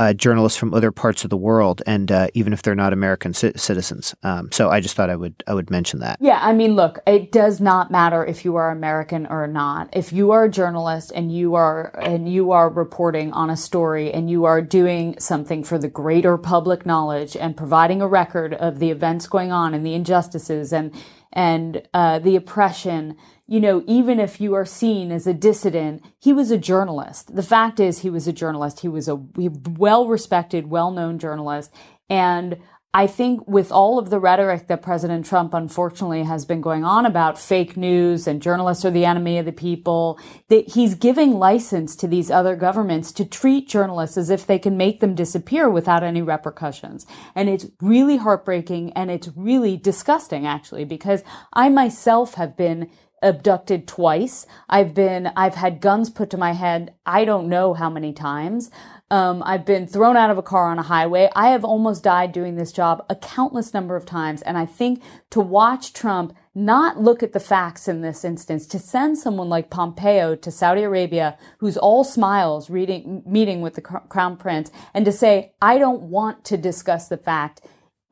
uh, 0.00 0.14
journalists 0.14 0.58
from 0.58 0.72
other 0.72 0.90
parts 0.90 1.24
of 1.24 1.30
the 1.30 1.36
world, 1.36 1.82
and 1.86 2.10
uh, 2.10 2.28
even 2.32 2.54
if 2.54 2.62
they're 2.62 2.74
not 2.74 2.94
American 2.94 3.34
c- 3.34 3.52
citizens. 3.54 4.14
Um, 4.22 4.50
so 4.50 4.70
I 4.70 4.80
just 4.80 4.96
thought 4.96 5.10
I 5.10 5.14
would 5.16 5.44
I 5.46 5.52
would 5.52 5.70
mention 5.70 6.00
that. 6.00 6.16
Yeah, 6.20 6.38
I 6.40 6.54
mean, 6.54 6.74
look, 6.74 7.00
it 7.06 7.30
does 7.30 7.60
not 7.60 7.90
matter 7.90 8.24
if 8.24 8.42
you 8.42 8.56
are 8.56 8.70
American 8.70 9.26
or 9.26 9.46
not. 9.46 9.90
If 9.92 10.10
you 10.10 10.30
are 10.30 10.44
a 10.44 10.50
journalist 10.50 11.12
and 11.14 11.30
you 11.30 11.54
are 11.54 11.94
and 12.00 12.32
you 12.32 12.50
are 12.52 12.70
reporting 12.70 13.30
on 13.34 13.50
a 13.50 13.58
story 13.58 14.10
and 14.10 14.30
you 14.30 14.46
are 14.46 14.62
doing 14.62 15.20
something 15.20 15.62
for 15.62 15.76
the 15.76 15.88
greater 15.88 16.38
public 16.38 16.86
knowledge 16.86 17.36
and 17.36 17.54
providing 17.54 18.00
a 18.00 18.08
record 18.08 18.54
of 18.54 18.78
the 18.78 18.90
events 18.90 19.26
going 19.26 19.52
on 19.52 19.74
and 19.74 19.84
the 19.84 19.92
injustices 19.92 20.72
and 20.72 20.94
and 21.32 21.82
uh, 21.94 22.18
the 22.18 22.36
oppression 22.36 23.16
you 23.50 23.58
know, 23.58 23.82
even 23.88 24.20
if 24.20 24.40
you 24.40 24.54
are 24.54 24.64
seen 24.64 25.10
as 25.10 25.26
a 25.26 25.34
dissident, 25.34 26.04
he 26.20 26.32
was 26.32 26.52
a 26.52 26.56
journalist. 26.56 27.34
The 27.34 27.42
fact 27.42 27.80
is, 27.80 27.98
he 27.98 28.08
was 28.08 28.28
a 28.28 28.32
journalist. 28.32 28.78
He 28.78 28.88
was 28.88 29.08
a 29.08 29.16
well 29.16 30.06
respected, 30.06 30.70
well 30.70 30.92
known 30.92 31.18
journalist. 31.18 31.74
And 32.08 32.58
I 32.92 33.06
think 33.06 33.46
with 33.46 33.70
all 33.70 34.00
of 34.00 34.10
the 34.10 34.18
rhetoric 34.18 34.66
that 34.66 34.82
President 34.82 35.24
Trump 35.24 35.54
unfortunately 35.54 36.24
has 36.24 36.44
been 36.44 36.60
going 36.60 36.84
on 36.84 37.06
about 37.06 37.38
fake 37.38 37.76
news 37.76 38.26
and 38.26 38.42
journalists 38.42 38.84
are 38.84 38.90
the 38.90 39.04
enemy 39.04 39.38
of 39.38 39.46
the 39.46 39.52
people, 39.52 40.18
that 40.48 40.70
he's 40.70 40.96
giving 40.96 41.34
license 41.34 41.94
to 41.96 42.08
these 42.08 42.32
other 42.32 42.56
governments 42.56 43.12
to 43.12 43.24
treat 43.24 43.68
journalists 43.68 44.16
as 44.16 44.28
if 44.28 44.44
they 44.44 44.58
can 44.58 44.76
make 44.76 44.98
them 44.98 45.14
disappear 45.14 45.70
without 45.70 46.02
any 46.02 46.20
repercussions. 46.20 47.06
And 47.36 47.48
it's 47.48 47.66
really 47.80 48.16
heartbreaking 48.16 48.92
and 48.94 49.08
it's 49.08 49.30
really 49.36 49.76
disgusting 49.76 50.44
actually 50.44 50.84
because 50.84 51.22
I 51.52 51.68
myself 51.68 52.34
have 52.34 52.56
been 52.56 52.90
abducted 53.22 53.86
twice. 53.86 54.46
I've 54.68 54.94
been, 54.94 55.30
I've 55.36 55.54
had 55.54 55.80
guns 55.80 56.10
put 56.10 56.30
to 56.30 56.36
my 56.36 56.52
head. 56.52 56.94
I 57.06 57.24
don't 57.24 57.48
know 57.48 57.74
how 57.74 57.90
many 57.90 58.12
times. 58.12 58.70
Um, 59.10 59.42
I've 59.44 59.66
been 59.66 59.88
thrown 59.88 60.16
out 60.16 60.30
of 60.30 60.38
a 60.38 60.42
car 60.42 60.70
on 60.70 60.78
a 60.78 60.84
highway. 60.84 61.28
I 61.34 61.48
have 61.48 61.64
almost 61.64 62.04
died 62.04 62.30
doing 62.30 62.54
this 62.54 62.70
job 62.70 63.04
a 63.10 63.16
countless 63.16 63.74
number 63.74 63.96
of 63.96 64.06
times. 64.06 64.40
And 64.42 64.56
I 64.56 64.66
think 64.66 65.02
to 65.30 65.40
watch 65.40 65.92
Trump 65.92 66.36
not 66.54 67.00
look 67.00 67.22
at 67.22 67.32
the 67.32 67.40
facts 67.40 67.88
in 67.88 68.02
this 68.02 68.24
instance, 68.24 68.66
to 68.68 68.78
send 68.78 69.18
someone 69.18 69.48
like 69.48 69.70
Pompeo 69.70 70.36
to 70.36 70.50
Saudi 70.50 70.82
Arabia, 70.82 71.36
who's 71.58 71.76
all 71.76 72.04
smiles 72.04 72.70
reading, 72.70 73.22
meeting 73.26 73.60
with 73.60 73.74
the 73.74 73.80
crown 73.80 74.36
prince, 74.36 74.70
and 74.94 75.04
to 75.04 75.12
say, 75.12 75.52
I 75.60 75.78
don't 75.78 76.02
want 76.02 76.44
to 76.46 76.56
discuss 76.56 77.08
the 77.08 77.16
fact 77.16 77.62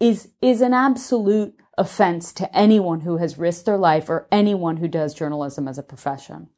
is, 0.00 0.30
is 0.42 0.60
an 0.60 0.74
absolute 0.74 1.54
offense 1.76 2.32
to 2.34 2.56
anyone 2.56 3.00
who 3.00 3.18
has 3.18 3.38
risked 3.38 3.66
their 3.66 3.78
life 3.78 4.08
or 4.08 4.26
anyone 4.32 4.78
who 4.78 4.88
does 4.88 5.14
journalism 5.14 5.68
as 5.68 5.78
a 5.78 5.82
profession. 5.82 6.48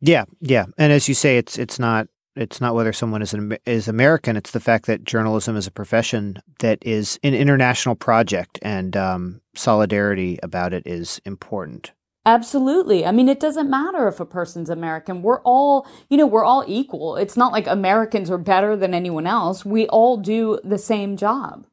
Yeah, 0.00 0.24
yeah, 0.40 0.64
and 0.78 0.92
as 0.92 1.08
you 1.08 1.14
say, 1.14 1.36
it's 1.36 1.58
it's 1.58 1.78
not 1.78 2.08
it's 2.40 2.60
not 2.60 2.74
whether 2.74 2.92
someone 2.92 3.22
is 3.22 3.34
an, 3.34 3.56
is 3.66 3.86
American. 3.86 4.36
It's 4.36 4.50
the 4.50 4.60
fact 4.60 4.86
that 4.86 5.04
journalism 5.04 5.56
is 5.56 5.66
a 5.66 5.70
profession 5.70 6.38
that 6.60 6.78
is 6.80 7.18
an 7.22 7.34
international 7.34 7.94
project, 7.94 8.58
and 8.62 8.96
um, 8.96 9.40
solidarity 9.54 10.38
about 10.42 10.72
it 10.72 10.82
is 10.86 11.20
important. 11.24 11.92
Absolutely. 12.26 13.06
I 13.06 13.12
mean, 13.12 13.28
it 13.28 13.40
doesn't 13.40 13.70
matter 13.70 14.06
if 14.06 14.20
a 14.20 14.26
person's 14.26 14.68
American. 14.68 15.22
We're 15.22 15.40
all, 15.40 15.86
you 16.10 16.18
know, 16.18 16.26
we're 16.26 16.44
all 16.44 16.64
equal. 16.66 17.16
It's 17.16 17.36
not 17.36 17.52
like 17.52 17.66
Americans 17.66 18.30
are 18.30 18.38
better 18.38 18.76
than 18.76 18.92
anyone 18.92 19.26
else. 19.26 19.64
We 19.64 19.86
all 19.88 20.18
do 20.18 20.60
the 20.62 20.76
same 20.76 21.16
job. 21.16 21.66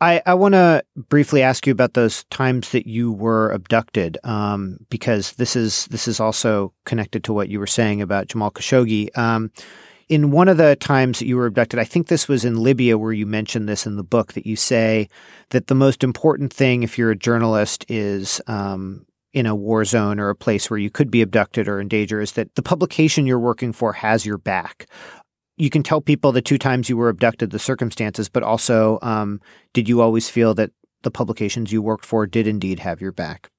I, 0.00 0.22
I 0.24 0.34
want 0.34 0.54
to 0.54 0.82
briefly 0.96 1.42
ask 1.42 1.66
you 1.66 1.72
about 1.72 1.94
those 1.94 2.24
times 2.24 2.70
that 2.70 2.86
you 2.86 3.12
were 3.12 3.50
abducted, 3.50 4.16
um, 4.24 4.78
because 4.88 5.32
this 5.32 5.54
is 5.54 5.86
this 5.86 6.08
is 6.08 6.20
also 6.20 6.72
connected 6.86 7.22
to 7.24 7.32
what 7.32 7.48
you 7.48 7.58
were 7.58 7.66
saying 7.66 8.00
about 8.00 8.28
Jamal 8.28 8.50
Khashoggi. 8.50 9.16
Um, 9.16 9.50
in 10.08 10.32
one 10.32 10.48
of 10.48 10.56
the 10.56 10.74
times 10.76 11.18
that 11.18 11.26
you 11.26 11.36
were 11.36 11.46
abducted, 11.46 11.78
I 11.78 11.84
think 11.84 12.08
this 12.08 12.28
was 12.28 12.44
in 12.44 12.62
Libya, 12.62 12.98
where 12.98 13.12
you 13.12 13.26
mentioned 13.26 13.68
this 13.68 13.86
in 13.86 13.96
the 13.96 14.02
book 14.02 14.32
that 14.32 14.46
you 14.46 14.56
say 14.56 15.08
that 15.50 15.68
the 15.68 15.74
most 15.74 16.02
important 16.02 16.52
thing 16.52 16.82
if 16.82 16.98
you're 16.98 17.12
a 17.12 17.16
journalist 17.16 17.84
is 17.88 18.40
um, 18.48 19.06
in 19.32 19.46
a 19.46 19.54
war 19.54 19.84
zone 19.84 20.18
or 20.18 20.28
a 20.28 20.34
place 20.34 20.68
where 20.68 20.78
you 20.78 20.90
could 20.90 21.10
be 21.10 21.22
abducted 21.22 21.68
or 21.68 21.80
in 21.80 21.88
danger 21.88 22.20
is 22.20 22.32
that 22.32 22.54
the 22.56 22.62
publication 22.62 23.26
you're 23.26 23.38
working 23.38 23.72
for 23.72 23.92
has 23.92 24.26
your 24.26 24.38
back 24.38 24.86
you 25.60 25.68
can 25.70 25.82
tell 25.82 26.00
people 26.00 26.32
the 26.32 26.40
two 26.40 26.58
times 26.58 26.88
you 26.88 26.96
were 26.96 27.10
abducted, 27.10 27.50
the 27.50 27.58
circumstances, 27.58 28.28
but 28.28 28.42
also 28.42 28.98
um, 29.02 29.40
did 29.74 29.88
you 29.88 30.00
always 30.00 30.28
feel 30.28 30.54
that 30.54 30.70
the 31.02 31.10
publications 31.10 31.70
you 31.70 31.82
worked 31.82 32.06
for 32.06 32.26
did 32.26 32.46
indeed 32.46 32.80
have 32.80 33.00
your 33.00 33.12
back? 33.12 33.50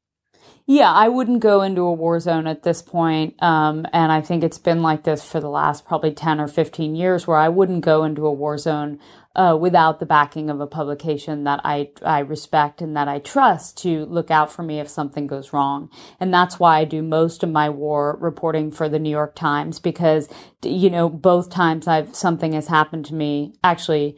Yeah, 0.65 0.91
I 0.91 1.09
wouldn't 1.09 1.41
go 1.41 1.61
into 1.61 1.81
a 1.81 1.93
war 1.93 2.19
zone 2.19 2.47
at 2.47 2.63
this 2.63 2.81
point. 2.81 3.35
Um, 3.41 3.85
and 3.93 4.11
I 4.11 4.21
think 4.21 4.43
it's 4.43 4.57
been 4.57 4.81
like 4.81 5.03
this 5.03 5.23
for 5.23 5.39
the 5.39 5.49
last 5.49 5.85
probably 5.85 6.11
10 6.11 6.39
or 6.39 6.47
15 6.47 6.95
years 6.95 7.27
where 7.27 7.37
I 7.37 7.49
wouldn't 7.49 7.83
go 7.83 8.03
into 8.03 8.25
a 8.25 8.33
war 8.33 8.57
zone 8.57 8.99
uh, 9.35 9.57
without 9.59 9.99
the 9.99 10.05
backing 10.05 10.49
of 10.49 10.59
a 10.59 10.67
publication 10.67 11.45
that 11.45 11.61
I, 11.63 11.89
I 12.03 12.19
respect 12.19 12.81
and 12.81 12.95
that 12.97 13.07
I 13.07 13.19
trust 13.19 13.77
to 13.79 14.05
look 14.05 14.29
out 14.29 14.51
for 14.51 14.63
me 14.63 14.79
if 14.79 14.89
something 14.89 15.25
goes 15.25 15.53
wrong. 15.53 15.89
And 16.19 16.33
that's 16.33 16.59
why 16.59 16.79
I 16.79 16.85
do 16.85 17.01
most 17.01 17.41
of 17.41 17.49
my 17.49 17.69
war 17.69 18.17
reporting 18.19 18.71
for 18.71 18.89
the 18.89 18.99
New 18.99 19.09
York 19.09 19.35
Times 19.35 19.79
because, 19.79 20.27
you 20.63 20.89
know, 20.89 21.07
both 21.07 21.49
times 21.49 21.87
I've, 21.87 22.13
something 22.13 22.53
has 22.53 22.67
happened 22.67 23.05
to 23.05 23.15
me, 23.15 23.53
actually 23.63 24.17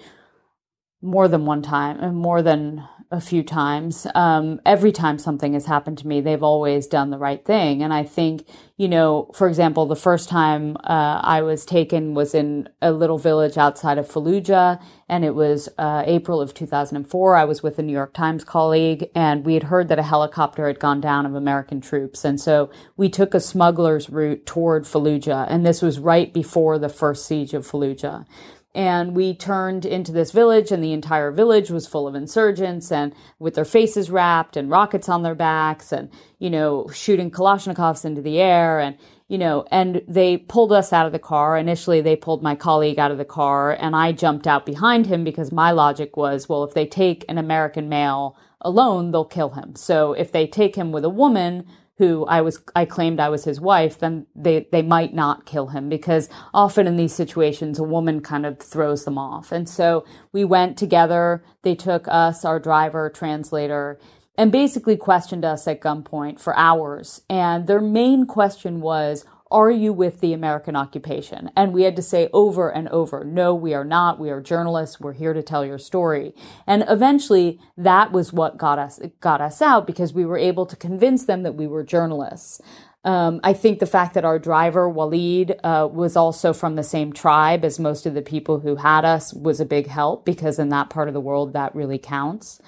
more 1.02 1.28
than 1.28 1.46
one 1.46 1.62
time, 1.62 2.00
and 2.00 2.16
more 2.16 2.42
than 2.42 2.88
a 3.14 3.22
few 3.22 3.44
times. 3.44 4.08
Um, 4.16 4.60
every 4.66 4.92
time 4.92 5.20
something 5.20 5.54
has 5.54 5.68
happened 5.68 6.00
to 6.00 6.08
me, 6.08 6.20
they've 6.20 6.42
always 6.42 6.88
done 6.88 7.12
the 7.12 7.20
right 7.20 7.46
thing. 7.46 7.84
And 7.84 7.94
I 7.94 8.04
think, 8.04 8.48
you 8.76 8.88
know, 8.88 9.30
for 9.36 9.48
example, 9.48 9.86
the 9.86 9.96
first 9.96 10.30
time 10.30 10.76
uh, 10.78 11.22
I 11.24 11.44
was 11.44 11.64
taken 11.64 12.16
was 12.16 12.34
in 12.34 12.70
a 12.82 12.92
little 12.92 13.20
village 13.20 13.56
outside 13.56 14.00
of 14.00 14.10
Fallujah, 14.10 14.82
and 15.08 15.24
it 15.24 15.36
was 15.36 15.70
uh, 15.78 16.02
April 16.08 16.42
of 16.42 16.56
2004. 16.56 17.36
I 17.36 17.46
was 17.46 17.62
with 17.62 17.78
a 17.78 17.84
New 17.84 17.94
York 17.94 18.16
Times 18.16 18.44
colleague, 18.44 19.08
and 19.14 19.46
we 19.46 19.54
had 19.54 19.64
heard 19.64 19.90
that 19.90 20.00
a 20.00 20.04
helicopter 20.04 20.66
had 20.66 20.80
gone 20.80 21.00
down 21.00 21.28
of 21.28 21.36
American 21.36 21.82
troops. 21.82 22.26
And 22.26 22.42
so 22.42 22.72
we 22.98 23.10
took 23.10 23.36
a 23.36 23.40
smuggler's 23.40 24.10
route 24.10 24.48
toward 24.48 24.86
Fallujah, 24.86 25.46
and 25.48 25.64
this 25.64 25.84
was 25.84 26.00
right 26.00 26.34
before 26.34 26.80
the 26.80 26.90
first 26.90 27.28
siege 27.28 27.54
of 27.54 27.64
Fallujah 27.70 28.26
and 28.76 29.16
we 29.16 29.36
turned 29.36 29.86
into 29.86 30.12
this 30.12 30.32
village 30.32 30.72
and 30.72 30.84
the 30.84 30.94
entire 30.94 31.32
village 31.32 31.70
was 31.70 31.86
full 31.86 32.08
of 32.08 32.16
insurgents 32.16 32.92
and 32.92 33.14
with 33.38 33.54
their 33.54 33.66
faces 33.66 34.10
wrapped 34.10 34.58
and 34.58 34.72
rockets 34.72 35.08
on 35.08 35.22
their 35.22 35.36
backs 35.36 35.92
and 35.92 36.10
you 36.40 36.50
know 36.50 36.88
shooting 36.94 37.30
kalashnikovs 37.30 38.04
into 38.04 38.22
the 38.22 38.40
air 38.40 38.80
and 38.80 38.98
you 39.28 39.38
know 39.38 39.66
and 39.70 40.02
they 40.08 40.38
pulled 40.38 40.72
us 40.72 40.92
out 40.92 41.06
of 41.06 41.12
the 41.12 41.20
car. 41.20 41.56
Initially 41.58 42.02
they 42.02 42.16
pulled 42.16 42.42
my 42.42 42.56
colleague 42.56 43.00
out 43.00 43.12
of 43.12 43.18
the 43.18 43.26
car 43.26 43.72
and 43.72 43.96
i 43.96 44.12
jumped 44.12 44.48
out 44.48 44.66
behind 44.66 45.06
him 45.06 45.24
because 45.24 45.52
my 45.52 45.72
logic 45.72 46.18
was 46.18 46.50
well 46.50 46.64
if 46.64 46.74
they 46.74 46.86
take 46.86 47.24
an 47.30 47.38
american 47.38 47.90
male 47.90 48.36
alone 48.62 49.12
they'll 49.12 49.26
kill 49.26 49.52
him. 49.52 49.76
So 49.76 50.14
if 50.14 50.32
they 50.32 50.48
take 50.48 50.76
him 50.76 50.92
with 50.92 51.06
a 51.06 51.10
woman 51.10 51.66
who 51.98 52.26
I 52.26 52.42
was 52.42 52.60
I 52.76 52.86
claimed 52.86 53.20
I 53.20 53.30
was 53.30 53.44
his 53.44 53.62
wife, 53.62 54.00
then 54.00 54.26
they 54.36 54.68
they 54.72 54.82
might 54.82 55.14
not 55.14 55.46
kill 55.46 55.68
him 55.68 55.90
because 55.90 56.28
often 56.54 56.88
in 56.88 56.98
these 56.98 57.14
situations 57.14 57.78
a 57.78 57.84
woman 57.84 58.22
kind 58.22 58.46
of 58.46 58.60
throws 58.60 59.06
them 59.06 59.18
off. 59.18 59.52
And 59.52 59.70
so 59.70 60.06
we 60.32 60.44
went 60.44 60.78
together. 60.78 61.44
They 61.62 61.76
took 61.76 62.08
us, 62.08 62.44
our 62.44 62.60
driver, 62.60 63.10
translator, 63.10 64.00
and 64.38 64.52
basically 64.52 64.98
questioned 64.98 65.46
us 65.46 65.68
at 65.68 65.82
gunpoint 65.82 66.40
for 66.40 66.58
hours. 66.58 67.22
And 67.30 67.68
their 67.68 67.82
main 67.82 68.26
question 68.26 68.82
was, 68.82 69.26
are 69.54 69.72
you 69.72 69.94
with 69.94 70.20
the 70.20 70.34
American 70.34 70.76
occupation? 70.76 71.52
And 71.56 71.74
we 71.74 71.84
had 71.84 71.96
to 71.96 72.02
say 72.02 72.30
over 72.34 72.70
and 72.70 72.90
over, 72.90 73.24
no, 73.24 73.54
we 73.54 73.74
are 73.74 73.86
not. 73.86 74.20
We 74.20 74.32
are 74.32 74.42
journalists. 74.42 75.00
We're 75.00 75.14
here 75.14 75.34
to 75.34 75.44
tell 75.44 75.64
your 75.64 75.78
story. 75.78 76.34
And 76.68 76.84
eventually 76.90 77.60
that 77.78 78.12
was 78.12 78.34
what 78.34 78.58
got 78.58 78.80
us, 78.80 79.00
got 79.22 79.40
us 79.40 79.62
out 79.62 79.86
because 79.86 80.12
we 80.12 80.26
were 80.26 80.38
able 80.38 80.66
to 80.66 80.76
convince 80.76 81.26
them 81.26 81.44
that 81.44 81.54
we 81.56 81.68
were 81.68 81.84
journalists. 81.84 82.60
Um, 83.06 83.42
I 83.44 83.54
think 83.54 83.80
the 83.80 83.86
fact 83.86 84.14
that 84.14 84.26
our 84.26 84.40
driver, 84.40 84.90
Walid, 84.90 85.60
uh, 85.64 85.88
was 85.92 86.16
also 86.16 86.54
from 86.54 86.76
the 86.76 86.84
same 86.84 87.14
tribe 87.14 87.66
as 87.66 87.78
most 87.78 88.06
of 88.06 88.14
the 88.14 88.22
people 88.22 88.62
who 88.62 88.78
had 88.78 89.06
us 89.06 89.34
was 89.34 89.60
a 89.60 89.66
big 89.66 89.88
help 89.88 90.26
because 90.26 90.58
in 90.58 90.70
that 90.70 90.90
part 90.90 91.10
of 91.10 91.14
the 91.14 91.20
world, 91.20 91.54
that 91.54 91.76
really 91.76 92.00
counts. 92.00 92.62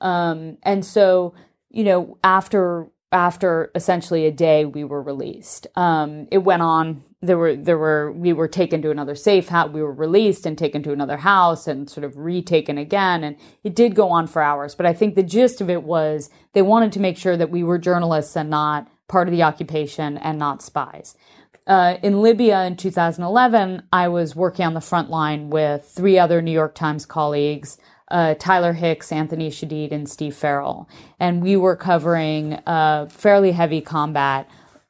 Um, 0.00 0.58
and 0.62 0.84
so, 0.84 1.34
you 1.70 1.84
know, 1.84 2.18
after 2.24 2.88
after 3.12 3.70
essentially 3.74 4.26
a 4.26 4.32
day 4.32 4.64
we 4.64 4.84
were 4.84 5.02
released. 5.02 5.66
Um, 5.76 6.26
it 6.30 6.38
went 6.38 6.62
on. 6.62 7.02
There 7.20 7.38
were 7.38 7.54
there 7.54 7.78
were 7.78 8.10
we 8.10 8.32
were 8.32 8.48
taken 8.48 8.82
to 8.82 8.90
another 8.90 9.14
safe 9.14 9.48
house. 9.48 9.70
We 9.70 9.82
were 9.82 9.92
released 9.92 10.46
and 10.46 10.58
taken 10.58 10.82
to 10.84 10.92
another 10.92 11.18
house 11.18 11.68
and 11.68 11.88
sort 11.88 12.04
of 12.04 12.16
retaken 12.16 12.78
again. 12.78 13.22
And 13.22 13.36
it 13.62 13.76
did 13.76 13.94
go 13.94 14.08
on 14.10 14.26
for 14.26 14.42
hours. 14.42 14.74
But 14.74 14.86
i 14.86 14.92
think 14.92 15.14
the 15.14 15.22
gist 15.22 15.60
of 15.60 15.70
it 15.70 15.82
was 15.82 16.30
they 16.52 16.62
wanted 16.62 16.92
to 16.92 17.00
make 17.00 17.16
sure 17.16 17.36
that 17.36 17.50
we 17.50 17.62
were 17.62 17.78
journalists 17.78 18.36
and 18.36 18.50
not 18.50 18.88
part 19.08 19.28
of 19.28 19.32
the 19.32 19.42
occupation 19.42 20.16
and 20.18 20.38
not 20.38 20.62
spies. 20.62 21.16
Uh, 21.64 21.96
in 22.02 22.20
libya 22.20 22.64
in 22.64 22.74
2011 22.74 23.84
i 23.92 24.08
was 24.08 24.34
working 24.34 24.66
on 24.66 24.74
the 24.74 24.80
front 24.80 25.10
line 25.10 25.48
with 25.48 25.84
three 25.84 26.18
other 26.18 26.42
new 26.42 26.50
york 26.50 26.74
times 26.74 27.06
colleagues 27.06 27.78
uh, 28.12 28.34
Tyler 28.34 28.74
Hicks, 28.74 29.10
Anthony 29.10 29.50
Shadid, 29.50 29.90
and 29.90 30.08
Steve 30.08 30.36
Farrell. 30.36 30.88
And 31.18 31.42
we 31.42 31.56
were 31.56 31.74
covering 31.74 32.54
uh, 32.66 33.08
fairly 33.10 33.52
heavy 33.52 33.80
combat. 33.80 34.48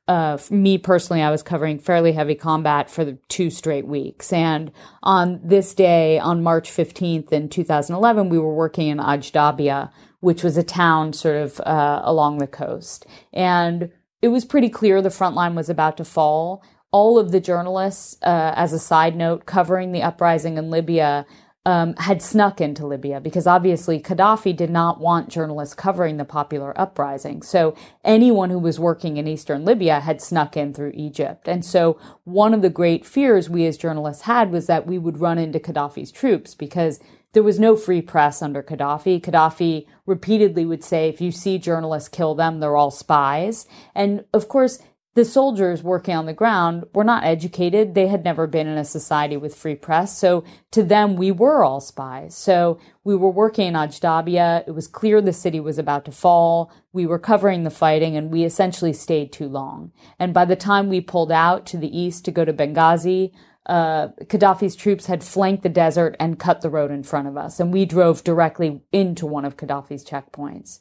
Uh, 0.08 0.37
me 0.50 0.76
personally, 0.76 1.22
I 1.22 1.30
was 1.30 1.42
covering 1.42 1.78
fairly 1.78 2.12
heavy 2.12 2.35
combat 2.35 2.90
for 2.90 3.04
the 3.04 3.16
two 3.28 3.48
straight 3.48 3.87
weeks. 3.87 4.32
And 4.32 4.72
on 5.04 5.40
this 5.42 5.72
day, 5.72 6.18
on 6.18 6.42
March 6.42 6.68
15th 6.68 7.32
in 7.32 7.48
2011, 7.48 8.28
we 8.28 8.38
were 8.38 8.54
working 8.54 8.88
in 8.88 8.98
Ajdabia, 8.98 9.92
which 10.18 10.42
was 10.42 10.56
a 10.56 10.64
town 10.64 11.12
sort 11.12 11.37
of 11.37 11.61
uh, 11.61 12.02
along 12.04 12.38
the 12.38 12.48
coast. 12.48 13.06
And 13.32 13.92
it 14.20 14.28
was 14.28 14.44
pretty 14.44 14.68
clear 14.68 15.00
the 15.00 15.11
front 15.11 15.37
line 15.37 15.54
was 15.54 15.70
about 15.70 15.96
to 15.98 16.04
fall. 16.04 16.62
All 16.90 17.18
of 17.18 17.30
the 17.30 17.40
journalists, 17.40 18.18
uh, 18.22 18.52
as 18.56 18.72
a 18.72 18.78
side 18.80 19.14
note, 19.14 19.46
covering 19.46 19.92
the 19.92 20.02
uprising 20.02 20.58
in 20.58 20.70
Libya 20.70 21.24
um, 21.64 21.94
had 21.96 22.20
snuck 22.20 22.61
into 22.61 22.87
Libya 22.87 23.20
because 23.20 23.46
obviously 23.46 24.01
Gaddafi 24.01 24.57
did 24.57 24.70
not 24.70 25.01
want 25.01 25.29
journalists 25.29 25.75
covering 25.75 26.16
the 26.16 26.25
popular 26.25 26.79
uprising. 26.79 27.42
So 27.42 27.77
anyone 28.05 28.51
who 28.51 28.59
was 28.59 28.81
working 28.81 29.16
in 29.16 29.29
eastern 29.29 29.64
Libya 29.64 30.01
had 30.01 30.20
snuck 30.20 30.57
in 30.57 30.75
through 30.75 30.92
Egypt. 30.94 31.46
And 31.46 31.64
so 31.64 31.98
one 32.25 32.53
of 32.53 32.62
the 32.62 32.70
great 32.70 33.07
fears 33.07 33.48
we 33.48 33.64
as 33.66 33.77
journalists 33.77 34.25
had 34.25 34.51
was 34.51 34.66
that 34.66 34.87
we 34.87 34.98
would 34.98 35.20
run 35.20 35.38
into 35.38 35.61
Gaddafi's 35.61 36.11
troops 36.11 36.55
because 36.55 36.98
there 37.33 37.42
was 37.42 37.61
no 37.61 37.77
free 37.77 38.03
press 38.03 38.42
under 38.42 38.62
Gaddafi. 38.62 39.20
Gaddafi 39.20 39.87
repeatedly 40.05 40.66
would 40.66 40.85
say, 40.85 41.09
if 41.09 41.20
you 41.20 41.31
see 41.31 41.59
journalists, 41.59 42.09
kill 42.09 42.35
them. 42.35 42.61
They're 42.61 42.77
all 42.77 42.90
spies. 42.90 43.66
And 43.94 44.25
of 44.35 44.48
course, 44.48 44.81
the 45.14 45.25
soldiers 45.25 45.83
working 45.83 46.14
on 46.14 46.25
the 46.25 46.33
ground 46.33 46.85
were 46.94 47.05
not 47.05 47.25
educated. 47.25 47.94
They 47.94 48.07
had 48.07 48.25
never 48.25 48.46
been 48.46 48.66
in 48.66 48.79
a 48.79 48.85
society 48.85 49.37
with 49.37 49.55
free 49.55 49.75
press. 49.75 50.16
So 50.16 50.42
to 50.70 50.83
them, 50.83 51.16
we 51.16 51.31
were 51.31 51.62
all 51.62 51.81
spies. 51.81 52.35
So 52.35 52.79
we 53.05 53.14
were 53.14 53.31
working 53.31 53.68
in 53.68 53.75
Ajdabia. 53.75 54.66
It 54.66 54.72
was 54.72 54.88
clear 54.88 55.20
the 55.20 55.33
city 55.35 55.61
was 55.61 55.79
about 55.79 56.07
to 56.07 56.12
fall. 56.12 56.72
We 56.92 57.05
were 57.05 57.18
covering 57.18 57.64
the 57.64 57.70
fighting 57.70 58.16
and 58.16 58.31
we 58.31 58.44
essentially 58.44 58.94
stayed 58.94 59.33
too 59.33 59.48
long. 59.48 59.92
And 60.18 60.33
by 60.33 60.46
the 60.46 60.57
time 60.57 60.88
we 60.88 61.03
pulled 61.03 61.33
out 61.33 61.66
to 61.66 61.77
the 61.77 61.94
east 61.96 62.25
to 62.25 62.31
go 62.31 62.46
to 62.46 62.53
Benghazi, 62.53 63.33
uh, 63.66 64.09
Gaddafi's 64.22 64.75
troops 64.75 65.07
had 65.07 65.22
flanked 65.22 65.62
the 65.62 65.68
desert 65.68 66.16
and 66.18 66.38
cut 66.38 66.62
the 66.62 66.70
road 66.70 66.90
in 66.90 67.03
front 67.03 67.29
of 67.29 67.37
us. 67.37 67.61
And 67.61 67.72
we 67.72 67.85
drove 67.85 68.25
directly 68.25 68.81
into 68.92 69.27
one 69.27 69.44
of 69.44 69.57
Gaddafi's 69.57 70.05
checkpoints. 70.05 70.81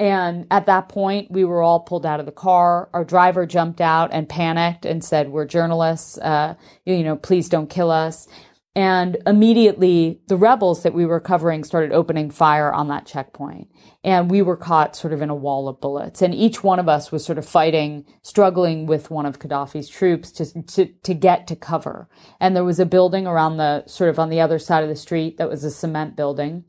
And 0.00 0.46
at 0.50 0.64
that 0.64 0.88
point, 0.88 1.30
we 1.30 1.44
were 1.44 1.60
all 1.60 1.80
pulled 1.80 2.06
out 2.06 2.20
of 2.20 2.26
the 2.26 2.32
car. 2.32 2.88
Our 2.94 3.04
driver 3.04 3.44
jumped 3.44 3.82
out 3.82 4.08
and 4.14 4.26
panicked 4.26 4.86
and 4.86 5.04
said, 5.04 5.28
We're 5.28 5.44
journalists. 5.44 6.16
Uh, 6.16 6.54
you 6.86 7.04
know, 7.04 7.16
please 7.16 7.50
don't 7.50 7.68
kill 7.68 7.90
us. 7.90 8.26
And 8.74 9.18
immediately, 9.26 10.22
the 10.26 10.38
rebels 10.38 10.84
that 10.84 10.94
we 10.94 11.04
were 11.04 11.20
covering 11.20 11.64
started 11.64 11.92
opening 11.92 12.30
fire 12.30 12.72
on 12.72 12.88
that 12.88 13.04
checkpoint. 13.04 13.68
And 14.02 14.30
we 14.30 14.40
were 14.40 14.56
caught 14.56 14.96
sort 14.96 15.12
of 15.12 15.20
in 15.20 15.28
a 15.28 15.34
wall 15.34 15.68
of 15.68 15.82
bullets. 15.82 16.22
And 16.22 16.34
each 16.34 16.64
one 16.64 16.78
of 16.78 16.88
us 16.88 17.12
was 17.12 17.22
sort 17.22 17.36
of 17.36 17.44
fighting, 17.44 18.06
struggling 18.22 18.86
with 18.86 19.10
one 19.10 19.26
of 19.26 19.38
Gaddafi's 19.38 19.90
troops 19.90 20.32
to, 20.32 20.62
to, 20.62 20.86
to 20.86 21.12
get 21.12 21.46
to 21.48 21.56
cover. 21.56 22.08
And 22.40 22.56
there 22.56 22.64
was 22.64 22.80
a 22.80 22.86
building 22.86 23.26
around 23.26 23.58
the 23.58 23.86
sort 23.86 24.08
of 24.08 24.18
on 24.18 24.30
the 24.30 24.40
other 24.40 24.58
side 24.58 24.82
of 24.82 24.88
the 24.88 24.96
street 24.96 25.36
that 25.36 25.50
was 25.50 25.62
a 25.62 25.70
cement 25.70 26.16
building. 26.16 26.64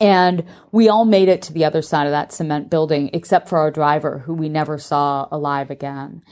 And 0.00 0.44
we 0.72 0.88
all 0.88 1.04
made 1.04 1.28
it 1.28 1.42
to 1.42 1.52
the 1.52 1.64
other 1.64 1.82
side 1.82 2.06
of 2.06 2.12
that 2.12 2.32
cement 2.32 2.70
building, 2.70 3.10
except 3.12 3.48
for 3.48 3.58
our 3.58 3.70
driver, 3.70 4.20
who 4.20 4.34
we 4.34 4.48
never 4.48 4.78
saw 4.78 5.28
alive 5.30 5.70
again. 5.70 6.22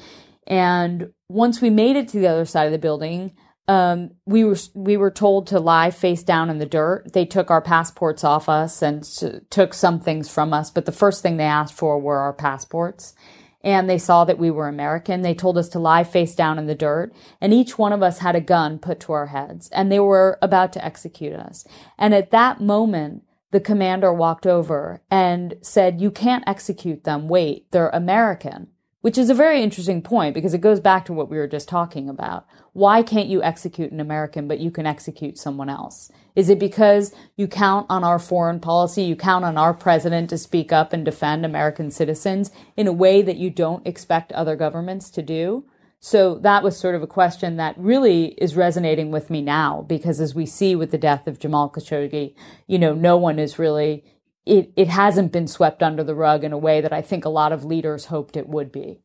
And 0.47 1.13
once 1.29 1.61
we 1.61 1.69
made 1.69 1.97
it 1.97 2.09
to 2.09 2.19
the 2.19 2.29
other 2.29 2.47
side 2.47 2.65
of 2.65 2.73
the 2.73 2.79
building, 2.79 3.35
um, 3.69 4.13
we 4.25 4.45
were 4.45 4.57
we 4.75 4.97
were 4.97 5.11
told 5.11 5.47
to 5.49 5.61
lie 5.61 5.91
face 5.91 6.23
down 6.23 6.49
in 6.49 6.57
the 6.57 6.65
dirt. 6.65 7.13
They 7.13 7.27
took 7.27 7.51
our 7.51 7.61
passports 7.61 8.25
off 8.25 8.49
us 8.49 8.81
and 8.81 9.01
s- 9.01 9.23
took 9.51 9.75
some 9.75 10.01
things 10.01 10.33
from 10.33 10.55
us, 10.55 10.71
but 10.71 10.87
the 10.87 10.93
first 10.93 11.23
thing 11.23 11.37
they 11.37 11.45
asked 11.45 11.75
for 11.75 11.99
were 12.01 12.19
our 12.19 12.33
passports. 12.33 13.15
And 13.63 13.91
they 13.91 13.99
saw 13.99 14.25
that 14.25 14.39
we 14.39 14.51
were 14.51 14.69
American. 14.69 15.21
They 15.21 15.35
told 15.35 15.59
us 15.59 15.69
to 15.71 15.79
lie 15.79 16.05
face 16.05 16.35
down 16.35 16.59
in 16.59 16.67
the 16.67 16.75
dirt, 16.75 17.13
and 17.43 17.53
each 17.53 17.77
one 17.77 17.93
of 17.93 18.03
us 18.03 18.21
had 18.21 18.35
a 18.35 18.41
gun 18.41 18.79
put 18.79 19.01
to 19.01 19.13
our 19.13 19.27
heads, 19.27 19.69
and 19.71 19.93
they 19.93 20.01
were 20.01 20.39
about 20.41 20.73
to 20.73 20.85
execute 20.85 21.35
us. 21.35 21.67
And 21.99 22.15
at 22.15 22.31
that 22.31 22.63
moment, 22.63 23.25
the 23.51 23.61
commander 23.61 24.13
walked 24.13 24.47
over 24.47 25.01
and 25.11 25.55
said, 25.63 26.01
You 26.01 26.11
can't 26.11 26.45
execute 26.47 27.05
them. 27.05 27.29
Wait, 27.29 27.71
they're 27.71 27.91
American. 27.91 28.69
Which 29.01 29.17
is 29.17 29.31
a 29.31 29.35
very 29.35 29.63
interesting 29.63 30.03
point 30.03 30.35
because 30.35 30.55
it 30.55 30.61
goes 30.61 30.81
back 30.81 31.05
to 31.05 31.13
what 31.13 31.31
we 31.31 31.37
were 31.37 31.47
just 31.47 31.69
talking 31.69 32.09
about. 32.09 32.47
Why 32.73 33.03
can't 33.03 33.29
you 33.29 33.41
execute 33.43 33.93
an 33.93 34.01
American, 34.01 34.49
but 34.49 34.59
you 34.59 34.73
can 34.73 34.87
execute 34.87 35.39
someone 35.39 35.69
else? 35.69 36.11
Is 36.35 36.51
it 36.51 36.59
because 36.59 37.15
you 37.37 37.47
count 37.47 37.87
on 37.89 38.03
our 38.03 38.19
foreign 38.19 38.59
policy, 38.59 39.05
you 39.05 39.15
count 39.15 39.45
on 39.45 39.57
our 39.57 39.73
president 39.73 40.31
to 40.31 40.39
speak 40.39 40.73
up 40.73 40.93
and 40.93 41.05
defend 41.05 41.47
American 41.47 41.93
citizens 41.93 42.51
in 42.77 42.89
a 42.89 42.93
way 42.93 43.23
that 43.23 43.37
you 43.37 43.51
don't 43.51 43.87
expect 43.87 44.33
other 44.33 44.57
governments 44.57 45.11
to 45.11 45.23
do? 45.23 45.65
So 46.01 46.37
that 46.39 46.63
was 46.63 46.79
sort 46.79 46.95
of 46.95 47.03
a 47.03 47.09
question 47.09 47.57
that 47.57 47.77
really 47.77 48.27
is 48.39 48.55
resonating 48.55 49.11
with 49.11 49.31
me 49.31 49.43
now 49.43 49.85
because 49.89 50.21
as 50.21 50.35
we 50.35 50.47
see 50.47 50.77
with 50.77 50.93
the 50.93 50.99
death 50.99 51.27
of 51.27 51.41
Jamal 51.41 51.71
Khashoggi, 51.71 52.35
you 52.67 52.79
know, 52.79 52.95
no 52.95 53.17
one 53.17 53.39
is 53.39 53.59
really 53.59 54.05
it 54.47 54.73
it 54.77 54.89
hasn't 54.89 55.33
been 55.33 55.47
swept 55.47 55.83
under 55.83 56.03
the 56.03 56.15
rug 56.15 56.43
in 56.43 56.53
a 56.53 56.59
way 56.59 56.81
that 56.81 56.93
I 56.93 57.03
think 57.03 57.25
a 57.25 57.31
lot 57.31 57.53
of 57.53 57.65
leaders 57.65 58.07
hoped 58.07 58.37
it 58.37 58.49
would 58.49 58.73
be. 58.73 59.01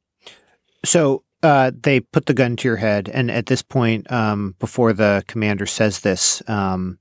So 0.86 1.23
uh, 1.43 1.71
they 1.77 1.99
put 1.99 2.25
the 2.25 2.34
gun 2.34 2.56
to 2.58 2.67
your 2.67 2.77
head, 2.77 3.10
and 3.13 3.29
at 3.29 3.47
this 3.47 3.62
point, 3.62 4.10
um, 4.12 4.56
before 4.60 4.93
the 4.93 5.23
commander 5.27 5.65
says 5.65 5.99
this, 5.99 6.41
um, 6.47 6.99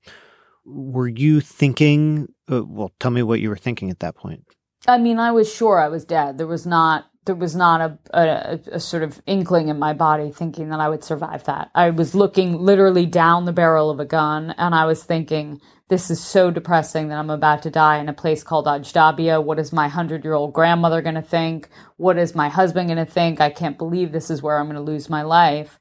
were 0.64 1.09
you 1.09 1.40
thinking? 1.40 2.26
Uh, 2.50 2.64
well, 2.64 2.92
tell 2.98 3.12
me 3.12 3.22
what 3.22 3.40
you 3.40 3.48
were 3.48 3.57
thinking 3.57 3.90
at 3.90 4.00
that 4.00 4.16
point. 4.16 4.44
I 4.88 4.98
mean, 4.98 5.20
I 5.20 5.31
was 5.31 5.52
sure 5.52 5.78
I 5.78 5.88
was 5.88 6.05
dead. 6.05 6.38
There 6.38 6.46
was 6.46 6.66
not 6.66 7.05
there 7.24 7.35
was 7.35 7.54
not 7.54 7.80
a, 7.80 7.98
a, 8.12 8.61
a, 8.72 8.80
sort 8.80 9.02
of 9.02 9.22
inkling 9.26 9.68
in 9.68 9.78
my 9.78 9.92
body 9.92 10.32
thinking 10.32 10.70
that 10.70 10.80
I 10.80 10.88
would 10.88 11.04
survive 11.04 11.44
that. 11.44 11.70
I 11.74 11.90
was 11.90 12.14
looking 12.14 12.58
literally 12.58 13.06
down 13.06 13.44
the 13.44 13.52
barrel 13.52 13.90
of 13.90 14.00
a 14.00 14.04
gun 14.04 14.54
and 14.58 14.74
I 14.74 14.87
was 14.87 15.04
thinking, 15.04 15.61
this 15.88 16.11
is 16.11 16.24
so 16.24 16.50
depressing 16.50 17.08
that 17.08 17.18
I'm 17.18 17.30
about 17.30 17.62
to 17.62 17.70
die 17.70 17.98
in 17.98 18.08
a 18.08 18.12
place 18.12 18.42
called 18.42 18.66
Ajdabia. 18.66 19.42
What 19.42 19.58
is 19.58 19.72
my 19.72 19.88
hundred 19.88 20.24
year 20.24 20.32
old 20.32 20.52
grandmother 20.52 21.02
going 21.02 21.14
to 21.14 21.22
think? 21.22 21.68
What 21.96 22.18
is 22.18 22.35
my 22.35 22.48
husband 22.48 22.88
going 22.88 23.04
to 23.04 23.11
think? 23.11 23.40
I 23.40 23.50
can't 23.50 23.78
believe 23.78 24.11
this 24.11 24.30
is 24.30 24.42
where 24.42 24.58
I'm 24.58 24.66
going 24.66 24.76
to 24.76 24.80
lose 24.80 25.11
my 25.11 25.22
life. 25.22 25.78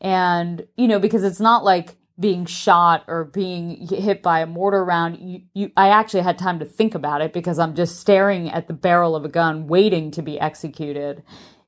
And, 0.00 0.66
you 0.76 0.86
know, 0.86 0.98
because 0.98 1.24
it's 1.24 1.40
not 1.40 1.64
like 1.64 1.96
being 2.18 2.46
shot 2.46 3.04
or 3.08 3.24
being 3.24 3.88
hit 3.88 4.22
by 4.22 4.40
a 4.40 4.46
mortar 4.46 4.84
round 4.84 5.18
you, 5.18 5.42
you 5.52 5.72
i 5.76 5.88
actually 5.88 6.22
had 6.22 6.38
time 6.38 6.60
to 6.60 6.64
think 6.64 6.94
about 6.94 7.20
it 7.20 7.32
because 7.32 7.58
i'm 7.58 7.74
just 7.74 7.98
staring 7.98 8.48
at 8.48 8.68
the 8.68 8.74
barrel 8.74 9.16
of 9.16 9.24
a 9.24 9.28
gun 9.28 9.66
waiting 9.66 10.10
to 10.10 10.22
be 10.22 10.38
executed. 10.38 11.22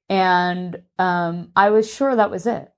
And 0.09 0.83
um, 0.99 1.51
i 1.57 1.71
was 1.71 1.93
sure 1.93 2.15
that 2.15 2.31
was 2.31 2.47
it. 2.47 2.73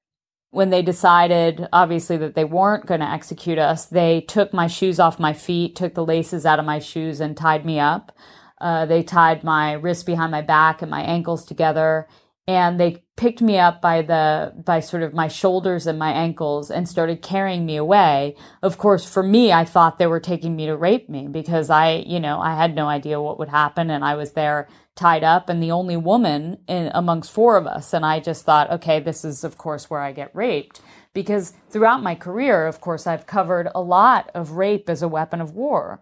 When 0.50 0.70
they 0.70 0.80
decided 0.80 1.68
obviously 1.72 2.16
that 2.18 2.34
they 2.34 2.44
weren't 2.44 2.86
going 2.86 3.00
to 3.00 3.10
execute 3.10 3.58
us 3.58 3.84
they 3.84 4.22
took 4.22 4.54
my 4.54 4.66
shoes 4.66 4.98
off 4.98 5.18
my 5.18 5.34
feet 5.34 5.76
took 5.76 5.94
the 5.94 6.04
laces 6.04 6.46
out 6.46 6.58
of 6.58 6.64
my 6.64 6.78
shoes 6.78 7.20
and 7.20 7.36
tied 7.36 7.66
me 7.66 7.78
up. 7.78 8.16
Uh, 8.60 8.86
they 8.86 9.02
tied 9.02 9.44
my 9.44 9.72
wrists 9.72 10.04
behind 10.04 10.32
my 10.32 10.42
back 10.42 10.82
and 10.82 10.90
my 10.90 11.02
ankles 11.02 11.44
together, 11.44 12.08
and 12.48 12.80
they 12.80 13.04
picked 13.16 13.42
me 13.42 13.58
up 13.58 13.82
by 13.82 14.00
the 14.00 14.54
by 14.64 14.80
sort 14.80 15.02
of 15.02 15.12
my 15.12 15.28
shoulders 15.28 15.86
and 15.86 15.98
my 15.98 16.10
ankles 16.12 16.70
and 16.70 16.88
started 16.88 17.20
carrying 17.20 17.66
me 17.66 17.76
away. 17.76 18.34
Of 18.62 18.78
course, 18.78 19.08
for 19.08 19.22
me, 19.22 19.52
I 19.52 19.66
thought 19.66 19.98
they 19.98 20.06
were 20.06 20.18
taking 20.18 20.56
me 20.56 20.64
to 20.66 20.76
rape 20.76 21.10
me 21.10 21.28
because 21.28 21.68
I, 21.68 22.02
you 22.06 22.18
know, 22.18 22.40
I 22.40 22.56
had 22.56 22.74
no 22.74 22.88
idea 22.88 23.20
what 23.20 23.38
would 23.38 23.50
happen, 23.50 23.90
and 23.90 24.02
I 24.02 24.14
was 24.14 24.32
there 24.32 24.66
tied 24.96 25.22
up 25.22 25.48
and 25.48 25.62
the 25.62 25.70
only 25.70 25.96
woman 25.96 26.58
in, 26.66 26.90
amongst 26.94 27.30
four 27.30 27.56
of 27.58 27.66
us. 27.66 27.92
And 27.92 28.04
I 28.04 28.18
just 28.18 28.44
thought, 28.44 28.70
okay, 28.72 28.98
this 28.98 29.24
is 29.24 29.44
of 29.44 29.58
course 29.58 29.90
where 29.90 30.00
I 30.00 30.12
get 30.12 30.34
raped 30.34 30.80
because 31.12 31.52
throughout 31.70 32.02
my 32.02 32.14
career, 32.14 32.66
of 32.66 32.80
course, 32.80 33.06
I've 33.06 33.26
covered 33.26 33.68
a 33.74 33.80
lot 33.82 34.30
of 34.34 34.52
rape 34.52 34.88
as 34.88 35.02
a 35.02 35.08
weapon 35.08 35.40
of 35.40 35.54
war. 35.54 36.00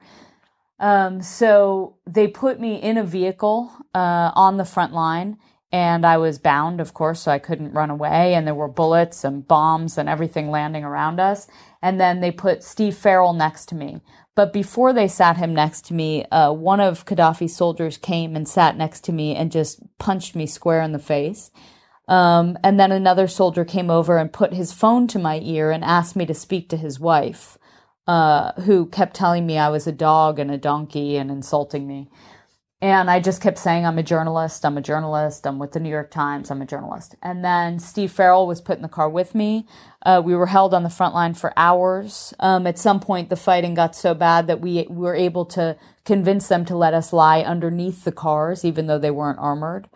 Um, 0.78 1.22
so 1.22 1.96
they 2.06 2.28
put 2.28 2.60
me 2.60 2.76
in 2.76 2.98
a 2.98 3.04
vehicle 3.04 3.72
uh, 3.94 4.30
on 4.34 4.58
the 4.58 4.64
front 4.64 4.92
line, 4.92 5.38
and 5.72 6.06
I 6.06 6.16
was 6.16 6.38
bound, 6.38 6.80
of 6.80 6.94
course, 6.94 7.20
so 7.20 7.32
I 7.32 7.38
couldn't 7.38 7.72
run 7.72 7.90
away. 7.90 8.34
And 8.34 8.46
there 8.46 8.54
were 8.54 8.68
bullets 8.68 9.24
and 9.24 9.46
bombs 9.46 9.98
and 9.98 10.08
everything 10.08 10.50
landing 10.50 10.84
around 10.84 11.20
us. 11.20 11.48
And 11.82 12.00
then 12.00 12.20
they 12.20 12.30
put 12.30 12.62
Steve 12.62 12.96
Farrell 12.96 13.32
next 13.32 13.66
to 13.70 13.74
me. 13.74 14.00
But 14.36 14.52
before 14.52 14.92
they 14.92 15.08
sat 15.08 15.38
him 15.38 15.54
next 15.54 15.86
to 15.86 15.94
me, 15.94 16.24
uh, 16.26 16.52
one 16.52 16.80
of 16.80 17.04
Gaddafi's 17.04 17.56
soldiers 17.56 17.96
came 17.96 18.36
and 18.36 18.46
sat 18.46 18.76
next 18.76 19.02
to 19.04 19.12
me 19.12 19.34
and 19.34 19.50
just 19.50 19.80
punched 19.98 20.36
me 20.36 20.46
square 20.46 20.82
in 20.82 20.92
the 20.92 20.98
face. 20.98 21.50
Um, 22.06 22.56
and 22.62 22.78
then 22.78 22.92
another 22.92 23.26
soldier 23.26 23.64
came 23.64 23.90
over 23.90 24.18
and 24.18 24.32
put 24.32 24.52
his 24.52 24.72
phone 24.72 25.08
to 25.08 25.18
my 25.18 25.40
ear 25.42 25.72
and 25.72 25.82
asked 25.82 26.14
me 26.14 26.26
to 26.26 26.34
speak 26.34 26.68
to 26.68 26.76
his 26.76 27.00
wife, 27.00 27.58
uh, 28.06 28.52
who 28.62 28.86
kept 28.86 29.16
telling 29.16 29.46
me 29.46 29.58
I 29.58 29.70
was 29.70 29.86
a 29.86 29.92
dog 29.92 30.38
and 30.38 30.50
a 30.50 30.58
donkey 30.58 31.16
and 31.16 31.30
insulting 31.30 31.88
me. 31.88 32.08
And 32.82 33.10
I 33.10 33.20
just 33.20 33.40
kept 33.40 33.56
saying, 33.56 33.86
I'm 33.86 33.96
a 33.96 34.02
journalist, 34.02 34.62
I'm 34.66 34.76
a 34.76 34.82
journalist, 34.82 35.46
I'm 35.46 35.58
with 35.58 35.72
the 35.72 35.80
New 35.80 35.88
York 35.88 36.10
Times, 36.10 36.50
I'm 36.50 36.60
a 36.60 36.66
journalist. 36.66 37.14
And 37.22 37.42
then 37.42 37.78
Steve 37.78 38.12
Farrell 38.12 38.46
was 38.46 38.60
put 38.60 38.76
in 38.76 38.82
the 38.82 38.88
car 38.88 39.08
with 39.08 39.34
me. 39.34 39.66
Uh, 40.04 40.20
we 40.22 40.34
were 40.34 40.46
held 40.46 40.74
on 40.74 40.82
the 40.82 40.90
front 40.90 41.14
line 41.14 41.32
for 41.32 41.54
hours. 41.56 42.34
Um, 42.38 42.66
at 42.66 42.78
some 42.78 43.00
point, 43.00 43.30
the 43.30 43.36
fighting 43.36 43.72
got 43.72 43.96
so 43.96 44.12
bad 44.12 44.46
that 44.48 44.60
we 44.60 44.86
were 44.90 45.14
able 45.14 45.46
to 45.46 45.78
convince 46.04 46.48
them 46.48 46.66
to 46.66 46.76
let 46.76 46.92
us 46.92 47.14
lie 47.14 47.40
underneath 47.40 48.04
the 48.04 48.12
cars, 48.12 48.62
even 48.62 48.88
though 48.88 48.98
they 48.98 49.10
weren't 49.10 49.38
armored. 49.38 49.88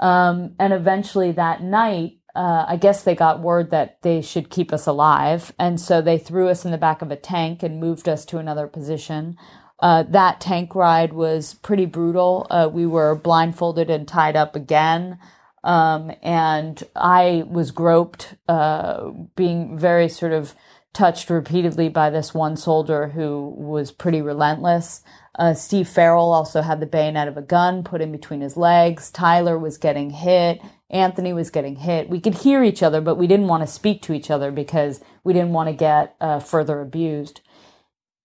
Um, 0.00 0.56
and 0.58 0.72
eventually 0.72 1.30
that 1.32 1.62
night, 1.62 2.18
uh, 2.34 2.66
I 2.68 2.76
guess 2.76 3.04
they 3.04 3.14
got 3.14 3.40
word 3.40 3.70
that 3.70 4.02
they 4.02 4.20
should 4.20 4.50
keep 4.50 4.72
us 4.72 4.86
alive. 4.86 5.54
And 5.60 5.80
so 5.80 6.02
they 6.02 6.18
threw 6.18 6.48
us 6.48 6.64
in 6.64 6.72
the 6.72 6.76
back 6.76 7.02
of 7.02 7.12
a 7.12 7.16
tank 7.16 7.62
and 7.62 7.80
moved 7.80 8.08
us 8.08 8.24
to 8.26 8.38
another 8.38 8.66
position. 8.66 9.38
Uh, 9.78 10.02
that 10.04 10.40
tank 10.40 10.74
ride 10.74 11.12
was 11.12 11.54
pretty 11.54 11.86
brutal. 11.86 12.46
Uh, 12.50 12.68
we 12.72 12.86
were 12.86 13.14
blindfolded 13.14 13.90
and 13.90 14.08
tied 14.08 14.36
up 14.36 14.56
again. 14.56 15.18
Um, 15.62 16.12
and 16.22 16.82
I 16.94 17.44
was 17.46 17.72
groped, 17.72 18.34
uh, 18.48 19.10
being 19.34 19.76
very 19.78 20.08
sort 20.08 20.32
of 20.32 20.54
touched 20.92 21.28
repeatedly 21.28 21.88
by 21.88 22.08
this 22.08 22.32
one 22.32 22.56
soldier 22.56 23.08
who 23.08 23.52
was 23.56 23.90
pretty 23.90 24.22
relentless. 24.22 25.02
Uh, 25.38 25.52
Steve 25.52 25.88
Farrell 25.88 26.32
also 26.32 26.62
had 26.62 26.80
the 26.80 26.86
bayonet 26.86 27.28
of 27.28 27.36
a 27.36 27.42
gun 27.42 27.84
put 27.84 28.00
in 28.00 28.10
between 28.10 28.40
his 28.40 28.56
legs. 28.56 29.10
Tyler 29.10 29.58
was 29.58 29.76
getting 29.76 30.10
hit. 30.10 30.62
Anthony 30.88 31.32
was 31.32 31.50
getting 31.50 31.76
hit. 31.76 32.08
We 32.08 32.20
could 32.20 32.34
hear 32.34 32.62
each 32.64 32.82
other, 32.82 33.00
but 33.00 33.16
we 33.16 33.26
didn't 33.26 33.48
want 33.48 33.62
to 33.62 33.66
speak 33.66 34.00
to 34.02 34.14
each 34.14 34.30
other 34.30 34.50
because 34.50 35.00
we 35.24 35.34
didn't 35.34 35.52
want 35.52 35.68
to 35.68 35.74
get 35.74 36.14
uh, 36.20 36.38
further 36.38 36.80
abused. 36.80 37.40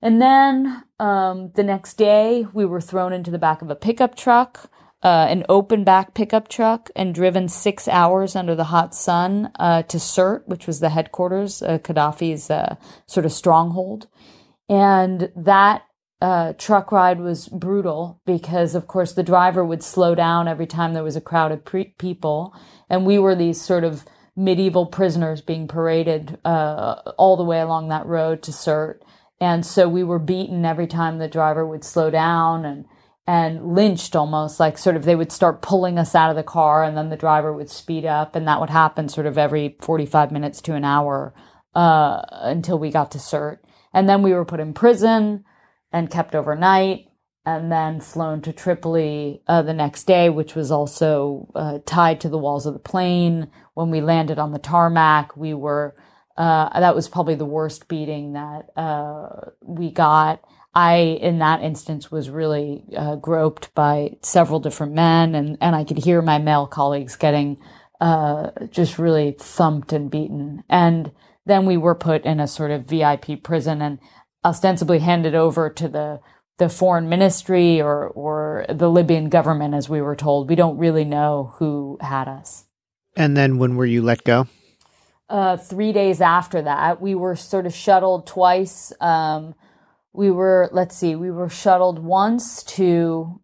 And 0.01 0.21
then 0.21 0.83
um, 0.99 1.51
the 1.55 1.63
next 1.63 1.93
day, 1.95 2.47
we 2.53 2.65
were 2.65 2.81
thrown 2.81 3.13
into 3.13 3.31
the 3.31 3.37
back 3.37 3.61
of 3.61 3.69
a 3.69 3.75
pickup 3.75 4.15
truck, 4.15 4.69
uh, 5.03 5.27
an 5.29 5.45
open 5.47 5.83
back 5.83 6.13
pickup 6.13 6.47
truck, 6.47 6.89
and 6.95 7.13
driven 7.13 7.47
six 7.47 7.87
hours 7.87 8.35
under 8.35 8.55
the 8.55 8.65
hot 8.65 8.95
sun 8.95 9.51
uh, 9.59 9.83
to 9.83 9.97
Sirte, 9.97 10.47
which 10.47 10.65
was 10.65 10.79
the 10.79 10.89
headquarters, 10.89 11.61
uh, 11.61 11.77
Gaddafi's 11.77 12.49
uh, 12.49 12.75
sort 13.05 13.25
of 13.25 13.31
stronghold. 13.31 14.07
And 14.67 15.31
that 15.35 15.85
uh, 16.21 16.53
truck 16.53 16.91
ride 16.91 17.19
was 17.19 17.47
brutal 17.47 18.21
because, 18.25 18.75
of 18.75 18.87
course, 18.87 19.13
the 19.13 19.23
driver 19.23 19.65
would 19.65 19.83
slow 19.83 20.15
down 20.15 20.47
every 20.47 20.67
time 20.67 20.93
there 20.93 21.03
was 21.03 21.15
a 21.15 21.21
crowd 21.21 21.51
of 21.51 21.65
pre- 21.65 21.95
people. 21.97 22.55
And 22.89 23.05
we 23.05 23.17
were 23.19 23.35
these 23.35 23.59
sort 23.59 23.83
of 23.83 24.05
medieval 24.35 24.85
prisoners 24.85 25.41
being 25.41 25.67
paraded 25.67 26.39
uh, 26.45 27.01
all 27.17 27.37
the 27.37 27.43
way 27.43 27.59
along 27.59 27.89
that 27.89 28.05
road 28.05 28.43
to 28.43 28.51
Sirte. 28.51 29.01
And 29.41 29.65
so 29.65 29.89
we 29.89 30.03
were 30.03 30.19
beaten 30.19 30.63
every 30.63 30.87
time 30.87 31.17
the 31.17 31.27
driver 31.27 31.65
would 31.65 31.83
slow 31.83 32.09
down 32.09 32.63
and 32.63 32.85
and 33.27 33.75
lynched 33.75 34.15
almost 34.15 34.59
like 34.59 34.77
sort 34.77 34.95
of 34.95 35.05
they 35.05 35.15
would 35.15 35.31
start 35.31 35.61
pulling 35.61 35.99
us 35.99 36.15
out 36.15 36.29
of 36.29 36.35
the 36.35 36.43
car 36.43 36.83
and 36.83 36.97
then 36.97 37.09
the 37.09 37.15
driver 37.17 37.53
would 37.53 37.69
speed 37.69 38.03
up 38.03 38.35
and 38.35 38.47
that 38.47 38.59
would 38.59 38.69
happen 38.69 39.07
sort 39.07 39.27
of 39.27 39.37
every 39.37 39.77
45 39.79 40.31
minutes 40.31 40.59
to 40.61 40.73
an 40.73 40.83
hour 40.83 41.33
uh, 41.75 42.21
until 42.31 42.79
we 42.79 42.89
got 42.89 43.11
to 43.11 43.17
Sirte 43.17 43.59
And 43.93 44.09
then 44.09 44.23
we 44.23 44.33
were 44.33 44.45
put 44.45 44.59
in 44.59 44.73
prison 44.73 45.45
and 45.91 46.09
kept 46.09 46.35
overnight 46.35 47.07
and 47.45 47.71
then 47.71 47.99
flown 47.99 48.41
to 48.41 48.53
Tripoli 48.53 49.41
uh, 49.47 49.61
the 49.61 49.73
next 49.73 50.03
day, 50.03 50.29
which 50.29 50.55
was 50.55 50.71
also 50.71 51.49
uh, 51.55 51.79
tied 51.85 52.21
to 52.21 52.29
the 52.29 52.37
walls 52.37 52.65
of 52.65 52.73
the 52.73 52.79
plane. 52.79 53.49
When 53.73 53.89
we 53.89 54.01
landed 54.01 54.37
on 54.37 54.51
the 54.51 54.59
tarmac, 54.59 55.35
we 55.35 55.53
were, 55.53 55.95
uh, 56.41 56.79
that 56.79 56.95
was 56.95 57.07
probably 57.07 57.35
the 57.35 57.45
worst 57.45 57.87
beating 57.87 58.33
that 58.33 58.71
uh, 58.75 59.51
we 59.61 59.91
got. 59.91 60.43
I, 60.73 61.19
in 61.21 61.37
that 61.37 61.61
instance, 61.61 62.09
was 62.09 62.31
really 62.31 62.83
uh, 62.97 63.17
groped 63.17 63.75
by 63.75 64.17
several 64.23 64.59
different 64.59 64.93
men, 64.93 65.35
and, 65.35 65.55
and 65.61 65.75
I 65.75 65.83
could 65.83 65.99
hear 65.99 66.19
my 66.23 66.39
male 66.39 66.65
colleagues 66.65 67.15
getting 67.15 67.59
uh, 67.99 68.49
just 68.71 68.97
really 68.97 69.35
thumped 69.37 69.93
and 69.93 70.09
beaten. 70.09 70.63
And 70.67 71.11
then 71.45 71.67
we 71.67 71.77
were 71.77 71.93
put 71.93 72.25
in 72.25 72.39
a 72.39 72.47
sort 72.47 72.71
of 72.71 72.87
VIP 72.87 73.43
prison, 73.43 73.79
and 73.79 73.99
ostensibly 74.43 74.97
handed 74.97 75.35
over 75.35 75.69
to 75.69 75.87
the 75.87 76.21
the 76.57 76.69
foreign 76.69 77.07
ministry 77.07 77.79
or 77.79 78.07
or 78.07 78.65
the 78.67 78.89
Libyan 78.89 79.29
government, 79.29 79.75
as 79.75 79.87
we 79.87 80.01
were 80.01 80.15
told. 80.15 80.49
We 80.49 80.55
don't 80.55 80.79
really 80.79 81.05
know 81.05 81.53
who 81.57 81.99
had 82.01 82.27
us. 82.27 82.65
And 83.15 83.37
then 83.37 83.59
when 83.59 83.75
were 83.75 83.85
you 83.85 84.01
let 84.01 84.23
go? 84.23 84.47
Uh, 85.31 85.55
three 85.55 85.93
days 85.93 86.19
after 86.19 86.61
that, 86.61 86.99
we 86.99 87.15
were 87.15 87.37
sort 87.37 87.65
of 87.65 87.73
shuttled 87.73 88.27
twice. 88.27 88.91
Um, 88.99 89.55
we 90.11 90.29
were, 90.29 90.69
let's 90.73 90.97
see, 90.97 91.15
we 91.15 91.31
were 91.31 91.47
shuttled 91.47 91.99
once 91.99 92.63
to, 92.63 93.39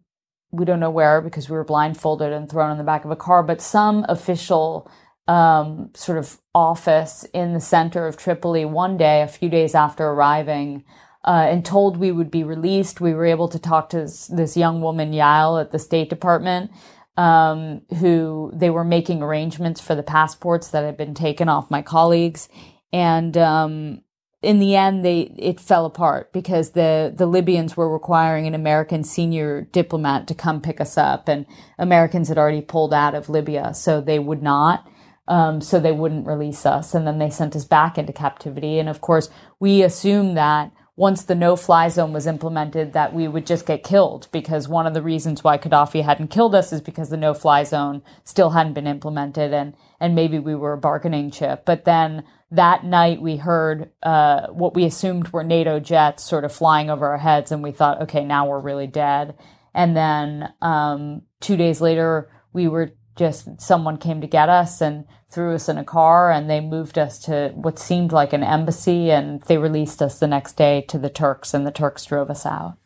we 0.50 0.66
don't 0.66 0.80
know 0.80 0.90
where 0.90 1.22
because 1.22 1.48
we 1.48 1.56
were 1.56 1.64
blindfolded 1.64 2.30
and 2.30 2.46
thrown 2.46 2.72
in 2.72 2.76
the 2.76 2.84
back 2.84 3.06
of 3.06 3.10
a 3.10 3.16
car, 3.16 3.42
but 3.42 3.62
some 3.62 4.04
official 4.06 4.90
um, 5.28 5.88
sort 5.94 6.18
of 6.18 6.38
office 6.54 7.24
in 7.32 7.54
the 7.54 7.60
center 7.60 8.06
of 8.06 8.18
Tripoli 8.18 8.66
one 8.66 8.98
day, 8.98 9.22
a 9.22 9.26
few 9.26 9.48
days 9.48 9.74
after 9.74 10.08
arriving, 10.08 10.84
uh, 11.24 11.46
and 11.48 11.64
told 11.64 11.96
we 11.96 12.12
would 12.12 12.30
be 12.30 12.44
released. 12.44 13.00
We 13.00 13.14
were 13.14 13.24
able 13.24 13.48
to 13.48 13.58
talk 13.58 13.88
to 13.90 14.00
this, 14.00 14.26
this 14.26 14.58
young 14.58 14.82
woman, 14.82 15.12
Yael, 15.12 15.58
at 15.58 15.72
the 15.72 15.78
State 15.78 16.10
Department, 16.10 16.70
um, 17.18 17.82
who 17.98 18.52
they 18.54 18.70
were 18.70 18.84
making 18.84 19.22
arrangements 19.22 19.80
for 19.80 19.96
the 19.96 20.04
passports 20.04 20.68
that 20.68 20.84
had 20.84 20.96
been 20.96 21.14
taken 21.14 21.48
off 21.48 21.70
my 21.70 21.82
colleagues. 21.82 22.48
And 22.92 23.36
um, 23.36 24.02
in 24.40 24.60
the 24.60 24.76
end, 24.76 25.04
they 25.04 25.32
it 25.36 25.58
fell 25.58 25.84
apart 25.84 26.32
because 26.32 26.70
the 26.70 27.12
the 27.14 27.26
Libyans 27.26 27.76
were 27.76 27.92
requiring 27.92 28.46
an 28.46 28.54
American 28.54 29.02
senior 29.02 29.62
diplomat 29.72 30.28
to 30.28 30.34
come 30.34 30.60
pick 30.60 30.80
us 30.80 30.96
up, 30.96 31.28
and 31.28 31.44
Americans 31.76 32.28
had 32.28 32.38
already 32.38 32.62
pulled 32.62 32.94
out 32.94 33.16
of 33.16 33.28
Libya, 33.28 33.74
so 33.74 34.00
they 34.00 34.20
would 34.20 34.42
not 34.42 34.86
um, 35.28 35.60
so 35.60 35.78
they 35.78 35.92
wouldn't 35.92 36.26
release 36.26 36.64
us. 36.64 36.94
And 36.94 37.06
then 37.06 37.18
they 37.18 37.30
sent 37.30 37.54
us 37.54 37.64
back 37.64 37.98
into 37.98 38.12
captivity. 38.12 38.78
And 38.78 38.88
of 38.88 39.00
course, 39.00 39.28
we 39.60 39.82
assumed 39.82 40.36
that 40.36 40.72
once 40.98 41.22
the 41.22 41.34
no-fly 41.36 41.88
zone 41.88 42.12
was 42.12 42.26
implemented, 42.26 42.92
that 42.92 43.14
we 43.14 43.28
would 43.28 43.46
just 43.46 43.64
get 43.64 43.84
killed 43.84 44.26
because 44.32 44.66
one 44.66 44.84
of 44.84 44.94
the 44.94 45.00
reasons 45.00 45.44
why 45.44 45.56
Gaddafi 45.56 46.02
hadn't 46.02 46.26
killed 46.26 46.56
us 46.56 46.72
is 46.72 46.80
because 46.80 47.08
the 47.08 47.16
no-fly 47.16 47.62
zone 47.62 48.02
still 48.24 48.50
hadn't 48.50 48.72
been 48.72 48.88
implemented, 48.88 49.54
and 49.54 49.74
and 50.00 50.16
maybe 50.16 50.40
we 50.40 50.56
were 50.56 50.72
a 50.72 50.78
bargaining 50.78 51.30
chip. 51.30 51.64
But 51.64 51.84
then 51.84 52.24
that 52.50 52.84
night 52.84 53.22
we 53.22 53.36
heard 53.36 53.92
uh, 54.02 54.48
what 54.48 54.74
we 54.74 54.84
assumed 54.84 55.28
were 55.28 55.44
NATO 55.44 55.78
jets 55.78 56.24
sort 56.24 56.44
of 56.44 56.52
flying 56.52 56.90
over 56.90 57.06
our 57.06 57.18
heads, 57.18 57.52
and 57.52 57.62
we 57.62 57.70
thought, 57.70 58.02
okay, 58.02 58.24
now 58.24 58.48
we're 58.48 58.58
really 58.58 58.88
dead. 58.88 59.36
And 59.72 59.96
then 59.96 60.52
um, 60.60 61.22
two 61.38 61.56
days 61.56 61.80
later, 61.80 62.28
we 62.52 62.66
were 62.66 62.90
just 63.14 63.60
someone 63.60 63.98
came 63.98 64.20
to 64.20 64.26
get 64.26 64.48
us 64.48 64.80
and 64.80 65.04
threw 65.30 65.54
us 65.54 65.68
in 65.68 65.76
a 65.76 65.84
car 65.84 66.30
and 66.30 66.48
they 66.48 66.60
moved 66.60 66.98
us 66.98 67.18
to 67.18 67.52
what 67.54 67.78
seemed 67.78 68.12
like 68.12 68.32
an 68.32 68.42
embassy 68.42 69.10
and 69.10 69.42
they 69.42 69.58
released 69.58 70.00
us 70.00 70.18
the 70.18 70.26
next 70.26 70.54
day 70.56 70.84
to 70.88 70.98
the 70.98 71.10
Turks 71.10 71.52
and 71.52 71.66
the 71.66 71.70
Turks 71.70 72.06
drove 72.06 72.30
us 72.30 72.46
out. 72.46 72.76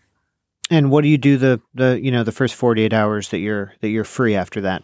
And 0.70 0.90
what 0.90 1.02
do 1.02 1.08
you 1.08 1.18
do 1.18 1.36
the 1.36 1.60
the 1.74 2.00
you 2.02 2.10
know 2.10 2.24
the 2.24 2.32
first 2.32 2.54
48 2.54 2.92
hours 2.92 3.28
that 3.28 3.38
you're 3.38 3.74
that 3.80 3.88
you're 3.90 4.04
free 4.04 4.34
after 4.34 4.60
that? 4.62 4.82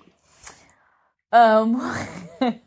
Um 1.33 1.81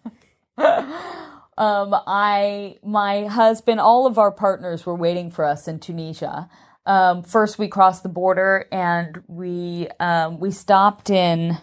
Um 1.57 1.95
I 2.07 2.77
my 2.83 3.25
husband 3.25 3.79
all 3.79 4.07
of 4.07 4.17
our 4.17 4.31
partners 4.31 4.85
were 4.85 4.95
waiting 4.95 5.29
for 5.31 5.45
us 5.45 5.67
in 5.67 5.79
Tunisia. 5.79 6.49
um, 6.85 7.23
first 7.23 7.59
we 7.59 7.67
crossed 7.67 8.03
the 8.03 8.09
border 8.09 8.67
and 8.71 9.23
we 9.27 9.87
um, 9.99 10.39
we 10.39 10.51
stopped 10.51 11.09
in 11.09 11.57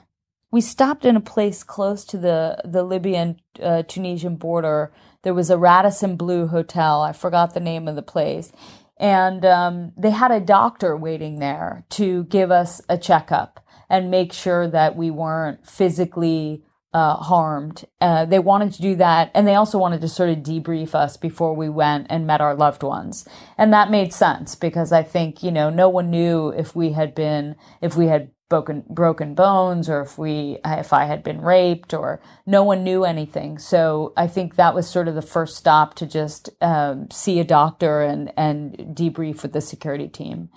we 0.50 0.60
stopped 0.60 1.04
in 1.04 1.16
a 1.16 1.20
place 1.20 1.62
close 1.62 2.04
to 2.06 2.18
the 2.18 2.60
the 2.64 2.82
Libyan 2.82 3.40
uh, 3.62 3.82
Tunisian 3.82 4.36
border. 4.36 4.92
There 5.22 5.34
was 5.34 5.50
a 5.50 5.58
Radisson 5.58 6.16
Blu 6.16 6.46
hotel. 6.46 7.02
I 7.02 7.12
forgot 7.12 7.54
the 7.54 7.60
name 7.60 7.88
of 7.88 7.96
the 7.96 8.02
place, 8.02 8.52
and 8.98 9.44
um, 9.44 9.92
they 9.96 10.10
had 10.10 10.30
a 10.30 10.40
doctor 10.40 10.96
waiting 10.96 11.38
there 11.38 11.84
to 11.90 12.24
give 12.24 12.50
us 12.50 12.80
a 12.88 12.96
checkup 12.96 13.64
and 13.90 14.10
make 14.10 14.32
sure 14.32 14.68
that 14.68 14.96
we 14.96 15.10
weren't 15.10 15.66
physically 15.66 16.62
uh, 16.92 17.16
harmed. 17.16 17.84
Uh, 18.00 18.24
they 18.24 18.38
wanted 18.38 18.72
to 18.72 18.82
do 18.82 18.94
that, 18.96 19.30
and 19.34 19.46
they 19.46 19.54
also 19.54 19.78
wanted 19.78 20.00
to 20.00 20.08
sort 20.08 20.30
of 20.30 20.38
debrief 20.38 20.94
us 20.94 21.16
before 21.16 21.54
we 21.54 21.68
went 21.68 22.06
and 22.08 22.26
met 22.26 22.40
our 22.40 22.54
loved 22.54 22.82
ones, 22.82 23.28
and 23.58 23.72
that 23.72 23.90
made 23.90 24.14
sense 24.14 24.54
because 24.54 24.92
I 24.92 25.02
think 25.02 25.42
you 25.42 25.50
know 25.50 25.68
no 25.68 25.90
one 25.90 26.10
knew 26.10 26.48
if 26.48 26.74
we 26.74 26.92
had 26.92 27.14
been 27.14 27.56
if 27.82 27.96
we 27.96 28.06
had 28.06 28.30
broken 28.48 28.84
broken 28.88 29.34
bones 29.34 29.88
or 29.88 30.00
if 30.00 30.16
we 30.18 30.58
if 30.64 30.92
I 30.92 31.04
had 31.04 31.22
been 31.22 31.40
raped 31.40 31.92
or 31.92 32.20
no 32.46 32.64
one 32.64 32.84
knew 32.84 33.04
anything. 33.04 33.58
So 33.58 34.12
I 34.16 34.26
think 34.26 34.56
that 34.56 34.74
was 34.74 34.88
sort 34.88 35.08
of 35.08 35.14
the 35.14 35.22
first 35.22 35.56
stop 35.56 35.94
to 35.94 36.06
just 36.06 36.50
um, 36.60 37.10
see 37.10 37.40
a 37.40 37.44
doctor 37.44 38.02
and 38.02 38.32
and 38.36 38.76
debrief 38.96 39.42
with 39.42 39.52
the 39.52 39.60
security 39.60 40.08
team 40.08 40.48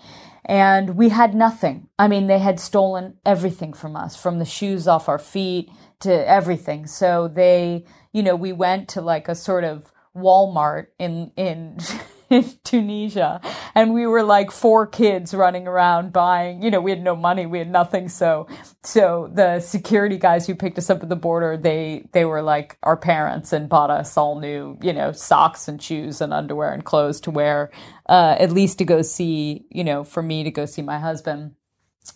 and 0.46 0.98
we 0.98 1.10
had 1.10 1.36
nothing. 1.36 1.88
I 2.00 2.08
mean, 2.08 2.28
they 2.28 2.40
had 2.40 2.60
stolen 2.60 3.18
everything 3.26 3.74
from 3.74 3.96
us, 3.96 4.16
from 4.16 4.40
the 4.40 4.46
shoes 4.46 4.88
off 4.88 5.08
our 5.08 5.20
feet 5.20 5.70
to 6.00 6.28
everything. 6.28 6.88
So 6.88 7.28
they, 7.28 7.86
you 8.12 8.24
know, 8.24 8.36
we 8.36 8.52
went 8.52 8.90
to 8.90 9.02
like 9.02 9.28
a 9.28 9.36
sort 9.36 9.64
of 9.64 9.92
Walmart 10.16 10.88
in 11.00 11.32
in 11.36 11.78
in 12.32 12.46
Tunisia 12.64 13.42
and 13.76 13.94
we 13.94 14.08
were 14.08 14.24
like 14.24 14.52
four 14.52 14.88
kids 14.88 15.34
running 15.34 15.68
around 15.68 16.14
buying, 16.14 16.62
you 16.62 16.72
know, 16.72 16.82
we 16.82 16.92
had 16.92 17.04
no 17.04 17.16
money, 17.16 17.46
we 17.46 17.60
had 17.60 17.70
nothing. 17.70 18.10
So 18.10 18.48
so 18.84 19.30
the 19.34 19.60
security 19.60 20.18
guys 20.18 20.48
who 20.48 20.56
picked 20.56 20.78
us 20.78 20.90
up 20.90 21.04
at 21.04 21.10
the 21.10 21.16
border, 21.16 21.58
they 21.58 22.08
they 22.14 22.26
were 22.26 22.42
like 22.42 22.78
our 22.84 22.98
parents 22.98 23.54
and 23.54 23.70
bought 23.70 23.92
us 23.92 24.18
all 24.18 24.40
new, 24.40 24.78
you 24.82 24.94
know, 24.94 25.12
socks 25.12 25.68
and 25.68 25.82
shoes 25.82 26.22
and 26.22 26.34
underwear 26.34 26.74
and 26.74 26.86
clothes 26.86 27.20
to 27.22 27.32
wear 27.32 27.72
uh 28.08 28.36
at 28.40 28.52
least 28.52 28.78
to 28.80 28.86
go 28.86 29.02
see, 29.02 29.66
you 29.70 29.84
know, 29.84 30.04
for 30.04 30.24
me 30.24 30.44
to 30.44 30.52
go 30.52 30.66
see 30.66 30.82
my 30.82 31.00
husband. 31.00 31.56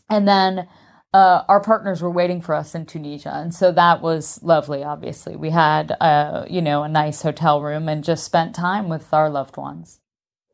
And 0.09 0.27
then 0.27 0.67
uh, 1.15 1.45
our 1.47 1.61
partners 1.61 2.01
were 2.01 2.11
waiting 2.11 2.41
for 2.41 2.53
us 2.53 2.75
in 2.75 2.85
Tunisia, 2.85 3.31
and 3.33 3.55
so 3.55 3.71
that 3.71 4.01
was 4.01 4.37
lovely. 4.43 4.83
Obviously, 4.83 5.37
we 5.37 5.49
had 5.49 5.95
uh, 6.01 6.45
you 6.49 6.61
know 6.61 6.83
a 6.83 6.89
nice 6.89 7.21
hotel 7.21 7.61
room 7.61 7.87
and 7.87 8.03
just 8.03 8.25
spent 8.25 8.53
time 8.53 8.89
with 8.89 9.13
our 9.13 9.29
loved 9.29 9.55
ones. 9.55 10.01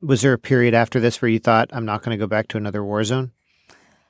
Was 0.01 0.21
there 0.21 0.33
a 0.33 0.39
period 0.39 0.73
after 0.73 0.99
this 0.99 1.21
where 1.21 1.29
you 1.29 1.39
thought, 1.39 1.69
"I'm 1.71 1.85
not 1.85 2.03
going 2.03 2.17
to 2.17 2.23
go 2.23 2.27
back 2.27 2.47
to 2.49 2.57
another 2.57 2.83
war 2.83 3.03
zone"? 3.03 3.31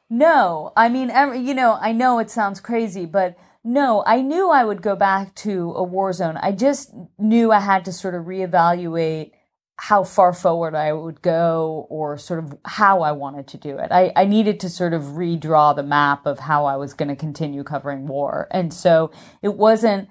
No, 0.10 0.74
I 0.76 0.90
mean, 0.90 1.10
every, 1.10 1.40
you 1.40 1.54
know, 1.54 1.78
I 1.80 1.92
know 1.94 2.20
it 2.20 2.30
sounds 2.30 2.60
crazy, 2.60 3.06
but 3.06 3.38
no, 3.64 4.04
I 4.06 4.22
knew 4.22 4.50
I 4.50 4.66
would 4.66 4.82
go 4.82 4.96
back 4.96 5.36
to 5.36 5.74
a 5.76 5.84
war 5.84 6.12
zone. 6.14 6.38
I 6.38 6.52
just 6.52 6.94
knew 7.18 7.52
I 7.52 7.60
had 7.60 7.86
to 7.86 7.94
sort 7.94 8.16
of 8.16 8.26
reevaluate 8.26 9.32
how 9.78 10.04
far 10.04 10.34
forward 10.34 10.76
I 10.76 10.94
would 10.94 11.22
go 11.22 11.88
or 11.90 12.18
sort 12.18 12.44
of 12.44 12.58
how 12.66 13.02
I 13.02 13.14
wanted 13.14 13.48
to 13.48 13.58
do 13.58 13.78
it. 13.78 13.92
I, 13.92 14.12
I 14.16 14.26
needed 14.26 14.60
to 14.60 14.70
sort 14.70 14.94
of 14.94 15.02
redraw 15.02 15.76
the 15.76 15.82
map 15.82 16.26
of 16.26 16.40
how 16.40 16.66
I 16.66 16.76
was 16.76 16.94
going 16.94 17.10
to 17.10 17.16
continue 17.16 17.64
covering 17.64 18.08
war. 18.08 18.48
And 18.52 18.74
so 18.74 19.12
it 19.42 19.56
wasn't 19.56 20.08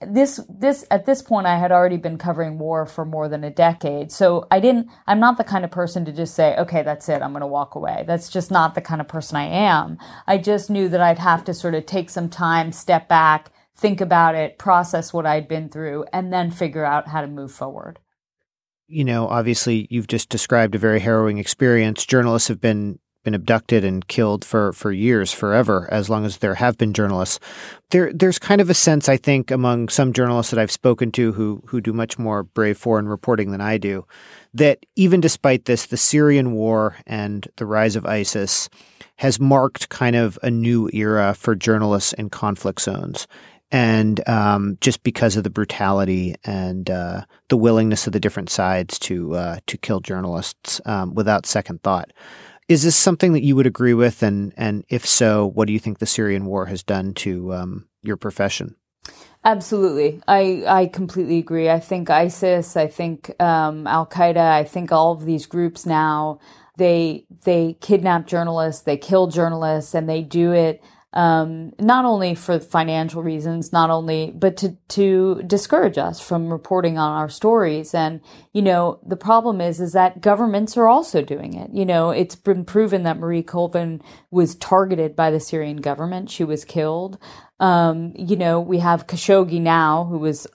this 0.00 0.40
this 0.48 0.84
at 0.90 1.06
this 1.06 1.22
point 1.22 1.46
I 1.46 1.58
had 1.58 1.72
already 1.72 1.96
been 1.96 2.18
covering 2.18 2.58
war 2.58 2.86
for 2.86 3.04
more 3.04 3.28
than 3.28 3.44
a 3.44 3.50
decade. 3.50 4.12
So 4.12 4.46
I 4.50 4.60
didn't 4.60 4.88
I'm 5.06 5.20
not 5.20 5.38
the 5.38 5.44
kind 5.44 5.64
of 5.64 5.70
person 5.70 6.04
to 6.04 6.12
just 6.12 6.34
say, 6.34 6.56
"Okay, 6.56 6.82
that's 6.82 7.08
it. 7.08 7.22
I'm 7.22 7.32
going 7.32 7.40
to 7.40 7.46
walk 7.46 7.74
away." 7.74 8.04
That's 8.06 8.28
just 8.28 8.50
not 8.50 8.74
the 8.74 8.80
kind 8.80 9.00
of 9.00 9.08
person 9.08 9.36
I 9.36 9.44
am. 9.44 9.98
I 10.26 10.38
just 10.38 10.70
knew 10.70 10.88
that 10.88 11.00
I'd 11.00 11.18
have 11.18 11.44
to 11.44 11.54
sort 11.54 11.74
of 11.74 11.86
take 11.86 12.10
some 12.10 12.28
time, 12.28 12.72
step 12.72 13.08
back, 13.08 13.50
think 13.74 14.00
about 14.00 14.34
it, 14.34 14.58
process 14.58 15.12
what 15.12 15.26
I'd 15.26 15.48
been 15.48 15.68
through, 15.68 16.06
and 16.12 16.32
then 16.32 16.50
figure 16.50 16.84
out 16.84 17.08
how 17.08 17.20
to 17.20 17.26
move 17.26 17.52
forward 17.52 17.98
you 18.92 19.04
know, 19.04 19.26
obviously 19.26 19.86
you've 19.90 20.06
just 20.06 20.28
described 20.28 20.74
a 20.74 20.78
very 20.78 21.00
harrowing 21.00 21.38
experience. 21.38 22.04
Journalists 22.04 22.48
have 22.48 22.60
been 22.60 22.98
been 23.22 23.34
abducted 23.34 23.84
and 23.84 24.06
killed 24.08 24.44
for 24.44 24.72
for 24.72 24.92
years, 24.92 25.32
forever, 25.32 25.88
as 25.90 26.10
long 26.10 26.24
as 26.24 26.38
there 26.38 26.54
have 26.54 26.78
been 26.78 26.92
journalists. 26.92 27.38
There 27.90 28.12
there's 28.12 28.38
kind 28.38 28.60
of 28.60 28.70
a 28.70 28.74
sense, 28.74 29.08
I 29.08 29.16
think, 29.16 29.50
among 29.50 29.88
some 29.88 30.12
journalists 30.12 30.50
that 30.50 30.60
I've 30.60 30.70
spoken 30.70 31.12
to 31.12 31.32
who 31.32 31.62
who 31.66 31.80
do 31.80 31.92
much 31.92 32.18
more 32.18 32.42
brave 32.42 32.78
foreign 32.78 33.08
reporting 33.08 33.50
than 33.50 33.60
I 33.60 33.78
do, 33.78 34.06
that 34.54 34.84
even 34.96 35.20
despite 35.20 35.64
this, 35.64 35.86
the 35.86 35.96
Syrian 35.96 36.52
war 36.52 36.96
and 37.06 37.48
the 37.56 37.66
rise 37.66 37.96
of 37.96 38.06
ISIS 38.06 38.68
has 39.16 39.38
marked 39.38 39.88
kind 39.88 40.16
of 40.16 40.38
a 40.42 40.50
new 40.50 40.90
era 40.92 41.34
for 41.34 41.54
journalists 41.54 42.12
in 42.14 42.28
conflict 42.30 42.80
zones 42.80 43.28
and 43.72 44.26
um, 44.28 44.76
just 44.82 45.02
because 45.02 45.36
of 45.36 45.44
the 45.44 45.50
brutality 45.50 46.34
and 46.44 46.90
uh, 46.90 47.22
the 47.48 47.56
willingness 47.56 48.06
of 48.06 48.12
the 48.12 48.20
different 48.20 48.50
sides 48.50 48.98
to 48.98 49.34
uh, 49.34 49.58
to 49.66 49.78
kill 49.78 50.00
journalists 50.00 50.80
um, 50.84 51.14
without 51.14 51.46
second 51.46 51.82
thought. 51.82 52.12
Is 52.68 52.82
this 52.84 52.96
something 52.96 53.32
that 53.32 53.42
you 53.42 53.56
would 53.56 53.66
agree 53.66 53.94
with? 53.94 54.22
And 54.22 54.52
and 54.56 54.84
if 54.88 55.06
so, 55.06 55.46
what 55.46 55.66
do 55.66 55.72
you 55.72 55.78
think 55.78 55.98
the 55.98 56.06
Syrian 56.06 56.46
war 56.46 56.66
has 56.66 56.82
done 56.82 57.14
to 57.14 57.52
um, 57.52 57.88
your 58.02 58.16
profession? 58.16 58.76
Absolutely, 59.44 60.22
I 60.28 60.64
I 60.66 60.86
completely 60.86 61.38
agree. 61.38 61.68
I 61.68 61.80
think 61.80 62.10
ISIS, 62.10 62.76
I 62.76 62.86
think 62.86 63.34
um, 63.42 63.86
Al 63.86 64.06
Qaeda, 64.06 64.52
I 64.52 64.64
think 64.64 64.92
all 64.92 65.12
of 65.12 65.24
these 65.24 65.46
groups 65.46 65.84
now 65.84 66.38
they 66.76 67.26
they 67.44 67.76
kidnap 67.80 68.26
journalists, 68.26 68.82
they 68.82 68.96
kill 68.96 69.26
journalists, 69.26 69.94
and 69.94 70.08
they 70.08 70.22
do 70.22 70.52
it 70.52 70.82
um, 71.14 71.72
not 71.78 72.04
only 72.04 72.34
for 72.34 72.58
financial 72.58 73.22
reasons, 73.22 73.72
not 73.72 73.90
only, 73.90 74.30
but 74.34 74.56
to, 74.58 74.76
to 74.88 75.42
discourage 75.46 75.98
us 75.98 76.20
from 76.20 76.50
reporting 76.50 76.96
on 76.96 77.12
our 77.12 77.28
stories. 77.28 77.94
And, 77.94 78.20
you 78.54 78.62
know, 78.62 78.98
the 79.06 79.16
problem 79.16 79.60
is, 79.60 79.78
is 79.78 79.92
that 79.92 80.22
governments 80.22 80.76
are 80.76 80.88
also 80.88 81.22
doing 81.22 81.52
it. 81.52 81.70
You 81.72 81.84
know, 81.84 82.10
it's 82.10 82.36
been 82.36 82.64
proven 82.64 83.02
that 83.02 83.18
Marie 83.18 83.42
Colvin 83.42 84.00
was 84.30 84.54
targeted 84.54 85.14
by 85.14 85.30
the 85.30 85.40
Syrian 85.40 85.78
government. 85.78 86.30
She 86.30 86.44
was 86.44 86.64
killed. 86.64 87.18
Um, 87.60 88.14
you 88.16 88.36
know, 88.36 88.60
we 88.60 88.78
have 88.78 89.06
Khashoggi 89.06 89.60
now, 89.60 90.04
who 90.04 90.18
was, 90.18 90.46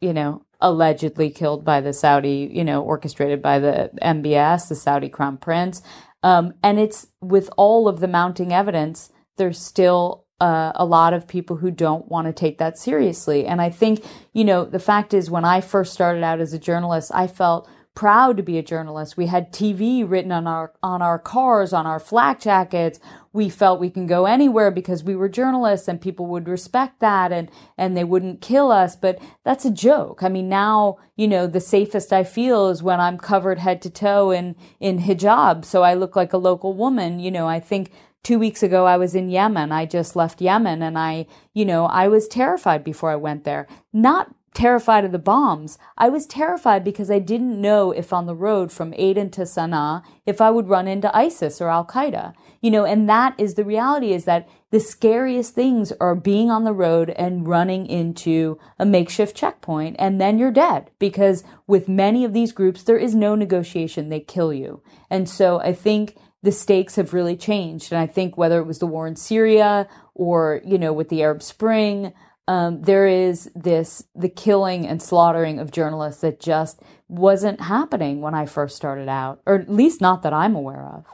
you 0.00 0.12
know, 0.12 0.44
allegedly 0.60 1.30
killed 1.30 1.64
by 1.64 1.80
the 1.80 1.92
Saudi, 1.92 2.50
you 2.52 2.64
know, 2.64 2.82
orchestrated 2.82 3.40
by 3.40 3.60
the 3.60 3.90
MBS, 4.02 4.68
the 4.68 4.74
Saudi 4.74 5.08
crown 5.08 5.36
prince. 5.36 5.82
Um, 6.22 6.54
and 6.62 6.78
it's 6.78 7.06
with 7.20 7.48
all 7.56 7.88
of 7.88 8.00
the 8.00 8.08
mounting 8.08 8.52
evidence 8.52 9.10
there's 9.40 9.58
still 9.58 10.26
uh, 10.38 10.72
a 10.74 10.84
lot 10.84 11.14
of 11.14 11.26
people 11.26 11.56
who 11.56 11.70
don't 11.70 12.08
want 12.08 12.26
to 12.26 12.32
take 12.32 12.58
that 12.58 12.78
seriously. 12.78 13.46
And 13.46 13.60
I 13.60 13.70
think, 13.70 14.04
you 14.32 14.44
know, 14.44 14.64
the 14.64 14.78
fact 14.78 15.14
is, 15.14 15.30
when 15.30 15.46
I 15.46 15.62
first 15.62 15.94
started 15.94 16.22
out 16.22 16.40
as 16.40 16.52
a 16.52 16.58
journalist, 16.58 17.10
I 17.14 17.26
felt 17.26 17.68
proud 17.94 18.36
to 18.36 18.42
be 18.42 18.56
a 18.56 18.62
journalist. 18.62 19.16
We 19.16 19.26
had 19.26 19.52
TV 19.52 20.08
written 20.08 20.30
on 20.30 20.46
our 20.46 20.72
on 20.82 21.02
our 21.02 21.18
cars, 21.18 21.72
on 21.72 21.86
our 21.86 21.98
flak 21.98 22.40
jackets. 22.40 23.00
We 23.32 23.48
felt 23.48 23.80
we 23.80 23.90
can 23.90 24.06
go 24.06 24.26
anywhere 24.26 24.70
because 24.70 25.04
we 25.04 25.16
were 25.16 25.28
journalists 25.28 25.88
and 25.88 26.00
people 26.00 26.26
would 26.26 26.48
respect 26.48 27.00
that 27.00 27.32
and 27.32 27.50
and 27.76 27.96
they 27.96 28.04
wouldn't 28.04 28.40
kill 28.40 28.70
us, 28.70 28.96
but 28.96 29.18
that's 29.44 29.64
a 29.64 29.70
joke. 29.70 30.22
I 30.22 30.28
mean, 30.28 30.48
now, 30.48 30.98
you 31.16 31.28
know, 31.28 31.46
the 31.46 31.60
safest 31.60 32.12
I 32.12 32.24
feel 32.24 32.68
is 32.68 32.82
when 32.82 33.00
I'm 33.00 33.18
covered 33.18 33.58
head 33.58 33.82
to 33.82 33.90
toe 33.90 34.30
in 34.30 34.56
in 34.78 35.00
hijab, 35.00 35.64
so 35.64 35.82
I 35.82 35.94
look 35.94 36.16
like 36.16 36.32
a 36.32 36.38
local 36.38 36.74
woman. 36.74 37.20
You 37.20 37.30
know, 37.30 37.46
I 37.48 37.60
think 37.60 37.90
two 38.22 38.38
weeks 38.38 38.62
ago 38.62 38.86
I 38.86 38.96
was 38.96 39.14
in 39.14 39.28
Yemen. 39.28 39.72
I 39.72 39.86
just 39.86 40.16
left 40.16 40.40
Yemen 40.40 40.82
and 40.82 40.98
I, 40.98 41.26
you 41.54 41.64
know, 41.64 41.86
I 41.86 42.08
was 42.08 42.28
terrified 42.28 42.84
before 42.84 43.10
I 43.10 43.16
went 43.16 43.44
there. 43.44 43.66
Not 43.92 44.34
terrified 44.52 45.04
of 45.04 45.12
the 45.12 45.18
bombs. 45.18 45.78
I 45.96 46.08
was 46.08 46.26
terrified 46.26 46.82
because 46.82 47.10
I 47.10 47.18
didn't 47.18 47.60
know 47.60 47.92
if 47.92 48.12
on 48.12 48.26
the 48.26 48.34
road 48.34 48.72
from 48.72 48.94
Aden 48.96 49.30
to 49.30 49.42
Sana'a, 49.42 50.02
if 50.26 50.40
I 50.40 50.50
would 50.50 50.68
run 50.68 50.88
into 50.88 51.14
ISIS 51.16 51.60
or 51.60 51.68
Al 51.68 51.86
Qaeda. 51.86 52.34
You 52.60 52.70
know, 52.70 52.84
and 52.84 53.08
that 53.08 53.34
is 53.38 53.54
the 53.54 53.64
reality 53.64 54.12
is 54.12 54.24
that 54.24 54.48
the 54.70 54.80
scariest 54.80 55.54
things 55.54 55.92
are 56.00 56.14
being 56.14 56.50
on 56.50 56.64
the 56.64 56.72
road 56.72 57.10
and 57.10 57.46
running 57.46 57.86
into 57.86 58.58
a 58.78 58.84
makeshift 58.84 59.36
checkpoint 59.36 59.96
and 59.98 60.20
then 60.20 60.38
you're 60.38 60.50
dead 60.50 60.90
because 60.98 61.42
with 61.66 61.88
many 61.88 62.24
of 62.24 62.32
these 62.32 62.52
groups, 62.52 62.82
there 62.82 62.98
is 62.98 63.14
no 63.14 63.34
negotiation. 63.34 64.08
They 64.08 64.20
kill 64.20 64.52
you. 64.52 64.82
And 65.08 65.28
so 65.28 65.60
I 65.60 65.72
think 65.72 66.16
the 66.42 66.52
stakes 66.52 66.96
have 66.96 67.12
really 67.12 67.36
changed. 67.36 67.92
And 67.92 68.00
I 68.00 68.06
think 68.06 68.36
whether 68.36 68.58
it 68.58 68.66
was 68.66 68.78
the 68.78 68.86
war 68.86 69.06
in 69.06 69.16
Syria 69.16 69.88
or, 70.14 70.60
you 70.64 70.78
know, 70.78 70.92
with 70.92 71.08
the 71.08 71.22
Arab 71.22 71.42
Spring, 71.42 72.12
um, 72.48 72.82
there 72.82 73.06
is 73.06 73.50
this, 73.54 74.04
the 74.14 74.28
killing 74.28 74.86
and 74.86 75.00
slaughtering 75.00 75.58
of 75.58 75.70
journalists 75.70 76.22
that 76.22 76.40
just 76.40 76.80
wasn't 77.08 77.60
happening 77.60 78.20
when 78.20 78.34
I 78.34 78.46
first 78.46 78.76
started 78.76 79.08
out, 79.08 79.40
or 79.46 79.54
at 79.54 79.70
least 79.70 80.00
not 80.00 80.22
that 80.22 80.32
I'm 80.32 80.56
aware 80.56 80.84
of. 80.84 81.06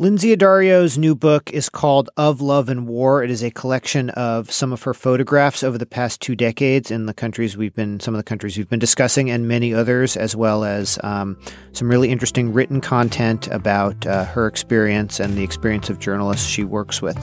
Lynsey 0.00 0.36
Addario's 0.36 0.96
new 0.96 1.16
book 1.16 1.50
is 1.50 1.68
called 1.68 2.08
Of 2.16 2.40
Love 2.40 2.68
and 2.68 2.86
War. 2.86 3.24
It 3.24 3.32
is 3.32 3.42
a 3.42 3.50
collection 3.50 4.10
of 4.10 4.48
some 4.48 4.72
of 4.72 4.84
her 4.84 4.94
photographs 4.94 5.64
over 5.64 5.76
the 5.76 5.86
past 5.86 6.20
two 6.20 6.36
decades 6.36 6.92
in 6.92 7.06
the 7.06 7.12
countries 7.12 7.56
we've 7.56 7.74
been, 7.74 7.98
some 7.98 8.14
of 8.14 8.18
the 8.20 8.22
countries 8.22 8.56
we've 8.56 8.70
been 8.70 8.78
discussing, 8.78 9.28
and 9.28 9.48
many 9.48 9.74
others, 9.74 10.16
as 10.16 10.36
well 10.36 10.62
as 10.62 11.00
um, 11.02 11.36
some 11.72 11.88
really 11.88 12.10
interesting 12.10 12.52
written 12.52 12.80
content 12.80 13.48
about 13.48 14.06
uh, 14.06 14.24
her 14.26 14.46
experience 14.46 15.18
and 15.18 15.36
the 15.36 15.42
experience 15.42 15.90
of 15.90 15.98
journalists 15.98 16.46
she 16.46 16.62
works 16.62 17.02
with. 17.02 17.18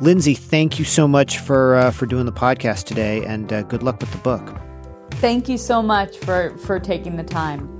Lynsey, 0.00 0.32
thank 0.32 0.78
you 0.78 0.86
so 0.86 1.06
much 1.06 1.38
for 1.38 1.74
uh, 1.74 1.90
for 1.90 2.06
doing 2.06 2.24
the 2.24 2.32
podcast 2.32 2.84
today, 2.84 3.26
and 3.26 3.52
uh, 3.52 3.62
good 3.64 3.82
luck 3.82 4.00
with 4.00 4.10
the 4.12 4.18
book. 4.18 4.58
Thank 5.16 5.50
you 5.50 5.58
so 5.58 5.82
much 5.82 6.16
for 6.16 6.56
for 6.56 6.80
taking 6.80 7.16
the 7.16 7.24
time. 7.24 7.75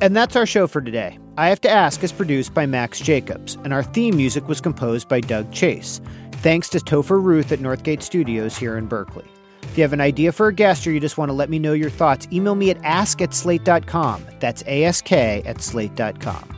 And 0.00 0.14
that's 0.14 0.36
our 0.36 0.46
show 0.46 0.66
for 0.66 0.80
today. 0.80 1.18
I 1.38 1.48
Have 1.48 1.60
to 1.62 1.70
Ask 1.70 2.02
is 2.02 2.12
produced 2.12 2.54
by 2.54 2.66
Max 2.66 2.98
Jacobs, 2.98 3.56
and 3.64 3.72
our 3.72 3.82
theme 3.82 4.16
music 4.16 4.48
was 4.48 4.60
composed 4.60 5.08
by 5.08 5.20
Doug 5.20 5.52
Chase. 5.52 6.00
Thanks 6.32 6.68
to 6.70 6.78
Topher 6.78 7.22
Ruth 7.22 7.52
at 7.52 7.60
Northgate 7.60 8.02
Studios 8.02 8.56
here 8.56 8.76
in 8.76 8.86
Berkeley. 8.86 9.24
If 9.62 9.76
you 9.76 9.82
have 9.82 9.92
an 9.92 10.00
idea 10.00 10.32
for 10.32 10.48
a 10.48 10.54
guest 10.54 10.86
or 10.86 10.92
you 10.92 11.00
just 11.00 11.18
want 11.18 11.28
to 11.28 11.34
let 11.34 11.50
me 11.50 11.58
know 11.58 11.72
your 11.72 11.90
thoughts, 11.90 12.26
email 12.32 12.54
me 12.54 12.70
at 12.70 12.82
ask 12.84 13.20
at 13.20 13.34
slate.com. 13.34 14.24
That's 14.38 14.62
ask 14.66 15.12
at 15.12 15.60
slate.com. 15.60 16.55